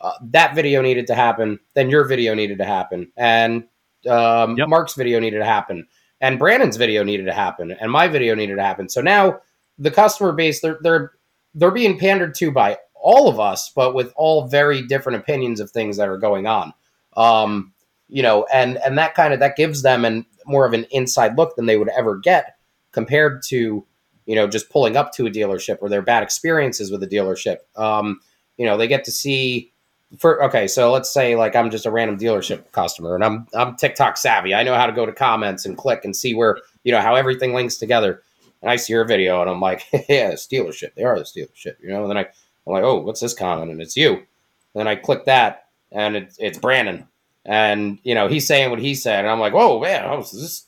uh, 0.00 0.12
that 0.22 0.54
video 0.54 0.80
needed 0.80 1.06
to 1.08 1.14
happen. 1.14 1.60
Then 1.74 1.90
your 1.90 2.04
video 2.04 2.34
needed 2.34 2.58
to 2.58 2.64
happen, 2.64 3.12
and 3.16 3.64
um, 4.08 4.56
yep. 4.56 4.68
Mark's 4.68 4.94
video 4.94 5.20
needed 5.20 5.38
to 5.38 5.44
happen, 5.44 5.86
and 6.20 6.38
Brandon's 6.38 6.76
video 6.76 7.02
needed 7.02 7.26
to 7.26 7.32
happen, 7.32 7.70
and 7.72 7.90
my 7.90 8.08
video 8.08 8.34
needed 8.34 8.56
to 8.56 8.62
happen. 8.62 8.88
So 8.88 9.00
now 9.00 9.40
the 9.78 9.90
customer 9.90 10.32
base 10.32 10.60
they're 10.60 10.78
they're 10.82 11.12
they're 11.54 11.70
being 11.70 11.98
pandered 11.98 12.34
to 12.36 12.50
by 12.50 12.78
all 12.94 13.28
of 13.28 13.40
us, 13.40 13.70
but 13.74 13.94
with 13.94 14.12
all 14.16 14.48
very 14.48 14.82
different 14.82 15.18
opinions 15.18 15.60
of 15.60 15.70
things 15.70 15.96
that 15.96 16.08
are 16.08 16.18
going 16.18 16.46
on. 16.46 16.72
Um, 17.16 17.72
you 18.08 18.22
know, 18.22 18.46
and 18.52 18.78
and 18.78 18.98
that 18.98 19.14
kind 19.14 19.32
of 19.32 19.40
that 19.40 19.56
gives 19.56 19.82
them 19.82 20.04
an 20.04 20.26
more 20.46 20.66
of 20.66 20.72
an 20.72 20.86
inside 20.90 21.36
look 21.36 21.56
than 21.56 21.66
they 21.66 21.76
would 21.76 21.90
ever 21.90 22.16
get 22.16 22.56
compared 22.90 23.42
to 23.42 23.86
you 24.26 24.34
know 24.34 24.48
just 24.48 24.70
pulling 24.70 24.96
up 24.96 25.12
to 25.12 25.26
a 25.26 25.30
dealership 25.30 25.78
or 25.80 25.88
their 25.88 26.02
bad 26.02 26.22
experiences 26.22 26.90
with 26.90 27.02
a 27.02 27.06
dealership. 27.06 27.58
Um, 27.76 28.20
you 28.56 28.66
know, 28.66 28.76
they 28.76 28.88
get 28.88 29.04
to 29.04 29.12
see. 29.12 29.72
For 30.16 30.42
okay, 30.44 30.66
so 30.66 30.90
let's 30.90 31.12
say 31.12 31.36
like 31.36 31.54
I'm 31.54 31.70
just 31.70 31.84
a 31.84 31.90
random 31.90 32.18
dealership 32.18 32.72
customer 32.72 33.14
and 33.14 33.22
I'm 33.22 33.46
I'm 33.54 33.76
TikTok 33.76 34.16
savvy. 34.16 34.54
I 34.54 34.62
know 34.62 34.74
how 34.74 34.86
to 34.86 34.92
go 34.92 35.04
to 35.04 35.12
comments 35.12 35.66
and 35.66 35.76
click 35.76 36.04
and 36.04 36.16
see 36.16 36.34
where 36.34 36.58
you 36.82 36.92
know 36.92 37.00
how 37.02 37.14
everything 37.14 37.52
links 37.52 37.76
together 37.76 38.22
and 38.62 38.70
I 38.70 38.76
see 38.76 38.92
your 38.92 39.04
video 39.04 39.40
and 39.40 39.50
I'm 39.50 39.60
like, 39.60 39.86
yeah, 40.08 40.32
stealership. 40.32 40.94
They 40.94 41.04
are 41.04 41.18
the 41.18 41.24
dealership, 41.24 41.76
you 41.80 41.88
know. 41.88 42.02
And 42.02 42.10
then 42.10 42.18
I, 42.18 42.20
I'm 42.20 42.72
like, 42.72 42.84
oh, 42.84 43.00
what's 43.00 43.20
this 43.20 43.34
comment? 43.34 43.70
And 43.70 43.80
it's 43.80 43.96
you. 43.96 44.14
And 44.14 44.26
then 44.74 44.88
I 44.88 44.96
click 44.96 45.24
that, 45.24 45.66
and 45.92 46.16
it's 46.16 46.36
it's 46.38 46.58
Brandon, 46.58 47.06
and 47.44 47.98
you 48.02 48.14
know 48.14 48.28
he's 48.28 48.46
saying 48.46 48.70
what 48.70 48.80
he 48.80 48.94
said, 48.94 49.20
and 49.20 49.28
I'm 49.28 49.40
like, 49.40 49.54
whoa, 49.54 49.80
man, 49.80 50.04
oh, 50.04 50.18
this 50.18 50.66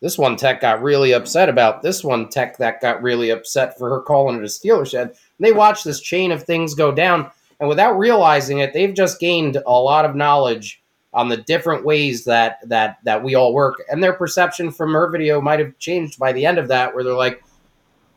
this 0.00 0.18
one 0.18 0.36
tech 0.36 0.60
got 0.60 0.82
really 0.82 1.12
upset 1.12 1.48
about 1.48 1.82
this 1.82 2.02
one 2.02 2.28
tech 2.28 2.58
that 2.58 2.80
got 2.80 3.02
really 3.02 3.30
upset 3.30 3.78
for 3.78 3.88
her 3.90 4.00
calling 4.00 4.36
it 4.36 4.42
a 4.42 4.46
stealership. 4.46 5.02
And 5.02 5.14
they 5.40 5.52
watch 5.52 5.84
this 5.84 6.00
chain 6.00 6.32
of 6.32 6.42
things 6.42 6.74
go 6.74 6.92
down, 6.92 7.30
and 7.60 7.68
without 7.68 7.98
realizing 7.98 8.58
it, 8.58 8.72
they've 8.72 8.94
just 8.94 9.20
gained 9.20 9.58
a 9.66 9.72
lot 9.72 10.04
of 10.04 10.14
knowledge 10.14 10.82
on 11.14 11.28
the 11.28 11.36
different 11.36 11.84
ways 11.84 12.24
that 12.24 12.58
that 12.68 12.98
that 13.04 13.22
we 13.22 13.34
all 13.34 13.54
work 13.54 13.82
and 13.88 14.02
their 14.02 14.12
perception 14.12 14.70
from 14.70 14.92
her 14.92 15.08
video 15.08 15.40
might 15.40 15.60
have 15.60 15.78
changed 15.78 16.18
by 16.18 16.32
the 16.32 16.44
end 16.44 16.58
of 16.58 16.68
that 16.68 16.94
where 16.94 17.04
they're 17.04 17.14
like 17.14 17.42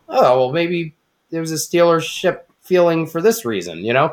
oh 0.10 0.40
well 0.40 0.52
maybe 0.52 0.96
there 1.30 1.40
was 1.40 1.52
a 1.52 1.56
stealership 1.56 2.42
feeling 2.62 3.06
for 3.06 3.22
this 3.22 3.46
reason 3.46 3.86
you 3.86 3.94
know 3.94 4.10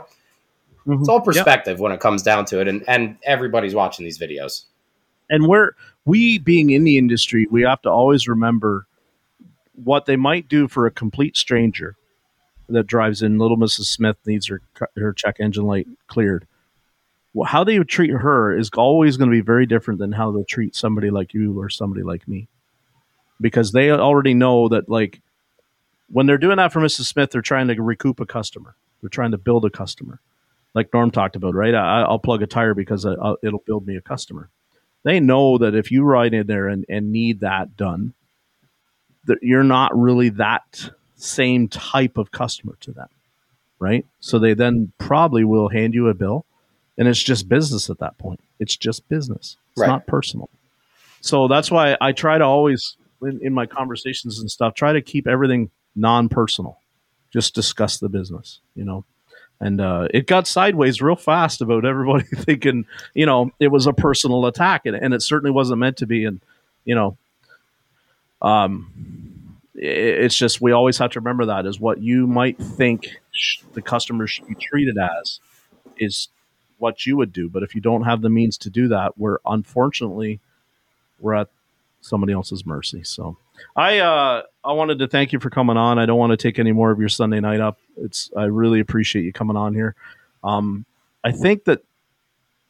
mm-hmm. 0.87 1.01
it's 1.01 1.09
all 1.09 1.21
perspective 1.21 1.79
yep. 1.79 1.81
when 1.81 1.93
it 1.93 2.01
comes 2.01 2.23
down 2.23 2.45
to 2.45 2.61
it 2.61 2.69
and 2.69 2.85
and 2.87 3.17
everybody's 3.25 3.75
watching 3.75 4.05
these 4.05 4.19
videos 4.19 4.65
and 5.31 5.49
we're 5.49 5.71
we 6.05 6.39
being 6.39 6.71
in 6.71 6.85
the 6.85 6.99
industry 6.99 7.49
we 7.51 7.63
have 7.63 7.81
to 7.81 7.91
always 7.91 8.29
remember 8.29 8.87
what 9.83 10.05
they 10.05 10.17
might 10.17 10.47
do 10.47 10.69
for 10.69 10.87
a 10.87 10.91
complete 10.91 11.37
stranger 11.37 11.97
that 12.69 12.87
drives 12.87 13.23
in 13.23 13.39
little 13.39 13.57
mrs 13.57 13.85
smith 13.85 14.17
needs 14.27 14.49
her 14.49 14.61
her 14.97 15.13
check 15.13 15.37
engine 15.41 15.65
light 15.65 15.87
cleared. 16.07 16.47
Well, 17.33 17.49
how 17.49 17.65
they 17.65 17.79
treat 17.81 18.11
her 18.11 18.57
is 18.57 18.71
always 18.77 19.17
going 19.17 19.29
to 19.29 19.35
be 19.35 19.41
very 19.41 19.67
different 19.67 19.99
than 19.99 20.13
how 20.13 20.31
they'll 20.31 20.45
treat 20.45 20.77
somebody 20.77 21.11
like 21.11 21.35
you 21.35 21.59
or 21.59 21.69
somebody 21.69 22.05
like 22.05 22.29
me. 22.29 22.47
Because 23.41 23.73
they 23.73 23.91
already 23.91 24.35
know 24.35 24.69
that 24.69 24.89
like 24.89 25.21
when 26.09 26.27
they're 26.27 26.39
doing 26.39 26.59
that 26.59 26.73
for 26.73 26.81
mrs 26.81 27.07
smith 27.07 27.31
they're 27.31 27.43
trying 27.43 27.69
to 27.69 27.83
recoup 27.83 28.21
a 28.21 28.27
customer. 28.27 28.77
They're 29.01 29.11
trying 29.11 29.33
to 29.33 29.39
build 29.39 29.65
a 29.65 29.71
customer. 29.71 30.21
Like 30.75 30.93
norm 30.93 31.11
talked 31.11 31.37
about 31.37 31.55
right? 31.55 31.75
I, 31.75 32.09
will 32.09 32.19
plug 32.19 32.43
a 32.43 32.47
tire 32.47 32.75
because 32.75 33.05
uh, 33.05 33.17
I, 33.21 33.35
it'll 33.43 33.65
build 33.67 33.87
me 33.87 33.97
a 33.97 34.01
customer. 34.01 34.51
They 35.03 35.21
know 35.21 35.59
that 35.59 35.75
if 35.75 35.91
you 35.91 36.03
ride 36.03 36.33
in 36.33 36.47
there 36.47 36.69
and, 36.69 36.87
and 36.89 37.13
need 37.13 37.41
that 37.41 37.77
done 37.77 38.15
that 39.27 39.39
you're 39.43 39.65
not 39.65 39.97
really 39.99 40.31
that 40.31 40.91
same 41.25 41.69
type 41.69 42.19
of 42.19 42.31
customer 42.31 42.77
to 42.81 42.93
them 42.93 43.09
right 43.79 44.07
so 44.21 44.39
they 44.39 44.55
then 44.55 44.93
probably 44.99 45.45
will 45.45 45.69
hand 45.69 45.95
you 45.95 46.09
a 46.09 46.15
bill 46.15 46.45
and 46.97 47.09
it's 47.09 47.23
just 47.23 47.49
business 47.49 47.91
at 47.91 47.99
that 47.99 48.19
point. 48.19 48.41
It's 48.61 48.77
just 48.77 49.09
business. 49.09 49.57
It's 49.73 49.81
right. 49.81 49.89
not 49.89 50.07
personal. 50.07 50.49
So 51.21 51.49
that's 51.49 51.71
why 51.71 51.97
I 52.01 52.13
try 52.13 52.39
to 52.39 52.45
always 52.45 52.97
in, 53.23 53.41
in 53.43 53.55
my 53.55 53.67
conversations 53.67 54.39
and 54.39 54.51
stuff 54.51 54.75
try 54.75 54.93
to 54.93 55.03
keep 55.03 55.27
everything 55.27 55.71
non-personal. 55.97 56.79
Just 57.33 57.55
discuss 57.55 57.99
the 57.99 58.09
business, 58.09 58.61
you 58.75 58.85
know. 58.85 59.05
And 59.61 59.81
uh, 59.81 60.09
it 60.13 60.27
got 60.27 60.47
sideways 60.47 61.01
real 61.01 61.17
fast 61.17 61.61
about 61.61 61.85
everybody 61.85 62.25
thinking, 62.35 62.87
you 63.15 63.25
know, 63.25 63.51
it 63.59 63.69
was 63.69 63.87
a 63.87 63.93
personal 63.93 64.47
attack, 64.47 64.85
and, 64.85 64.97
and 64.97 65.15
it 65.15 65.23
certainly 65.23 65.51
wasn't 65.51 65.79
meant 65.79 65.97
to 65.99 66.07
be. 66.07 66.25
And 66.25 66.41
you 66.85 66.95
know, 66.95 67.17
um, 68.43 69.34
it's 69.75 70.37
just 70.37 70.61
we 70.61 70.73
always 70.73 70.99
have 70.99 71.11
to 71.11 71.21
remember 71.21 71.47
that 71.47 71.67
is 71.67 71.81
what 71.81 72.01
you 72.01 72.27
might 72.27 72.59
think 72.59 73.09
the 73.73 73.83
customer 73.83 74.27
should 74.27 74.47
be 74.47 74.55
treated 74.55 74.97
as 74.99 75.41
is 75.97 76.29
what 76.79 77.07
you 77.07 77.17
would 77.17 77.33
do. 77.33 77.49
But 77.49 77.63
if 77.63 77.75
you 77.75 77.81
don't 77.81 78.03
have 78.03 78.23
the 78.23 78.31
means 78.31 78.59
to 78.59 78.71
do 78.71 78.89
that, 78.89 79.19
we're 79.19 79.39
unfortunately 79.45 80.41
we're 81.19 81.35
at 81.35 81.49
somebody 82.01 82.33
else's 82.33 82.65
mercy. 82.67 83.03
So 83.03 83.37
I 83.75 83.99
uh, 83.99 84.43
I 84.65 84.73
wanted 84.73 84.99
to 85.01 85.09
thank 85.09 85.33
you 85.33 85.41
for 85.41 85.51
coming 85.51 85.77
on. 85.77 85.99
I 85.99 86.07
don't 86.07 86.19
want 86.19 86.31
to 86.31 86.37
take 86.37 86.59
any 86.59 86.73
more 86.73 86.91
of 86.91 87.01
your 87.01 87.09
Sunday 87.09 87.41
night 87.41 87.61
up. 87.61 87.79
It's 87.97 88.31
I 88.37 88.45
really 88.45 88.81
appreciate 88.81 89.25
you 89.25 89.33
coming 89.33 89.57
on 89.57 89.75
here. 89.75 89.95
Um, 90.43 90.85
I 91.25 91.33
think 91.33 91.65
that 91.65 91.83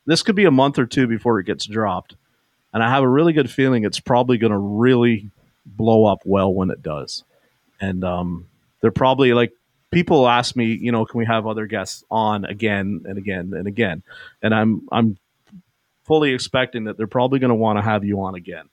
this 0.06 0.22
could 0.22 0.36
be 0.36 0.44
a 0.44 0.50
month 0.50 0.78
or 0.78 0.86
two 0.86 1.06
before 1.06 1.38
it 1.38 1.44
gets 1.44 1.66
dropped, 1.66 2.14
and 2.72 2.82
I 2.82 2.88
have 2.88 3.02
a 3.02 3.08
really 3.08 3.32
good 3.32 3.50
feeling 3.50 3.84
it's 3.84 4.00
probably 4.00 4.38
going 4.38 4.52
to 4.52 4.58
really 4.58 5.30
blow 5.66 6.06
up 6.06 6.20
well 6.24 6.52
when 6.52 6.70
it 6.70 6.82
does. 6.82 7.24
And 7.80 8.04
um, 8.04 8.46
they're 8.80 8.90
probably 8.90 9.32
like 9.32 9.52
people 9.90 10.28
ask 10.28 10.56
me, 10.56 10.66
you 10.66 10.92
know, 10.92 11.04
can 11.04 11.18
we 11.18 11.26
have 11.26 11.46
other 11.46 11.66
guests 11.66 12.04
on 12.10 12.44
again 12.44 13.02
and 13.06 13.18
again 13.18 13.52
and 13.54 13.66
again? 13.66 14.02
And 14.42 14.54
I'm 14.54 14.88
I'm 14.92 15.18
fully 16.04 16.32
expecting 16.32 16.84
that 16.84 16.96
they're 16.96 17.06
probably 17.06 17.38
going 17.38 17.50
to 17.50 17.54
want 17.54 17.78
to 17.78 17.82
have 17.82 18.04
you 18.04 18.20
on 18.22 18.34
again. 18.34 18.68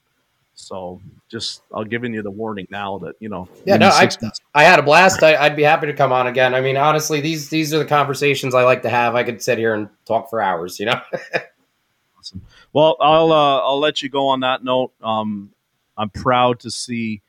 So 0.54 1.00
just 1.30 1.62
I'll 1.74 1.84
giving 1.84 2.12
you 2.12 2.22
the 2.22 2.30
warning 2.30 2.66
now 2.70 2.98
that 2.98 3.16
you 3.20 3.28
know. 3.28 3.48
Yeah, 3.64 3.78
no, 3.78 3.88
I, 3.88 4.08
I 4.54 4.64
had 4.64 4.78
a 4.78 4.82
blast. 4.82 5.22
I, 5.22 5.48
would 5.48 5.56
be 5.56 5.62
happy 5.62 5.86
to 5.86 5.94
come 5.94 6.12
on 6.12 6.26
again. 6.26 6.54
I 6.54 6.60
mean, 6.60 6.76
honestly, 6.76 7.20
these 7.20 7.48
these 7.48 7.72
are 7.72 7.78
the 7.78 7.86
conversations 7.86 8.54
I 8.54 8.64
like 8.64 8.82
to 8.82 8.90
have. 8.90 9.14
I 9.14 9.24
could 9.24 9.42
sit 9.42 9.58
here 9.58 9.74
and 9.74 9.88
talk 10.04 10.28
for 10.28 10.42
hours. 10.42 10.78
You 10.78 10.86
know. 10.86 11.00
awesome. 12.18 12.42
Well, 12.72 12.96
I'll 13.00 13.32
uh, 13.32 13.58
I'll 13.60 13.80
let 13.80 14.02
you 14.02 14.10
go 14.10 14.28
on 14.28 14.40
that 14.40 14.62
note. 14.62 14.92
Um, 15.02 15.50
I'm 15.96 16.10
proud 16.10 16.60
to 16.60 16.70
see 16.70 17.22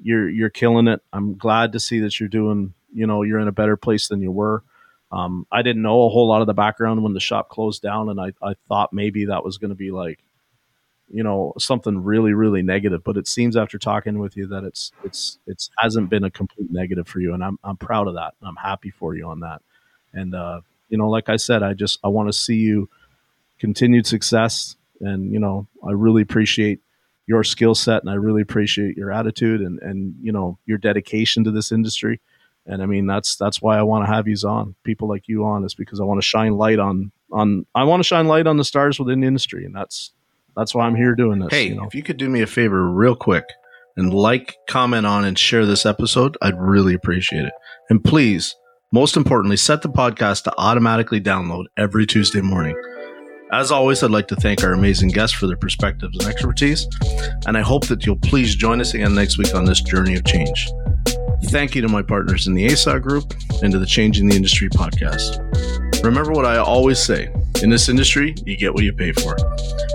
you're 0.00 0.28
you're 0.28 0.50
killing 0.50 0.88
it. 0.88 1.00
I'm 1.12 1.36
glad 1.36 1.72
to 1.72 1.80
see 1.80 2.00
that 2.00 2.18
you're 2.18 2.28
doing. 2.28 2.74
You 2.92 3.06
know, 3.06 3.22
you're 3.22 3.40
in 3.40 3.48
a 3.48 3.52
better 3.52 3.76
place 3.76 4.08
than 4.08 4.20
you 4.20 4.30
were. 4.30 4.62
Um, 5.12 5.46
I 5.52 5.62
didn't 5.62 5.82
know 5.82 6.04
a 6.04 6.08
whole 6.08 6.28
lot 6.28 6.40
of 6.40 6.46
the 6.46 6.54
background 6.54 7.02
when 7.02 7.12
the 7.12 7.20
shop 7.20 7.48
closed 7.48 7.82
down, 7.82 8.08
and 8.08 8.20
I, 8.20 8.32
I 8.42 8.54
thought 8.68 8.92
maybe 8.92 9.26
that 9.26 9.44
was 9.44 9.58
going 9.58 9.70
to 9.70 9.76
be 9.76 9.90
like 9.90 10.18
you 11.10 11.22
know 11.22 11.52
something 11.58 12.02
really 12.02 12.32
really 12.32 12.62
negative 12.62 13.04
but 13.04 13.16
it 13.16 13.28
seems 13.28 13.56
after 13.56 13.78
talking 13.78 14.18
with 14.18 14.36
you 14.36 14.46
that 14.46 14.64
it's 14.64 14.90
it's 15.04 15.38
it's 15.46 15.70
hasn't 15.78 16.08
been 16.08 16.24
a 16.24 16.30
complete 16.30 16.70
negative 16.70 17.06
for 17.06 17.20
you 17.20 17.34
and 17.34 17.44
i'm 17.44 17.58
i'm 17.62 17.76
proud 17.76 18.08
of 18.08 18.14
that 18.14 18.34
i'm 18.42 18.56
happy 18.56 18.90
for 18.90 19.14
you 19.14 19.28
on 19.28 19.40
that 19.40 19.60
and 20.12 20.34
uh 20.34 20.60
you 20.88 20.96
know 20.96 21.08
like 21.08 21.28
i 21.28 21.36
said 21.36 21.62
i 21.62 21.74
just 21.74 21.98
i 22.02 22.08
want 22.08 22.28
to 22.28 22.32
see 22.32 22.56
you 22.56 22.88
continued 23.58 24.06
success 24.06 24.76
and 25.00 25.32
you 25.32 25.38
know 25.38 25.66
i 25.86 25.90
really 25.90 26.22
appreciate 26.22 26.80
your 27.26 27.44
skill 27.44 27.74
set 27.74 28.02
and 28.02 28.10
i 28.10 28.14
really 28.14 28.42
appreciate 28.42 28.96
your 28.96 29.12
attitude 29.12 29.60
and 29.60 29.80
and 29.80 30.14
you 30.20 30.32
know 30.32 30.58
your 30.66 30.78
dedication 30.78 31.44
to 31.44 31.50
this 31.50 31.72
industry 31.72 32.20
and 32.66 32.82
i 32.82 32.86
mean 32.86 33.06
that's 33.06 33.36
that's 33.36 33.62
why 33.62 33.78
i 33.78 33.82
want 33.82 34.04
to 34.06 34.12
have 34.12 34.28
you 34.28 34.36
on 34.46 34.74
people 34.84 35.08
like 35.08 35.28
you 35.28 35.44
on 35.44 35.64
is 35.64 35.74
because 35.74 36.00
i 36.00 36.04
want 36.04 36.20
to 36.20 36.26
shine 36.26 36.52
light 36.52 36.78
on 36.78 37.10
on 37.32 37.64
i 37.74 37.84
want 37.84 38.00
to 38.00 38.06
shine 38.06 38.26
light 38.26 38.46
on 38.46 38.56
the 38.56 38.64
stars 38.64 38.98
within 38.98 39.20
the 39.20 39.26
industry 39.26 39.64
and 39.64 39.74
that's 39.74 40.12
that's 40.56 40.74
why 40.74 40.86
I'm 40.86 40.94
here 40.94 41.14
doing 41.14 41.40
this. 41.40 41.50
Hey, 41.50 41.68
you 41.68 41.74
know? 41.74 41.84
if 41.84 41.94
you 41.94 42.02
could 42.02 42.16
do 42.16 42.28
me 42.28 42.42
a 42.42 42.46
favor 42.46 42.88
real 42.88 43.16
quick 43.16 43.44
and 43.96 44.12
like, 44.12 44.56
comment 44.68 45.06
on, 45.06 45.24
and 45.24 45.38
share 45.38 45.66
this 45.66 45.86
episode, 45.86 46.36
I'd 46.42 46.58
really 46.58 46.94
appreciate 46.94 47.44
it. 47.44 47.52
And 47.90 48.02
please, 48.02 48.54
most 48.92 49.16
importantly, 49.16 49.56
set 49.56 49.82
the 49.82 49.88
podcast 49.88 50.44
to 50.44 50.54
automatically 50.58 51.20
download 51.20 51.64
every 51.76 52.06
Tuesday 52.06 52.40
morning. 52.40 52.76
As 53.54 53.70
always, 53.70 54.02
I'd 54.02 54.10
like 54.10 54.26
to 54.28 54.34
thank 54.34 54.64
our 54.64 54.72
amazing 54.72 55.10
guests 55.10 55.36
for 55.36 55.46
their 55.46 55.56
perspectives 55.56 56.18
and 56.18 56.26
expertise, 56.26 56.88
and 57.46 57.56
I 57.56 57.60
hope 57.60 57.86
that 57.86 58.04
you'll 58.04 58.16
please 58.16 58.56
join 58.56 58.80
us 58.80 58.94
again 58.94 59.14
next 59.14 59.38
week 59.38 59.54
on 59.54 59.64
this 59.64 59.80
journey 59.80 60.16
of 60.16 60.24
change. 60.24 60.68
Thank 61.44 61.76
you 61.76 61.82
to 61.82 61.88
my 61.88 62.02
partners 62.02 62.48
in 62.48 62.54
the 62.54 62.66
ASA 62.72 62.98
group 62.98 63.32
and 63.62 63.70
to 63.70 63.78
the 63.78 63.86
Changing 63.86 64.26
the 64.26 64.34
Industry 64.34 64.68
podcast. 64.70 65.38
Remember 66.02 66.32
what 66.32 66.44
I 66.44 66.56
always 66.56 66.98
say 66.98 67.32
in 67.62 67.70
this 67.70 67.88
industry, 67.88 68.34
you 68.44 68.56
get 68.56 68.74
what 68.74 68.82
you 68.82 68.92
pay 68.92 69.12
for. 69.12 69.36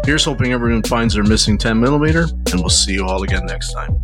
Here's 0.06 0.24
hoping 0.24 0.54
everyone 0.54 0.84
finds 0.84 1.14
their 1.14 1.26
missing 1.26 1.58
10 1.58 1.82
millimeter, 1.82 2.28
and 2.54 2.62
we'll 2.62 2.70
see 2.70 2.94
you 2.94 3.06
all 3.06 3.24
again 3.24 3.46
next 3.46 3.74
time. 3.74 4.00